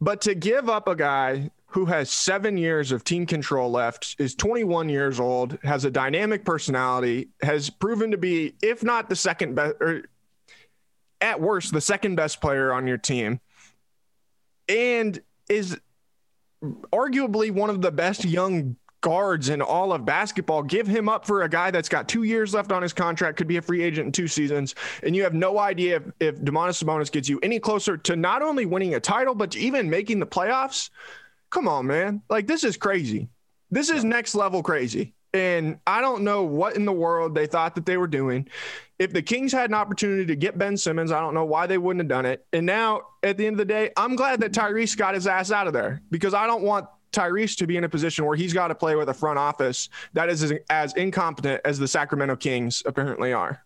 But 0.00 0.20
to 0.22 0.34
give 0.34 0.68
up 0.68 0.88
a 0.88 0.94
guy 0.94 1.50
who 1.68 1.86
has 1.86 2.10
seven 2.10 2.56
years 2.56 2.92
of 2.92 3.02
team 3.02 3.26
control 3.26 3.70
left, 3.70 4.14
is 4.18 4.34
21 4.34 4.88
years 4.88 5.18
old, 5.18 5.58
has 5.64 5.84
a 5.84 5.90
dynamic 5.90 6.44
personality, 6.44 7.30
has 7.42 7.68
proven 7.68 8.10
to 8.12 8.16
be, 8.16 8.54
if 8.62 8.84
not 8.84 9.08
the 9.08 9.16
second 9.16 9.54
best, 9.54 9.74
or 9.80 10.04
at 11.20 11.40
worst 11.40 11.72
the 11.72 11.80
second 11.80 12.16
best 12.16 12.40
player 12.40 12.72
on 12.72 12.86
your 12.86 12.98
team 12.98 13.40
and 14.68 15.20
is 15.48 15.78
arguably 16.92 17.50
one 17.50 17.70
of 17.70 17.82
the 17.82 17.90
best 17.90 18.24
young 18.24 18.76
guards 19.00 19.50
in 19.50 19.60
all 19.60 19.92
of 19.92 20.06
basketball. 20.06 20.62
Give 20.62 20.86
him 20.86 21.10
up 21.10 21.26
for 21.26 21.42
a 21.42 21.48
guy 21.48 21.70
that's 21.70 21.90
got 21.90 22.08
two 22.08 22.22
years 22.22 22.54
left 22.54 22.72
on 22.72 22.80
his 22.80 22.94
contract, 22.94 23.36
could 23.36 23.46
be 23.46 23.58
a 23.58 23.62
free 23.62 23.82
agent 23.82 24.06
in 24.06 24.12
two 24.12 24.26
seasons, 24.26 24.74
and 25.02 25.14
you 25.14 25.22
have 25.24 25.34
no 25.34 25.58
idea 25.58 25.96
if, 25.96 26.02
if 26.20 26.40
Domantas 26.40 26.82
Sabonis 26.82 27.12
gets 27.12 27.28
you 27.28 27.38
any 27.42 27.60
closer 27.60 27.98
to 27.98 28.16
not 28.16 28.40
only 28.40 28.64
winning 28.64 28.94
a 28.94 29.00
title, 29.00 29.34
but 29.34 29.50
to 29.50 29.58
even 29.58 29.90
making 29.90 30.20
the 30.20 30.26
playoffs. 30.26 30.88
Come 31.50 31.68
on, 31.68 31.86
man. 31.86 32.22
Like, 32.30 32.46
this 32.46 32.64
is 32.64 32.78
crazy. 32.78 33.28
This 33.70 33.90
is 33.90 34.04
next 34.04 34.34
level 34.34 34.62
crazy. 34.62 35.12
And 35.34 35.78
I 35.86 36.00
don't 36.00 36.22
know 36.22 36.44
what 36.44 36.76
in 36.76 36.84
the 36.84 36.92
world 36.92 37.34
they 37.34 37.46
thought 37.46 37.74
that 37.74 37.84
they 37.84 37.96
were 37.96 38.06
doing. 38.06 38.48
If 39.04 39.12
the 39.12 39.20
Kings 39.20 39.52
had 39.52 39.68
an 39.68 39.74
opportunity 39.74 40.24
to 40.24 40.34
get 40.34 40.56
Ben 40.56 40.78
Simmons, 40.78 41.12
I 41.12 41.20
don't 41.20 41.34
know 41.34 41.44
why 41.44 41.66
they 41.66 41.76
wouldn't 41.76 42.00
have 42.00 42.08
done 42.08 42.24
it. 42.24 42.46
And 42.54 42.64
now, 42.64 43.02
at 43.22 43.36
the 43.36 43.46
end 43.46 43.52
of 43.52 43.58
the 43.58 43.66
day, 43.66 43.90
I'm 43.98 44.16
glad 44.16 44.40
that 44.40 44.52
Tyrese 44.52 44.96
got 44.96 45.12
his 45.14 45.26
ass 45.26 45.50
out 45.50 45.66
of 45.66 45.74
there 45.74 46.00
because 46.10 46.32
I 46.32 46.46
don't 46.46 46.62
want 46.62 46.86
Tyrese 47.12 47.54
to 47.58 47.66
be 47.66 47.76
in 47.76 47.84
a 47.84 47.88
position 47.90 48.24
where 48.24 48.34
he's 48.34 48.54
got 48.54 48.68
to 48.68 48.74
play 48.74 48.96
with 48.96 49.10
a 49.10 49.14
front 49.14 49.38
office 49.38 49.90
that 50.14 50.30
is 50.30 50.42
as, 50.42 50.54
as 50.70 50.94
incompetent 50.94 51.60
as 51.66 51.78
the 51.78 51.86
Sacramento 51.86 52.36
Kings 52.36 52.82
apparently 52.86 53.34
are. 53.34 53.62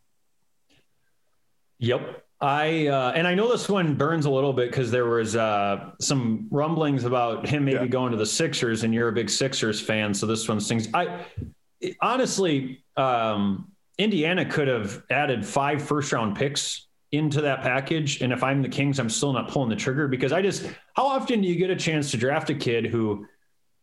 Yep. 1.78 2.24
I 2.40 2.88
uh, 2.88 3.12
and 3.14 3.24
I 3.24 3.36
know 3.36 3.48
this 3.48 3.68
one 3.68 3.94
burns 3.94 4.26
a 4.26 4.30
little 4.30 4.52
bit 4.52 4.70
because 4.70 4.90
there 4.90 5.06
was 5.06 5.36
uh, 5.36 5.90
some 6.00 6.48
rumblings 6.50 7.04
about 7.04 7.46
him 7.46 7.64
maybe 7.64 7.78
yeah. 7.78 7.86
going 7.86 8.10
to 8.10 8.18
the 8.18 8.26
Sixers, 8.26 8.82
and 8.82 8.92
you're 8.92 9.08
a 9.08 9.12
big 9.12 9.30
Sixers 9.30 9.80
fan, 9.80 10.12
so 10.12 10.26
this 10.26 10.48
one 10.48 10.58
stings. 10.60 10.88
I 10.94 11.24
honestly, 12.00 12.82
um, 12.96 13.70
Indiana 13.98 14.44
could 14.44 14.68
have 14.68 15.02
added 15.10 15.44
five 15.44 15.82
first 15.82 16.12
round 16.12 16.36
picks 16.36 16.86
into 17.10 17.40
that 17.42 17.62
package. 17.62 18.20
And 18.20 18.32
if 18.32 18.42
I'm 18.42 18.62
the 18.62 18.68
Kings, 18.68 18.98
I'm 18.98 19.10
still 19.10 19.32
not 19.32 19.48
pulling 19.48 19.70
the 19.70 19.76
trigger 19.76 20.08
because 20.08 20.32
I 20.32 20.42
just, 20.42 20.66
how 20.94 21.06
often 21.06 21.40
do 21.40 21.48
you 21.48 21.56
get 21.56 21.70
a 21.70 21.76
chance 21.76 22.10
to 22.12 22.16
draft 22.16 22.50
a 22.50 22.54
kid 22.54 22.86
who 22.86 23.26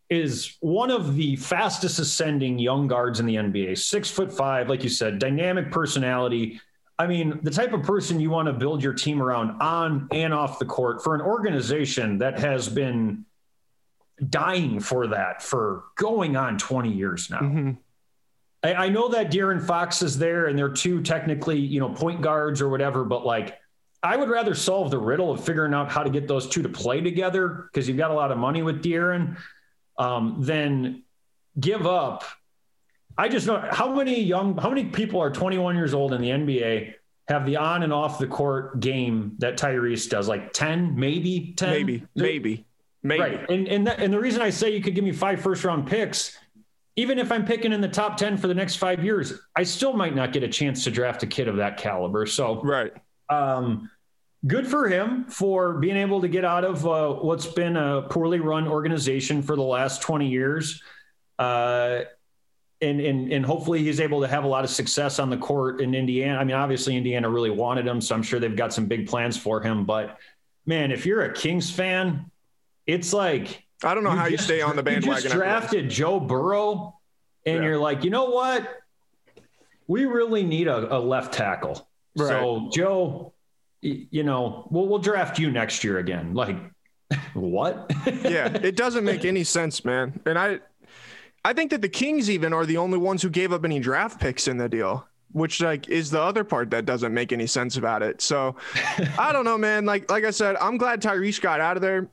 is 0.10 0.58
one 0.60 0.92
of 0.92 1.16
the 1.16 1.36
fastest 1.36 2.00
ascending 2.00 2.60
young 2.60 2.88
guards 2.88 3.20
in 3.20 3.26
the 3.26 3.36
NBA, 3.36 3.78
six 3.78 4.10
foot 4.10 4.32
five, 4.32 4.70
like 4.70 4.84
you 4.84 4.90
said, 4.90 5.20
dynamic 5.20 5.72
personality. 5.72 6.62
I 6.98 7.08
mean, 7.08 7.40
the 7.42 7.52
type 7.52 7.74
of 7.74 7.84
person 7.84 8.20
you 8.20 8.30
want 8.30 8.48
to 8.48 8.54
build 8.54 8.84
your 8.84 8.94
team 8.94 9.22
around 9.22 9.62
on 9.62 10.08
and 10.12 10.34
off 10.34 10.60
the 10.60 10.66
court 10.66 11.04
for 11.04 11.16
an 11.16 11.22
organization 11.22 12.20
that 12.20 12.40
has 12.40 12.70
been 12.70 13.26
dying 14.30 14.80
for 14.80 15.08
that 15.08 15.42
for 15.42 15.86
going 15.98 16.38
on 16.38 16.58
20 16.58 16.92
years 16.92 17.30
now. 17.30 17.40
Mm-hmm. 17.40 17.72
I, 18.66 18.86
I 18.86 18.90
know 18.90 19.10
that 19.10 19.32
De'Aaron 19.32 19.64
Fox 19.64 20.02
is 20.02 20.18
there 20.18 20.48
and 20.48 20.58
they're 20.58 20.70
two 20.70 21.04
technically, 21.04 21.60
you 21.60 21.80
know, 21.80 21.90
point 21.90 22.22
guards 22.22 22.62
or 22.62 22.70
whatever, 22.70 23.04
but 23.04 23.24
like 23.24 23.60
I 24.02 24.18
would 24.18 24.30
rather 24.30 24.56
solve 24.56 24.90
the 24.90 24.98
riddle 24.98 25.32
of 25.32 25.44
figuring 25.44 25.74
out 25.74 25.92
how 25.92 26.02
to 26.02 26.10
get 26.10 26.28
those 26.28 26.48
two 26.48 26.64
to 26.64 26.70
play 26.70 27.00
together 27.00 27.70
because 27.72 27.88
you've 27.88 27.98
got 27.98 28.10
a 28.10 28.16
lot 28.16 28.32
of 28.32 28.40
money 28.40 28.64
with 28.64 28.84
De'Aaron 28.84 29.38
um, 30.00 30.38
than 30.42 31.04
give 31.60 31.86
up. 31.86 32.24
I 33.18 33.30
just 33.30 33.46
know 33.46 33.64
how 33.72 33.94
many 33.94 34.20
young, 34.22 34.58
how 34.58 34.70
many 34.70 34.86
people 34.86 35.22
are 35.22 35.32
21 35.32 35.76
years 35.76 35.94
old 35.94 36.14
in 36.14 36.22
the 36.22 36.30
NBA 36.30 36.96
have 37.28 37.46
the 37.46 37.58
on 37.58 37.84
and 37.84 37.94
off 37.94 38.20
the 38.20 38.28
court 38.28 38.80
game 38.80 39.34
that 39.40 39.58
Tyrese 39.58 40.10
does, 40.10 40.28
like 40.28 40.54
10, 40.54 41.00
maybe 41.00 41.54
10, 41.56 41.70
maybe, 41.70 42.04
maybe, 42.16 42.66
maybe. 43.04 43.22
Right. 43.22 43.50
And 43.50 43.68
and 43.68 43.88
that, 43.88 44.00
and 44.00 44.12
the 44.12 44.20
reason 44.20 44.42
I 44.42 44.50
say 44.50 44.76
you 44.76 44.82
could 44.82 44.96
give 44.96 45.04
me 45.04 45.12
five 45.12 45.42
first 45.42 45.64
round 45.64 45.88
picks 45.88 46.38
even 46.96 47.20
if 47.20 47.32
I'm 47.32 47.46
picking 47.46 47.74
in 47.74 47.82
the 47.82 47.90
top 47.90 48.18
10 48.18 48.38
for 48.38 48.48
the 48.48 48.54
next 48.54 48.78
five 48.78 49.04
years, 49.04 49.34
I 49.56 49.64
still 49.64 49.94
might 49.94 50.16
not 50.16 50.32
get 50.32 50.44
a 50.44 50.48
chance 50.48 50.84
to 50.86 50.92
draft 50.92 51.24
a 51.24 51.28
kid 51.28 51.48
of 51.48 51.58
that 51.58 51.78
caliber. 51.78 52.26
So, 52.26 52.62
right. 52.62 52.94
Um, 53.30 53.90
good 54.48 54.68
for 54.68 54.88
him 54.88 55.26
for 55.26 55.74
being 55.74 55.98
able 55.98 56.22
to 56.22 56.28
get 56.28 56.46
out 56.46 56.64
of 56.64 56.86
uh, 56.88 57.14
what's 57.14 57.48
been 57.48 57.76
a 57.76 58.04
poorly 58.04 58.40
run 58.40 58.68
organization 58.68 59.42
for 59.42 59.56
the 59.56 59.64
last 59.64 60.02
20 60.02 60.28
years. 60.28 60.82
Uh, 61.38 62.02
and 62.82 63.00
and 63.00 63.32
and 63.32 63.46
hopefully 63.46 63.82
he's 63.82 64.00
able 64.00 64.22
to 64.22 64.28
have 64.28 64.44
a 64.44 64.48
lot 64.48 64.64
of 64.64 64.70
success 64.70 65.18
on 65.18 65.30
the 65.30 65.38
court 65.38 65.82
in 65.82 65.96
Indiana. 65.96 66.38
I 66.38 66.44
mean, 66.44 66.56
obviously 66.56 66.96
Indiana 66.98 67.30
really 67.30 67.50
wanted 67.50 67.88
him, 67.88 68.02
so 68.02 68.14
I'm 68.14 68.22
sure 68.22 68.40
they've 68.40 68.56
got 68.56 68.74
some 68.74 68.86
big 68.86 69.08
plans 69.08 69.38
for 69.38 69.62
him. 69.62 69.86
But 69.86 70.18
man, 70.66 70.92
if 70.92 71.06
you're 71.06 71.24
a 71.24 71.34
Kings 71.34 71.72
fan, 71.72 72.30
it's 72.86 73.14
like 73.14 73.65
I 73.84 73.94
don't 73.94 74.04
know 74.04 74.12
you 74.12 74.18
how 74.18 74.26
you 74.28 74.38
stay 74.38 74.62
on 74.62 74.76
the 74.76 74.84
bandwagon. 74.84 75.16
You 75.16 75.22
just 75.22 75.36
drafted 75.36 75.90
Joe 75.90 76.20
Burrow, 76.20 76.98
and 77.46 77.58
Yeah. 77.58 77.64
you're 77.64 77.78
like, 77.78 78.04
you 78.04 78.10
know 78.10 78.26
what? 78.30 78.68
We 79.88 80.06
really 80.06 80.44
need 80.44 80.68
a, 80.68 80.96
a 80.96 81.00
left 81.00 81.34
tackle. 81.34 81.88
So 82.18 82.70
Joe, 82.74 83.34
you 83.82 84.24
know, 84.24 84.68
we'll 84.72 84.88
we'll 84.88 85.00
draft 85.00 85.38
you 85.38 85.52
next 85.52 85.84
year 85.84 86.00
again. 86.00 86.34
Like, 86.34 86.58
what? 87.34 87.92
yeah, 88.06 88.48
it 88.64 88.76
doesn't 88.78 89.04
make 89.04 89.26
any 89.26 89.44
sense, 89.44 89.84
man. 89.84 90.20
And 90.26 90.40
I, 90.40 90.60
I 91.44 91.54
think 91.54 91.72
that 91.72 91.82
the 91.82 91.90
Kings 91.90 92.30
even 92.30 92.54
are 92.54 92.66
the 92.66 92.78
only 92.78 92.98
ones 92.98 93.22
who 93.22 93.30
gave 93.30 93.52
up 93.54 93.66
any 93.66 93.80
draft 93.80 94.20
picks 94.20 94.48
in 94.48 94.58
the 94.58 94.70
deal, 94.70 95.06
which 95.34 95.62
like 95.62 95.90
is 95.90 96.10
the 96.10 96.22
other 96.22 96.44
part 96.44 96.72
that 96.72 96.86
doesn't 96.86 97.14
make 97.14 97.32
any 97.34 97.46
sense 97.46 97.76
about 97.78 98.02
it. 98.02 98.22
So 98.22 98.56
I 99.20 99.34
don't 99.34 99.46
know, 99.46 99.58
man. 99.58 99.86
Like 99.86 100.10
like 100.10 100.24
I 100.24 100.32
said, 100.32 100.56
I'm 100.56 100.78
glad 100.78 101.02
Tyrese 101.02 101.42
got 101.42 101.60
out 101.60 101.76
of 101.76 101.82
there, 101.82 102.10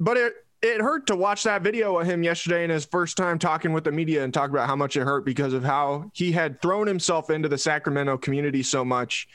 but 0.00 0.16
it 0.16 0.34
it 0.62 0.80
hurt 0.80 1.06
to 1.08 1.16
watch 1.16 1.42
that 1.44 1.62
video 1.62 1.98
of 1.98 2.06
him 2.06 2.22
yesterday 2.22 2.64
in 2.64 2.70
his 2.70 2.84
first 2.84 3.16
time 3.16 3.38
talking 3.38 3.72
with 3.72 3.84
the 3.84 3.92
media 3.92 4.24
and 4.24 4.32
talk 4.32 4.50
about 4.50 4.66
how 4.66 4.76
much 4.76 4.96
it 4.96 5.02
hurt 5.02 5.24
because 5.24 5.52
of 5.52 5.62
how 5.62 6.10
he 6.14 6.32
had 6.32 6.60
thrown 6.62 6.86
himself 6.86 7.30
into 7.30 7.48
the 7.48 7.58
Sacramento 7.58 8.16
community 8.18 8.62
so 8.62 8.84
much 8.84 9.28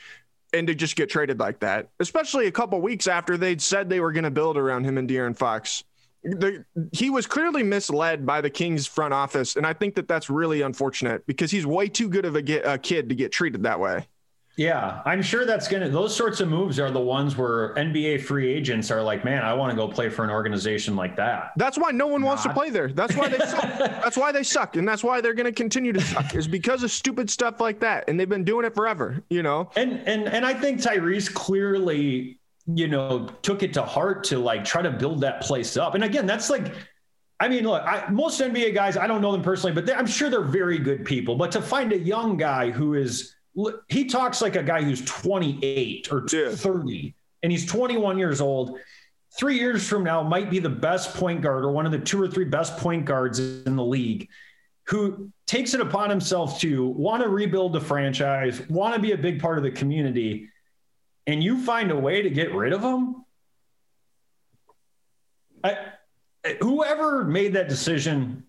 and 0.52 0.66
to 0.66 0.74
just 0.74 0.96
get 0.96 1.08
traded 1.08 1.38
like 1.38 1.60
that, 1.60 1.88
especially 2.00 2.46
a 2.46 2.52
couple 2.52 2.80
weeks 2.80 3.06
after 3.06 3.36
they'd 3.36 3.62
said 3.62 3.88
they 3.88 4.00
were 4.00 4.12
going 4.12 4.24
to 4.24 4.30
build 4.30 4.56
around 4.56 4.84
him 4.84 4.98
and 4.98 5.08
De'Aaron 5.08 5.36
Fox. 5.36 5.84
The, 6.24 6.64
he 6.92 7.10
was 7.10 7.26
clearly 7.26 7.62
misled 7.62 8.26
by 8.26 8.40
the 8.40 8.50
Kings 8.50 8.86
front 8.86 9.14
office, 9.14 9.56
and 9.56 9.66
I 9.66 9.72
think 9.72 9.94
that 9.96 10.06
that's 10.06 10.30
really 10.30 10.62
unfortunate 10.62 11.26
because 11.26 11.50
he's 11.50 11.66
way 11.66 11.88
too 11.88 12.08
good 12.08 12.24
of 12.24 12.36
a, 12.36 12.42
get, 12.42 12.66
a 12.66 12.78
kid 12.78 13.08
to 13.08 13.14
get 13.14 13.32
treated 13.32 13.62
that 13.64 13.80
way. 13.80 14.06
Yeah, 14.56 15.00
I'm 15.06 15.22
sure 15.22 15.46
that's 15.46 15.66
gonna. 15.66 15.88
Those 15.88 16.14
sorts 16.14 16.40
of 16.40 16.48
moves 16.48 16.78
are 16.78 16.90
the 16.90 17.00
ones 17.00 17.38
where 17.38 17.74
NBA 17.74 18.22
free 18.22 18.52
agents 18.52 18.90
are 18.90 19.02
like, 19.02 19.24
man, 19.24 19.42
I 19.42 19.54
want 19.54 19.70
to 19.70 19.76
go 19.76 19.88
play 19.88 20.10
for 20.10 20.24
an 20.24 20.30
organization 20.30 20.94
like 20.94 21.16
that. 21.16 21.52
That's 21.56 21.78
why 21.78 21.90
no 21.90 22.06
one 22.06 22.22
wants 22.22 22.42
to 22.42 22.52
play 22.52 22.68
there. 22.68 22.88
That's 22.88 23.16
why 23.16 23.28
they 23.28 23.38
suck. 23.46 23.78
That's 23.78 24.16
why 24.16 24.30
they 24.30 24.42
suck, 24.42 24.76
and 24.76 24.86
that's 24.86 25.02
why 25.02 25.22
they're 25.22 25.32
going 25.32 25.46
to 25.46 25.52
continue 25.52 25.92
to 25.94 26.00
suck. 26.02 26.34
Is 26.34 26.46
because 26.46 26.82
of 26.82 26.90
stupid 26.90 27.30
stuff 27.30 27.60
like 27.60 27.80
that, 27.80 28.04
and 28.08 28.20
they've 28.20 28.28
been 28.28 28.44
doing 28.44 28.66
it 28.66 28.74
forever. 28.74 29.22
You 29.30 29.42
know. 29.42 29.70
And 29.76 30.06
and 30.06 30.28
and 30.28 30.44
I 30.44 30.52
think 30.52 30.80
Tyrese 30.80 31.32
clearly, 31.32 32.38
you 32.66 32.88
know, 32.88 33.28
took 33.40 33.62
it 33.62 33.72
to 33.74 33.82
heart 33.82 34.24
to 34.24 34.38
like 34.38 34.66
try 34.66 34.82
to 34.82 34.90
build 34.90 35.22
that 35.22 35.40
place 35.40 35.78
up. 35.78 35.94
And 35.94 36.04
again, 36.04 36.26
that's 36.26 36.50
like. 36.50 36.74
I 37.40 37.48
mean, 37.48 37.64
look, 37.64 37.82
I, 37.82 38.08
most 38.08 38.40
NBA 38.40 38.72
guys, 38.72 38.96
I 38.96 39.08
don't 39.08 39.20
know 39.20 39.32
them 39.32 39.42
personally, 39.42 39.74
but 39.74 39.84
they, 39.84 39.92
I'm 39.92 40.06
sure 40.06 40.30
they're 40.30 40.42
very 40.42 40.78
good 40.78 41.04
people. 41.04 41.34
But 41.34 41.50
to 41.52 41.60
find 41.60 41.92
a 41.92 41.98
young 41.98 42.36
guy 42.36 42.70
who 42.70 42.94
is, 42.94 43.34
he 43.88 44.06
talks 44.06 44.40
like 44.40 44.56
a 44.56 44.62
guy 44.62 44.82
who's 44.82 45.04
28 45.04 46.12
or 46.12 46.26
30, 46.26 47.14
and 47.42 47.52
he's 47.52 47.66
21 47.66 48.18
years 48.18 48.40
old. 48.40 48.78
Three 49.38 49.58
years 49.58 49.88
from 49.88 50.04
now, 50.04 50.22
might 50.22 50.50
be 50.50 50.58
the 50.58 50.68
best 50.68 51.14
point 51.14 51.40
guard 51.40 51.64
or 51.64 51.72
one 51.72 51.86
of 51.86 51.92
the 51.92 51.98
two 51.98 52.20
or 52.20 52.28
three 52.28 52.44
best 52.44 52.76
point 52.76 53.04
guards 53.04 53.38
in 53.38 53.76
the 53.76 53.84
league 53.84 54.28
who 54.88 55.30
takes 55.46 55.74
it 55.74 55.80
upon 55.80 56.10
himself 56.10 56.60
to 56.60 56.86
want 56.86 57.22
to 57.22 57.28
rebuild 57.28 57.72
the 57.72 57.80
franchise, 57.80 58.60
want 58.68 58.94
to 58.94 59.00
be 59.00 59.12
a 59.12 59.18
big 59.18 59.40
part 59.40 59.56
of 59.56 59.64
the 59.64 59.70
community, 59.70 60.48
and 61.26 61.42
you 61.42 61.62
find 61.62 61.90
a 61.90 61.96
way 61.96 62.22
to 62.22 62.30
get 62.30 62.54
rid 62.54 62.72
of 62.72 62.82
him. 62.82 63.24
I, 65.62 65.76
whoever 66.60 67.24
made 67.24 67.54
that 67.54 67.68
decision, 67.68 68.44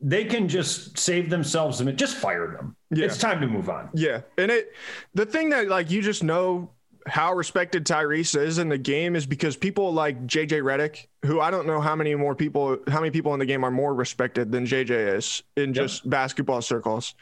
they 0.00 0.24
can 0.24 0.48
just 0.48 0.98
save 0.98 1.30
themselves. 1.30 1.80
and 1.80 1.98
Just 1.98 2.16
fire 2.16 2.48
them. 2.48 2.76
Yeah. 2.90 3.06
It's 3.06 3.18
time 3.18 3.40
to 3.40 3.46
move 3.46 3.68
on. 3.68 3.90
Yeah, 3.94 4.22
and 4.38 4.50
it 4.50 4.72
the 5.14 5.26
thing 5.26 5.50
that 5.50 5.68
like 5.68 5.90
you 5.90 6.02
just 6.02 6.22
know 6.22 6.70
how 7.06 7.32
respected 7.32 7.86
Tyrese 7.86 8.36
is 8.36 8.58
in 8.58 8.68
the 8.68 8.78
game 8.78 9.14
is 9.14 9.26
because 9.26 9.56
people 9.56 9.92
like 9.92 10.26
JJ 10.26 10.62
Redick, 10.62 11.06
who 11.24 11.40
I 11.40 11.50
don't 11.50 11.66
know 11.66 11.80
how 11.80 11.94
many 11.94 12.14
more 12.14 12.34
people, 12.34 12.78
how 12.88 13.00
many 13.00 13.10
people 13.10 13.32
in 13.32 13.38
the 13.38 13.46
game 13.46 13.64
are 13.64 13.70
more 13.70 13.94
respected 13.94 14.50
than 14.50 14.66
JJ 14.66 15.16
is 15.16 15.42
in 15.56 15.72
just 15.72 16.08
basketball 16.08 16.62
circles, 16.62 17.14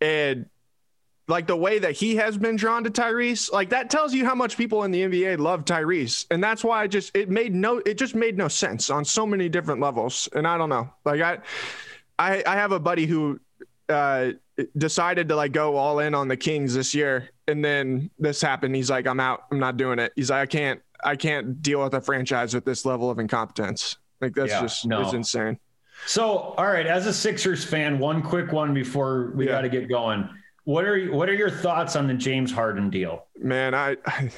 and 0.00 0.46
like 1.26 1.46
the 1.46 1.56
way 1.56 1.78
that 1.78 1.92
he 1.92 2.16
has 2.16 2.36
been 2.36 2.54
drawn 2.54 2.84
to 2.84 2.90
Tyrese, 2.90 3.50
like 3.50 3.70
that 3.70 3.90
tells 3.90 4.12
you 4.12 4.24
how 4.24 4.34
much 4.34 4.56
people 4.56 4.84
in 4.84 4.90
the 4.90 5.02
NBA 5.02 5.38
love 5.38 5.64
Tyrese, 5.64 6.26
and 6.30 6.42
that's 6.42 6.62
why 6.62 6.82
I 6.82 6.86
just 6.86 7.16
it 7.16 7.28
made 7.28 7.54
no, 7.54 7.78
it 7.78 7.94
just 7.98 8.14
made 8.14 8.36
no 8.36 8.48
sense 8.48 8.90
on 8.90 9.04
so 9.04 9.26
many 9.26 9.48
different 9.48 9.80
levels, 9.80 10.28
and 10.34 10.46
I 10.46 10.58
don't 10.58 10.68
know, 10.68 10.92
like 11.04 11.20
I, 11.20 11.38
I, 12.18 12.42
I 12.46 12.56
have 12.56 12.72
a 12.72 12.80
buddy 12.80 13.06
who 13.06 13.40
uh 13.88 14.30
decided 14.78 15.28
to 15.28 15.36
like 15.36 15.52
go 15.52 15.76
all 15.76 15.98
in 15.98 16.14
on 16.14 16.28
the 16.28 16.36
Kings 16.36 16.74
this 16.74 16.94
year. 16.94 17.30
And 17.48 17.64
then 17.64 18.10
this 18.18 18.40
happened. 18.40 18.74
He's 18.76 18.90
like 18.90 19.06
I'm 19.06 19.20
out. 19.20 19.44
I'm 19.50 19.58
not 19.58 19.76
doing 19.76 19.98
it. 19.98 20.12
He's 20.16 20.30
like 20.30 20.42
I 20.42 20.46
can't 20.46 20.80
I 21.02 21.16
can't 21.16 21.60
deal 21.60 21.82
with 21.82 21.94
a 21.94 22.00
franchise 22.00 22.54
with 22.54 22.64
this 22.64 22.84
level 22.84 23.10
of 23.10 23.18
incompetence. 23.18 23.96
Like 24.20 24.34
that's 24.34 24.50
Yeah, 24.52 24.62
just 24.62 24.86
no. 24.86 25.00
it's 25.02 25.12
insane. 25.12 25.58
So, 26.06 26.26
all 26.26 26.66
right, 26.66 26.86
as 26.86 27.06
a 27.06 27.12
Sixers 27.14 27.64
fan, 27.64 27.98
one 27.98 28.20
quick 28.20 28.52
one 28.52 28.74
before 28.74 29.32
we 29.34 29.46
got 29.46 29.62
to 29.62 29.68
get 29.68 29.88
going. 29.88 30.28
What 30.64 30.84
are 30.84 31.06
what 31.12 31.28
are 31.28 31.34
your 31.34 31.50
thoughts 31.50 31.94
on 31.94 32.06
the 32.06 32.14
James 32.14 32.50
Harden 32.50 32.90
deal? 32.90 33.26
man 33.38 33.74
I, 33.74 33.96
I 34.06 34.30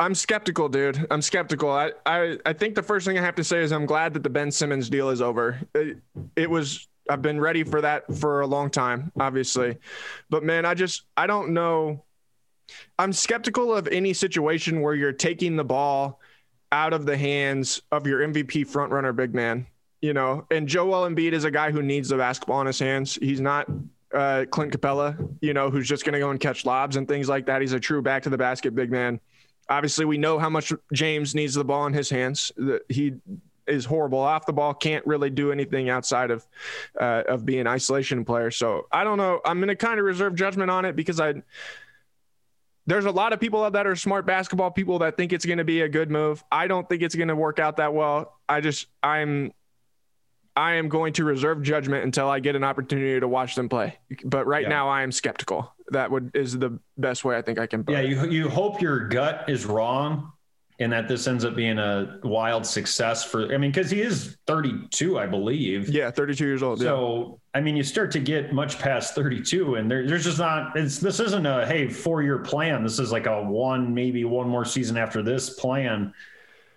I'm 0.00 0.14
skeptical 0.14 0.68
dude 0.68 1.06
I'm 1.10 1.22
skeptical 1.22 1.70
I, 1.70 1.92
I 2.04 2.38
I 2.44 2.52
think 2.52 2.74
the 2.74 2.82
first 2.82 3.06
thing 3.06 3.16
I 3.18 3.22
have 3.22 3.36
to 3.36 3.44
say 3.44 3.60
is 3.60 3.70
I'm 3.70 3.86
glad 3.86 4.14
that 4.14 4.22
the 4.24 4.30
Ben 4.30 4.50
Simmons 4.50 4.90
deal 4.90 5.10
is 5.10 5.22
over 5.22 5.60
it, 5.74 5.98
it 6.34 6.50
was 6.50 6.88
I've 7.08 7.22
been 7.22 7.40
ready 7.40 7.62
for 7.62 7.80
that 7.82 8.12
for 8.16 8.40
a 8.40 8.46
long 8.46 8.70
time 8.70 9.12
obviously 9.20 9.76
but 10.28 10.42
man 10.42 10.64
I 10.64 10.74
just 10.74 11.04
I 11.16 11.28
don't 11.28 11.50
know 11.50 12.02
I'm 12.98 13.12
skeptical 13.12 13.74
of 13.74 13.88
any 13.88 14.12
situation 14.12 14.80
where 14.80 14.94
you're 14.94 15.12
taking 15.12 15.56
the 15.56 15.64
ball 15.64 16.20
out 16.72 16.92
of 16.92 17.06
the 17.06 17.16
hands 17.16 17.82
of 17.90 18.06
your 18.06 18.20
MVP 18.20 18.66
frontrunner 18.68 19.14
big 19.14 19.34
man. 19.34 19.66
You 20.00 20.14
know, 20.14 20.46
and 20.50 20.66
Joel 20.66 21.06
Embiid 21.08 21.32
is 21.32 21.44
a 21.44 21.50
guy 21.50 21.70
who 21.70 21.82
needs 21.82 22.08
the 22.08 22.16
basketball 22.16 22.62
in 22.62 22.66
his 22.66 22.78
hands. 22.78 23.18
He's 23.20 23.40
not 23.40 23.66
uh, 24.14 24.46
Clint 24.50 24.72
Capela, 24.72 25.28
you 25.42 25.52
know, 25.52 25.68
who's 25.68 25.86
just 25.86 26.06
going 26.06 26.14
to 26.14 26.18
go 26.18 26.30
and 26.30 26.40
catch 26.40 26.64
lobs 26.64 26.96
and 26.96 27.06
things 27.06 27.28
like 27.28 27.44
that. 27.46 27.60
He's 27.60 27.74
a 27.74 27.80
true 27.80 28.00
back 28.00 28.22
to 28.22 28.30
the 28.30 28.38
basket 28.38 28.74
big 28.74 28.90
man. 28.90 29.20
Obviously, 29.70 30.04
we 30.04 30.18
know 30.18 30.38
how 30.38 30.50
much 30.50 30.72
James 30.92 31.34
needs 31.34 31.54
the 31.54 31.64
ball 31.64 31.86
in 31.86 31.92
his 31.92 32.10
hands. 32.10 32.52
He 32.88 33.14
is 33.66 33.84
horrible 33.84 34.18
off 34.18 34.44
the 34.44 34.52
ball, 34.52 34.74
can't 34.74 35.06
really 35.06 35.30
do 35.30 35.52
anything 35.52 35.88
outside 35.88 36.30
of 36.30 36.46
uh, 37.00 37.22
of 37.28 37.46
being 37.46 37.60
an 37.60 37.66
isolation 37.66 38.24
player. 38.24 38.50
So 38.50 38.86
I 38.92 39.04
don't 39.04 39.16
know. 39.16 39.40
I'm 39.44 39.60
to 39.68 39.76
kind 39.76 39.98
of 39.98 40.04
reserve 40.04 40.34
judgment 40.34 40.70
on 40.70 40.84
it 40.84 40.96
because 40.96 41.20
I 41.20 41.34
there's 42.86 43.04
a 43.04 43.10
lot 43.10 43.32
of 43.32 43.38
people 43.38 43.62
out 43.62 43.72
that 43.74 43.86
are 43.86 43.94
smart 43.94 44.26
basketball 44.26 44.70
people 44.70 44.98
that 44.98 45.16
think 45.16 45.32
it's 45.32 45.46
going 45.46 45.58
to 45.58 45.64
be 45.64 45.82
a 45.82 45.88
good 45.88 46.10
move. 46.10 46.42
I 46.50 46.66
don't 46.66 46.88
think 46.88 47.02
it's 47.02 47.14
going 47.14 47.28
to 47.28 47.36
work 47.36 47.60
out 47.60 47.76
that 47.76 47.94
well. 47.94 48.38
I 48.48 48.60
just 48.60 48.88
I'm 49.02 49.52
I 50.56 50.74
am 50.74 50.88
going 50.88 51.12
to 51.14 51.24
reserve 51.24 51.62
judgment 51.62 52.04
until 52.04 52.28
I 52.28 52.40
get 52.40 52.56
an 52.56 52.64
opportunity 52.64 53.18
to 53.20 53.28
watch 53.28 53.54
them 53.54 53.68
play. 53.68 53.98
But 54.24 54.46
right 54.46 54.62
Yeah. 54.64 54.68
now 54.68 54.88
I 54.88 55.02
am 55.02 55.12
skeptical. 55.12 55.72
That 55.90 56.10
would 56.10 56.30
is 56.34 56.58
the 56.58 56.78
best 56.98 57.24
way 57.24 57.36
I 57.36 57.42
think 57.42 57.58
I 57.58 57.66
can 57.66 57.84
put 57.84 57.92
Yeah, 57.92 58.00
it. 58.00 58.08
you 58.10 58.26
you 58.28 58.48
hope 58.48 58.80
your 58.80 59.08
gut 59.08 59.44
is 59.48 59.64
wrong, 59.66 60.32
and 60.78 60.92
that 60.92 61.08
this 61.08 61.26
ends 61.26 61.44
up 61.44 61.54
being 61.54 61.78
a 61.78 62.18
wild 62.22 62.64
success 62.66 63.24
for. 63.24 63.52
I 63.52 63.58
mean, 63.58 63.70
because 63.70 63.90
he 63.90 64.00
is 64.00 64.36
32, 64.46 65.18
I 65.18 65.26
believe. 65.26 65.88
Yeah, 65.88 66.10
32 66.10 66.44
years 66.46 66.62
old. 66.62 66.80
So 66.80 67.40
I 67.54 67.60
mean, 67.60 67.76
you 67.76 67.82
start 67.82 68.10
to 68.12 68.20
get 68.20 68.52
much 68.52 68.78
past 68.78 69.14
32, 69.16 69.74
and 69.76 69.90
there, 69.90 70.06
there's 70.06 70.24
just 70.24 70.38
not. 70.38 70.76
It's 70.76 70.98
this 70.98 71.18
isn't 71.20 71.46
a 71.46 71.66
hey 71.66 71.88
four 71.88 72.22
year 72.22 72.38
plan. 72.38 72.82
This 72.82 72.98
is 72.98 73.10
like 73.12 73.26
a 73.26 73.42
one 73.42 73.92
maybe 73.94 74.24
one 74.24 74.48
more 74.48 74.64
season 74.64 74.96
after 74.96 75.22
this 75.22 75.50
plan. 75.50 76.12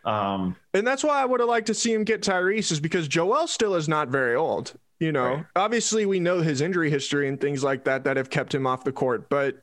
Um, 0.05 0.55
And 0.73 0.85
that's 0.85 1.03
why 1.03 1.21
I 1.21 1.25
would 1.25 1.39
have 1.39 1.49
liked 1.49 1.67
to 1.67 1.73
see 1.73 1.93
him 1.93 2.03
get 2.03 2.21
Tyrese 2.21 2.71
is 2.71 2.79
because 2.79 3.07
Joel 3.07 3.47
still 3.47 3.75
is 3.75 3.87
not 3.87 4.09
very 4.09 4.35
old. 4.35 4.73
You 4.99 5.11
know, 5.11 5.43
obviously 5.55 6.05
we 6.05 6.19
know 6.19 6.41
his 6.41 6.61
injury 6.61 6.89
history 6.89 7.27
and 7.27 7.39
things 7.39 7.63
like 7.63 7.83
that 7.85 8.05
that 8.05 8.15
have 8.15 8.29
kept 8.29 8.53
him 8.55 8.65
off 8.65 8.83
the 8.85 8.91
court. 8.93 9.29
But 9.29 9.61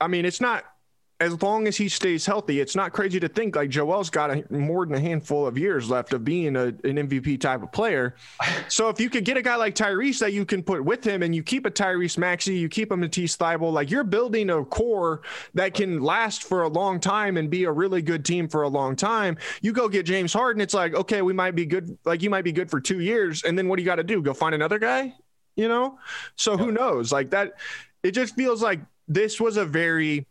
I 0.00 0.08
mean, 0.08 0.24
it's 0.26 0.40
not 0.40 0.64
as 1.20 1.40
long 1.42 1.68
as 1.68 1.76
he 1.76 1.88
stays 1.88 2.26
healthy. 2.26 2.60
It's 2.60 2.74
not 2.74 2.92
crazy 2.92 3.20
to 3.20 3.28
think 3.28 3.54
like 3.54 3.70
Joel's 3.70 4.10
got 4.10 4.30
a, 4.30 4.44
more 4.50 4.84
than 4.84 4.96
a 4.96 5.00
handful 5.00 5.46
of 5.46 5.56
years 5.56 5.88
left 5.88 6.12
of 6.12 6.24
being 6.24 6.56
a, 6.56 6.66
an 6.66 6.96
MVP 7.08 7.40
type 7.40 7.62
of 7.62 7.70
player. 7.70 8.16
So 8.68 8.88
if 8.88 9.00
you 9.00 9.08
could 9.08 9.24
get 9.24 9.36
a 9.36 9.42
guy 9.42 9.56
like 9.56 9.74
Tyrese 9.74 10.18
that 10.18 10.32
you 10.32 10.44
can 10.44 10.62
put 10.62 10.84
with 10.84 11.04
him 11.04 11.22
and 11.22 11.34
you 11.34 11.42
keep 11.42 11.66
a 11.66 11.70
Tyrese 11.70 12.18
Maxey, 12.18 12.56
you 12.56 12.68
keep 12.68 12.90
a 12.90 12.96
Matisse 12.96 13.36
Thybulle, 13.36 13.72
like 13.72 13.90
you're 13.90 14.04
building 14.04 14.50
a 14.50 14.64
core 14.64 15.22
that 15.54 15.74
can 15.74 16.00
last 16.00 16.42
for 16.42 16.62
a 16.62 16.68
long 16.68 16.98
time 16.98 17.36
and 17.36 17.48
be 17.48 17.64
a 17.64 17.72
really 17.72 18.02
good 18.02 18.24
team 18.24 18.48
for 18.48 18.62
a 18.62 18.68
long 18.68 18.96
time. 18.96 19.36
You 19.62 19.72
go 19.72 19.88
get 19.88 20.06
James 20.06 20.32
Harden, 20.32 20.60
it's 20.60 20.74
like, 20.74 20.94
okay, 20.94 21.22
we 21.22 21.32
might 21.32 21.54
be 21.54 21.66
good. 21.66 21.96
Like 22.04 22.22
you 22.22 22.30
might 22.30 22.42
be 22.42 22.52
good 22.52 22.70
for 22.70 22.80
two 22.80 23.00
years. 23.00 23.44
And 23.44 23.56
then 23.56 23.68
what 23.68 23.76
do 23.76 23.82
you 23.82 23.86
got 23.86 23.96
to 23.96 24.04
do? 24.04 24.20
Go 24.20 24.34
find 24.34 24.54
another 24.54 24.78
guy, 24.80 25.14
you 25.54 25.68
know? 25.68 25.98
So 26.36 26.56
who 26.56 26.72
knows? 26.72 27.12
Like 27.12 27.30
that, 27.30 27.54
it 28.02 28.12
just 28.12 28.34
feels 28.34 28.62
like 28.62 28.80
this 29.06 29.40
was 29.40 29.56
a 29.56 29.64
very 29.64 30.26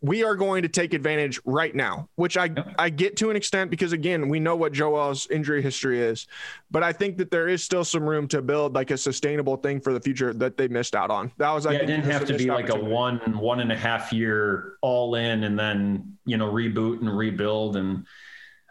we 0.00 0.22
are 0.22 0.36
going 0.36 0.62
to 0.62 0.68
take 0.68 0.94
advantage 0.94 1.40
right 1.44 1.74
now, 1.74 2.08
which 2.14 2.36
I 2.36 2.50
I 2.78 2.88
get 2.88 3.16
to 3.16 3.30
an 3.30 3.36
extent 3.36 3.70
because 3.70 3.92
again, 3.92 4.28
we 4.28 4.38
know 4.38 4.54
what 4.54 4.72
Joel's 4.72 5.26
injury 5.28 5.60
history 5.60 6.00
is, 6.00 6.26
but 6.70 6.84
I 6.84 6.92
think 6.92 7.16
that 7.18 7.30
there 7.30 7.48
is 7.48 7.64
still 7.64 7.84
some 7.84 8.08
room 8.08 8.28
to 8.28 8.40
build 8.40 8.74
like 8.74 8.92
a 8.92 8.96
sustainable 8.96 9.56
thing 9.56 9.80
for 9.80 9.92
the 9.92 10.00
future 10.00 10.32
that 10.34 10.56
they 10.56 10.68
missed 10.68 10.94
out 10.94 11.10
on. 11.10 11.32
That 11.38 11.50
was 11.50 11.64
yeah, 11.64 11.72
I 11.72 11.74
it 11.74 11.86
didn't 11.86 12.04
have 12.04 12.26
to 12.26 12.36
be 12.36 12.46
like 12.46 12.68
a 12.68 12.78
one 12.78 13.18
one 13.38 13.60
and 13.60 13.72
a 13.72 13.76
half 13.76 14.12
year 14.12 14.74
all 14.82 15.16
in 15.16 15.42
and 15.44 15.58
then 15.58 16.16
you 16.24 16.36
know 16.36 16.50
reboot 16.52 17.00
and 17.00 17.16
rebuild 17.16 17.76
and. 17.76 18.06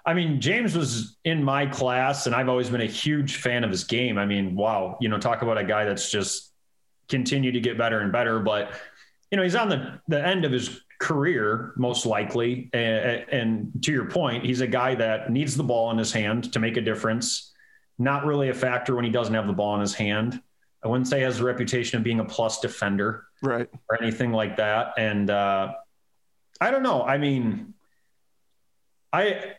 I 0.05 0.13
mean, 0.13 0.39
James 0.39 0.77
was 0.77 1.17
in 1.25 1.43
my 1.43 1.65
class, 1.65 2.27
and 2.27 2.33
I've 2.33 2.47
always 2.47 2.69
been 2.69 2.79
a 2.79 2.85
huge 2.85 3.35
fan 3.35 3.65
of 3.65 3.69
his 3.69 3.83
game. 3.83 4.17
I 4.17 4.25
mean, 4.25 4.55
wow, 4.55 4.97
you 5.01 5.09
know, 5.09 5.17
talk 5.17 5.41
about 5.41 5.57
a 5.57 5.65
guy 5.65 5.83
that's 5.83 6.09
just 6.09 6.53
continued 7.09 7.55
to 7.55 7.59
get 7.59 7.77
better 7.77 7.99
and 7.99 8.09
better. 8.09 8.39
But 8.39 8.71
you 9.31 9.35
know, 9.35 9.43
he's 9.43 9.55
on 9.55 9.67
the 9.67 9.99
the 10.07 10.25
end 10.25 10.45
of 10.45 10.53
his 10.53 10.79
career, 10.99 11.73
most 11.75 12.05
likely. 12.05 12.69
And, 12.73 13.25
and, 13.31 13.83
to 13.83 13.91
your 13.91 14.05
point, 14.05 14.45
he's 14.45 14.61
a 14.61 14.67
guy 14.67 14.95
that 14.95 15.31
needs 15.31 15.55
the 15.55 15.63
ball 15.63 15.91
in 15.91 15.97
his 15.97 16.11
hand 16.11 16.51
to 16.53 16.59
make 16.59 16.77
a 16.77 16.81
difference. 16.81 17.53
Not 17.99 18.25
really 18.25 18.49
a 18.49 18.53
factor 18.53 18.95
when 18.95 19.05
he 19.05 19.11
doesn't 19.11 19.33
have 19.33 19.47
the 19.47 19.53
ball 19.53 19.75
in 19.75 19.81
his 19.81 19.93
hand. 19.93 20.41
I 20.83 20.87
wouldn't 20.87 21.07
say 21.07 21.17
he 21.17 21.23
has 21.23 21.39
a 21.39 21.43
reputation 21.43 21.97
of 21.97 22.03
being 22.03 22.19
a 22.19 22.25
plus 22.25 22.59
defender, 22.59 23.25
right, 23.41 23.67
or 23.89 24.01
anything 24.01 24.31
like 24.31 24.57
that. 24.57 24.93
And 24.97 25.29
uh, 25.29 25.73
I 26.61 26.71
don't 26.71 26.83
know. 26.83 27.01
I 27.03 27.17
mean, 27.17 27.73
I 29.11 29.55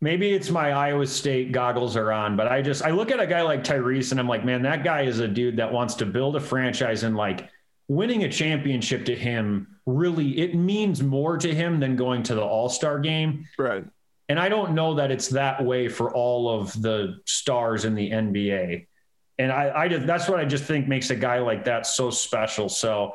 maybe 0.00 0.32
it's 0.32 0.50
my 0.50 0.72
Iowa 0.72 1.06
State 1.06 1.52
goggles 1.52 1.96
are 1.96 2.10
on, 2.10 2.36
but 2.36 2.48
I 2.48 2.60
just 2.60 2.82
I 2.82 2.90
look 2.90 3.12
at 3.12 3.20
a 3.20 3.26
guy 3.26 3.42
like 3.42 3.62
Tyrese 3.62 4.10
and 4.10 4.18
I'm 4.18 4.28
like, 4.28 4.44
man, 4.44 4.62
that 4.62 4.82
guy 4.82 5.02
is 5.02 5.20
a 5.20 5.28
dude 5.28 5.56
that 5.58 5.72
wants 5.72 5.94
to 5.96 6.06
build 6.06 6.34
a 6.34 6.40
franchise 6.40 7.04
and 7.04 7.16
like 7.16 7.48
winning 7.86 8.24
a 8.24 8.28
championship 8.28 9.04
to 9.06 9.14
him 9.14 9.73
really 9.86 10.38
it 10.38 10.54
means 10.54 11.02
more 11.02 11.36
to 11.36 11.54
him 11.54 11.80
than 11.80 11.96
going 11.96 12.22
to 12.24 12.34
the 12.34 12.42
all-star 12.42 12.98
game. 12.98 13.46
Right. 13.58 13.84
And 14.28 14.40
i 14.40 14.48
don't 14.48 14.72
know 14.72 14.94
that 14.94 15.10
it's 15.10 15.28
that 15.28 15.62
way 15.62 15.88
for 15.88 16.12
all 16.14 16.48
of 16.48 16.80
the 16.80 17.20
stars 17.26 17.84
in 17.84 17.94
the 17.94 18.10
nba 18.10 18.86
and 19.38 19.52
i 19.52 19.82
i 19.82 19.88
just 19.88 20.06
that's 20.06 20.28
what 20.28 20.40
i 20.40 20.44
just 20.46 20.64
think 20.64 20.88
makes 20.88 21.10
a 21.10 21.16
guy 21.16 21.38
like 21.40 21.64
that 21.64 21.86
so 21.86 22.10
special. 22.10 22.68
So 22.70 23.14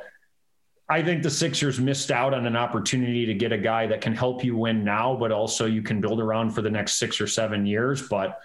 i 0.87 1.01
think 1.01 1.23
the 1.23 1.31
sixers 1.31 1.79
missed 1.79 2.11
out 2.11 2.35
on 2.35 2.45
an 2.45 2.55
opportunity 2.55 3.25
to 3.25 3.33
get 3.33 3.51
a 3.51 3.57
guy 3.57 3.87
that 3.87 4.01
can 4.01 4.15
help 4.15 4.43
you 4.43 4.55
win 4.55 4.83
now 4.83 5.15
but 5.15 5.31
also 5.31 5.65
you 5.65 5.81
can 5.81 5.99
build 5.99 6.19
around 6.19 6.51
for 6.51 6.61
the 6.61 6.69
next 6.69 6.95
six 6.97 7.19
or 7.19 7.27
seven 7.27 7.65
years. 7.65 8.07
But 8.07 8.39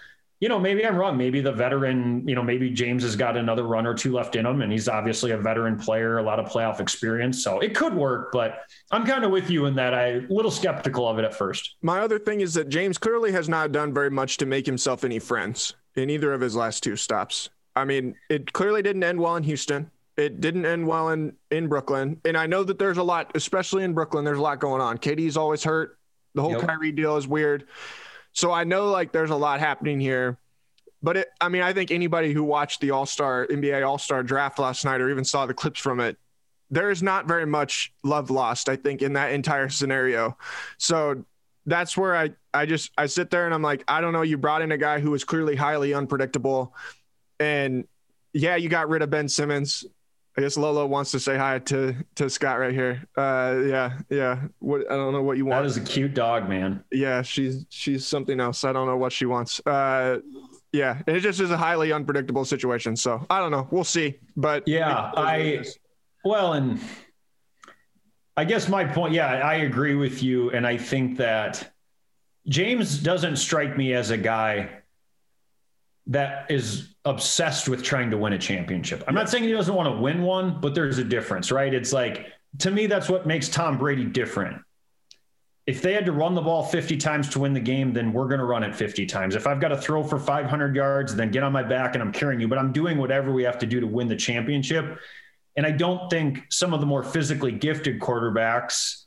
you 0.45 0.49
know, 0.49 0.59
maybe 0.59 0.85
I'm 0.85 0.95
wrong. 0.95 1.17
Maybe 1.17 1.41
the 1.41 1.51
veteran, 1.51 2.23
you 2.27 2.35
know, 2.35 2.43
maybe 2.43 2.69
James 2.69 3.01
has 3.01 3.15
got 3.15 3.35
another 3.35 3.63
run 3.63 3.87
or 3.87 3.95
two 3.95 4.13
left 4.13 4.35
in 4.35 4.45
him, 4.45 4.61
and 4.61 4.71
he's 4.71 4.87
obviously 4.87 5.31
a 5.31 5.39
veteran 5.39 5.75
player, 5.75 6.19
a 6.19 6.21
lot 6.21 6.39
of 6.39 6.45
playoff 6.45 6.79
experience. 6.79 7.43
So 7.43 7.61
it 7.61 7.73
could 7.75 7.95
work, 7.95 8.31
but 8.31 8.59
I'm 8.91 9.07
kind 9.07 9.25
of 9.25 9.31
with 9.31 9.49
you 9.49 9.65
in 9.65 9.73
that 9.77 9.95
I'm 9.95 10.27
little 10.29 10.51
skeptical 10.51 11.09
of 11.09 11.17
it 11.17 11.25
at 11.25 11.33
first. 11.33 11.77
My 11.81 12.01
other 12.01 12.19
thing 12.19 12.41
is 12.41 12.53
that 12.53 12.69
James 12.69 12.99
clearly 12.99 13.31
has 13.31 13.49
not 13.49 13.71
done 13.71 13.91
very 13.91 14.11
much 14.11 14.37
to 14.37 14.45
make 14.45 14.67
himself 14.67 15.03
any 15.03 15.17
friends 15.17 15.73
in 15.95 16.11
either 16.11 16.31
of 16.31 16.41
his 16.41 16.55
last 16.55 16.83
two 16.83 16.95
stops. 16.95 17.49
I 17.75 17.83
mean, 17.83 18.13
it 18.29 18.53
clearly 18.53 18.83
didn't 18.83 19.03
end 19.03 19.19
well 19.19 19.37
in 19.37 19.41
Houston. 19.41 19.89
It 20.15 20.41
didn't 20.41 20.67
end 20.67 20.85
well 20.85 21.09
in, 21.09 21.33
in 21.49 21.67
Brooklyn. 21.67 22.21
And 22.23 22.37
I 22.37 22.45
know 22.45 22.63
that 22.65 22.77
there's 22.77 22.99
a 22.99 23.03
lot, 23.03 23.31
especially 23.33 23.83
in 23.83 23.95
Brooklyn, 23.95 24.23
there's 24.23 24.37
a 24.37 24.43
lot 24.43 24.59
going 24.59 24.79
on. 24.79 24.99
KD's 24.99 25.37
always 25.37 25.63
hurt. 25.63 25.97
The 26.35 26.43
whole 26.43 26.51
yep. 26.51 26.61
Kyrie 26.61 26.91
deal 26.91 27.17
is 27.17 27.27
weird. 27.27 27.67
So 28.35 28.51
I 28.51 28.65
know 28.65 28.91
like 28.91 29.11
there's 29.11 29.31
a 29.31 29.35
lot 29.35 29.59
happening 29.59 29.99
here. 29.99 30.37
But 31.01 31.17
it, 31.17 31.27
I 31.39 31.49
mean, 31.49 31.61
I 31.61 31.73
think 31.73 31.91
anybody 31.91 32.33
who 32.33 32.43
watched 32.43 32.81
the 32.81 32.91
All 32.91 33.05
Star 33.05 33.47
NBA 33.47 33.87
All 33.87 33.97
Star 33.97 34.23
draft 34.23 34.59
last 34.59 34.85
night 34.85 35.01
or 35.01 35.09
even 35.09 35.23
saw 35.23 35.45
the 35.45 35.53
clips 35.53 35.79
from 35.79 35.99
it, 35.99 36.17
there 36.69 36.89
is 36.89 37.01
not 37.01 37.27
very 37.27 37.45
much 37.45 37.93
love 38.03 38.29
lost, 38.29 38.69
I 38.69 38.75
think, 38.75 39.01
in 39.01 39.13
that 39.13 39.31
entire 39.31 39.69
scenario. 39.69 40.37
So 40.77 41.23
that's 41.65 41.95
where 41.95 42.15
I, 42.15 42.31
I 42.53 42.65
just 42.65 42.91
I 42.97 43.05
sit 43.05 43.29
there 43.29 43.45
and 43.45 43.53
I'm 43.53 43.61
like, 43.61 43.83
I 43.87 44.01
don't 44.01 44.13
know. 44.13 44.21
You 44.23 44.37
brought 44.37 44.61
in 44.61 44.71
a 44.71 44.77
guy 44.77 44.99
who 44.99 45.11
was 45.11 45.23
clearly 45.23 45.55
highly 45.55 45.93
unpredictable. 45.93 46.75
And 47.39 47.87
yeah, 48.33 48.55
you 48.55 48.67
got 48.67 48.89
rid 48.89 49.01
of 49.01 49.09
Ben 49.09 49.29
Simmons. 49.29 49.85
I 50.37 50.41
guess 50.41 50.57
Lolo 50.57 50.85
wants 50.85 51.11
to 51.11 51.19
say 51.19 51.37
hi 51.37 51.59
to 51.59 51.95
to 52.15 52.29
Scott 52.29 52.59
right 52.59 52.73
here. 52.73 53.01
Uh, 53.15 53.61
yeah, 53.65 53.97
yeah. 54.09 54.41
What 54.59 54.91
I 54.91 54.95
don't 54.95 55.13
know 55.13 55.23
what 55.23 55.37
you 55.37 55.45
want. 55.45 55.63
That 55.63 55.67
is 55.67 55.77
a 55.77 55.81
cute 55.81 56.13
dog, 56.13 56.49
man. 56.49 56.83
Yeah, 56.91 57.21
she's 57.21 57.65
she's 57.69 58.05
something 58.05 58.39
else. 58.41 58.65
I 58.65 58.73
don't 58.73 58.85
know 58.85 58.97
what 58.97 59.13
she 59.13 59.25
wants. 59.25 59.65
Uh, 59.65 60.19
yeah, 60.73 61.01
it 61.07 61.21
just 61.21 61.39
is 61.39 61.51
a 61.51 61.57
highly 61.57 61.93
unpredictable 61.93 62.43
situation. 62.43 62.97
So 62.97 63.25
I 63.29 63.39
don't 63.39 63.51
know. 63.51 63.67
We'll 63.71 63.85
see. 63.85 64.15
But 64.35 64.67
yeah, 64.67 65.11
I 65.15 65.63
well, 66.25 66.53
and 66.53 66.81
I 68.35 68.43
guess 68.43 68.67
my 68.67 68.83
point. 68.83 69.13
Yeah, 69.13 69.27
I 69.27 69.55
agree 69.55 69.95
with 69.95 70.21
you, 70.21 70.51
and 70.51 70.67
I 70.67 70.77
think 70.77 71.17
that 71.17 71.73
James 72.49 72.99
doesn't 72.99 73.37
strike 73.37 73.77
me 73.77 73.93
as 73.93 74.09
a 74.09 74.17
guy 74.17 74.69
that 76.07 76.49
is 76.49 76.95
obsessed 77.03 77.67
with 77.67 77.83
trying 77.83 78.11
to 78.11 78.17
win 78.17 78.33
a 78.33 78.37
championship. 78.37 79.03
I'm 79.07 79.15
not 79.15 79.29
saying 79.29 79.43
he 79.43 79.51
doesn't 79.51 79.73
want 79.73 79.93
to 79.93 80.01
win 80.01 80.21
one, 80.21 80.59
but 80.59 80.75
there's 80.75 80.97
a 80.97 81.03
difference, 81.03 81.51
right? 81.51 81.73
It's 81.73 81.93
like 81.93 82.27
to 82.59 82.71
me 82.71 82.87
that's 82.87 83.09
what 83.09 83.25
makes 83.25 83.49
Tom 83.49 83.77
Brady 83.77 84.05
different. 84.05 84.61
If 85.65 85.81
they 85.81 85.93
had 85.93 86.05
to 86.05 86.11
run 86.11 86.35
the 86.35 86.41
ball 86.41 86.63
50 86.63 86.97
times 86.97 87.29
to 87.29 87.39
win 87.39 87.53
the 87.53 87.59
game, 87.59 87.91
then 87.91 88.13
we're 88.13 88.27
going 88.27 88.39
to 88.39 88.45
run 88.45 88.61
it 88.63 88.75
50 88.75 89.07
times. 89.07 89.35
If 89.35 89.47
I've 89.47 89.59
got 89.59 89.69
to 89.69 89.77
throw 89.77 90.03
for 90.03 90.19
500 90.19 90.75
yards, 90.75 91.15
then 91.15 91.31
get 91.31 91.41
on 91.41 91.51
my 91.51 91.63
back 91.63 91.95
and 91.95 92.03
I'm 92.03 92.11
carrying 92.11 92.39
you, 92.39 92.47
but 92.47 92.59
I'm 92.59 92.71
doing 92.71 92.99
whatever 92.99 93.31
we 93.31 93.43
have 93.43 93.57
to 93.59 93.65
do 93.65 93.79
to 93.79 93.87
win 93.87 94.07
the 94.07 94.15
championship. 94.15 94.99
And 95.57 95.65
I 95.65 95.71
don't 95.71 96.07
think 96.11 96.43
some 96.51 96.71
of 96.71 96.81
the 96.81 96.85
more 96.85 97.01
physically 97.01 97.51
gifted 97.51 97.99
quarterbacks 97.99 99.04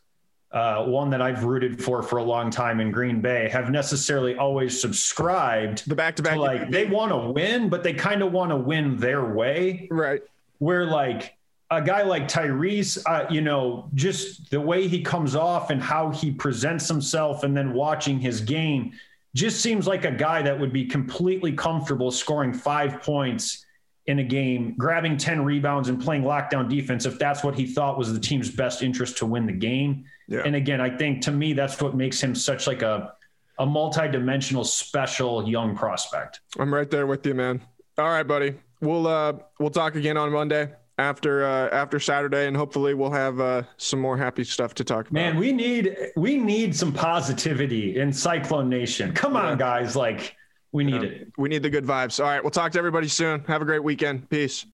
uh, 0.51 0.85
one 0.85 1.11
that 1.11 1.21
I've 1.21 1.45
rooted 1.45 1.83
for 1.83 2.03
for 2.03 2.19
a 2.19 2.23
long 2.23 2.51
time 2.51 2.81
in 2.81 2.91
Green 2.91 3.21
Bay, 3.21 3.49
have 3.51 3.71
necessarily 3.71 4.37
always 4.37 4.81
subscribed 4.81 5.89
the 5.89 5.95
back 5.95 6.17
to 6.17 6.23
back. 6.23 6.37
Like 6.37 6.71
they 6.71 6.87
want 6.87 7.13
to 7.13 7.19
win, 7.19 7.69
but 7.69 7.83
they 7.83 7.93
kind 7.93 8.23
of 8.23 8.33
want 8.33 8.51
to 8.51 8.57
win 8.57 8.97
their 8.97 9.25
way. 9.25 9.89
Right. 9.91 10.23
Where 10.59 10.87
like 10.87 11.37
a 11.71 11.83
guy 11.83 12.03
like 12.03 12.29
Tyrese, 12.29 12.99
uh, 13.07 13.27
you 13.31 13.43
know, 13.43 13.91
just 13.95 14.51
the 14.51 14.61
way 14.61 14.89
he 14.89 15.03
comes 15.03 15.37
off 15.37 15.71
and 15.71 15.83
how 15.83 16.11
he 16.11 16.31
presents 16.31 16.89
himself, 16.89 17.45
and 17.45 17.55
then 17.55 17.75
watching 17.75 18.19
his 18.19 18.41
game, 18.41 18.93
just 19.35 19.61
seems 19.61 19.87
like 19.87 20.07
a 20.07 20.11
guy 20.11 20.41
that 20.41 20.59
would 20.59 20.73
be 20.73 20.87
completely 20.87 21.53
comfortable 21.53 22.11
scoring 22.11 22.55
five 22.55 23.03
points 23.03 23.67
in 24.07 24.21
a 24.21 24.25
game, 24.25 24.75
grabbing 24.79 25.19
10 25.19 25.45
rebounds 25.45 25.91
and 25.91 26.03
playing 26.03 26.23
lockdown 26.23 26.69
defense 26.69 27.05
if 27.05 27.19
that's 27.19 27.45
what 27.45 27.55
he 27.55 27.67
thought 27.67 27.99
was 27.99 28.11
the 28.11 28.19
team's 28.19 28.51
best 28.51 28.83
interest 28.83 29.19
to 29.19 29.27
win 29.27 29.45
the 29.45 29.53
game. 29.53 30.07
Yeah. 30.29 30.43
And 30.45 30.55
again, 30.55 30.81
I 30.81 30.95
think 30.95 31.23
to 31.23 31.33
me 31.33 31.55
that's 31.55 31.81
what 31.81 31.97
makes 31.97 32.23
him 32.23 32.35
such 32.35 32.67
like 32.67 32.83
a 32.83 33.15
a 33.59 33.67
multi-dimensional 33.67 34.65
special 34.65 35.49
young 35.49 35.77
prospect. 35.77 36.41
I'm 36.59 36.73
right 36.73 36.89
there 36.89 37.09
with 37.09 37.27
you, 37.27 37.35
man. 37.35 37.61
All 37.97 38.09
right, 38.09 38.23
buddy. 38.23 38.55
We'll 38.81 39.07
uh 39.07 39.35
we'll 39.59 39.71
talk 39.71 39.97
again 39.97 40.17
on 40.17 40.31
Monday 40.31 40.73
after 40.99 41.45
uh 41.45 41.69
after 41.71 41.99
Saturday 41.99 42.47
and 42.47 42.57
hopefully 42.57 42.95
we'll 42.95 43.11
have 43.11 43.41
uh 43.41 43.63
some 43.77 44.01
more 44.01 44.17
happy 44.17 44.45
stuff 44.45 44.75
to 44.75 44.85
talk 44.85 45.11
about. 45.11 45.13
Man, 45.13 45.37
we 45.37 45.51
need 45.51 45.97
we 46.17 46.37
need 46.37 46.77
some 46.77 46.93
positivity 46.93 47.99
in 47.99 48.13
Cyclone 48.13 48.69
Nation. 48.69 49.13
Come 49.13 49.35
yeah. 49.35 49.47
on, 49.47 49.59
guys, 49.59 49.97
like 49.97 50.37
we 50.73 50.85
need 50.85 51.03
yeah. 51.03 51.09
it. 51.09 51.33
We 51.39 51.49
need 51.49 51.63
the 51.63 51.71
good 51.71 51.85
vibes. 51.87 52.23
All 52.23 52.31
right. 52.31 52.43
We'll 52.43 52.51
talk 52.51 52.73
to 52.73 52.79
everybody 52.79 53.09
soon. 53.09 53.43
Have 53.45 53.63
a 53.63 53.65
great 53.65 53.83
weekend. 53.83 54.29
Peace. 54.29 54.67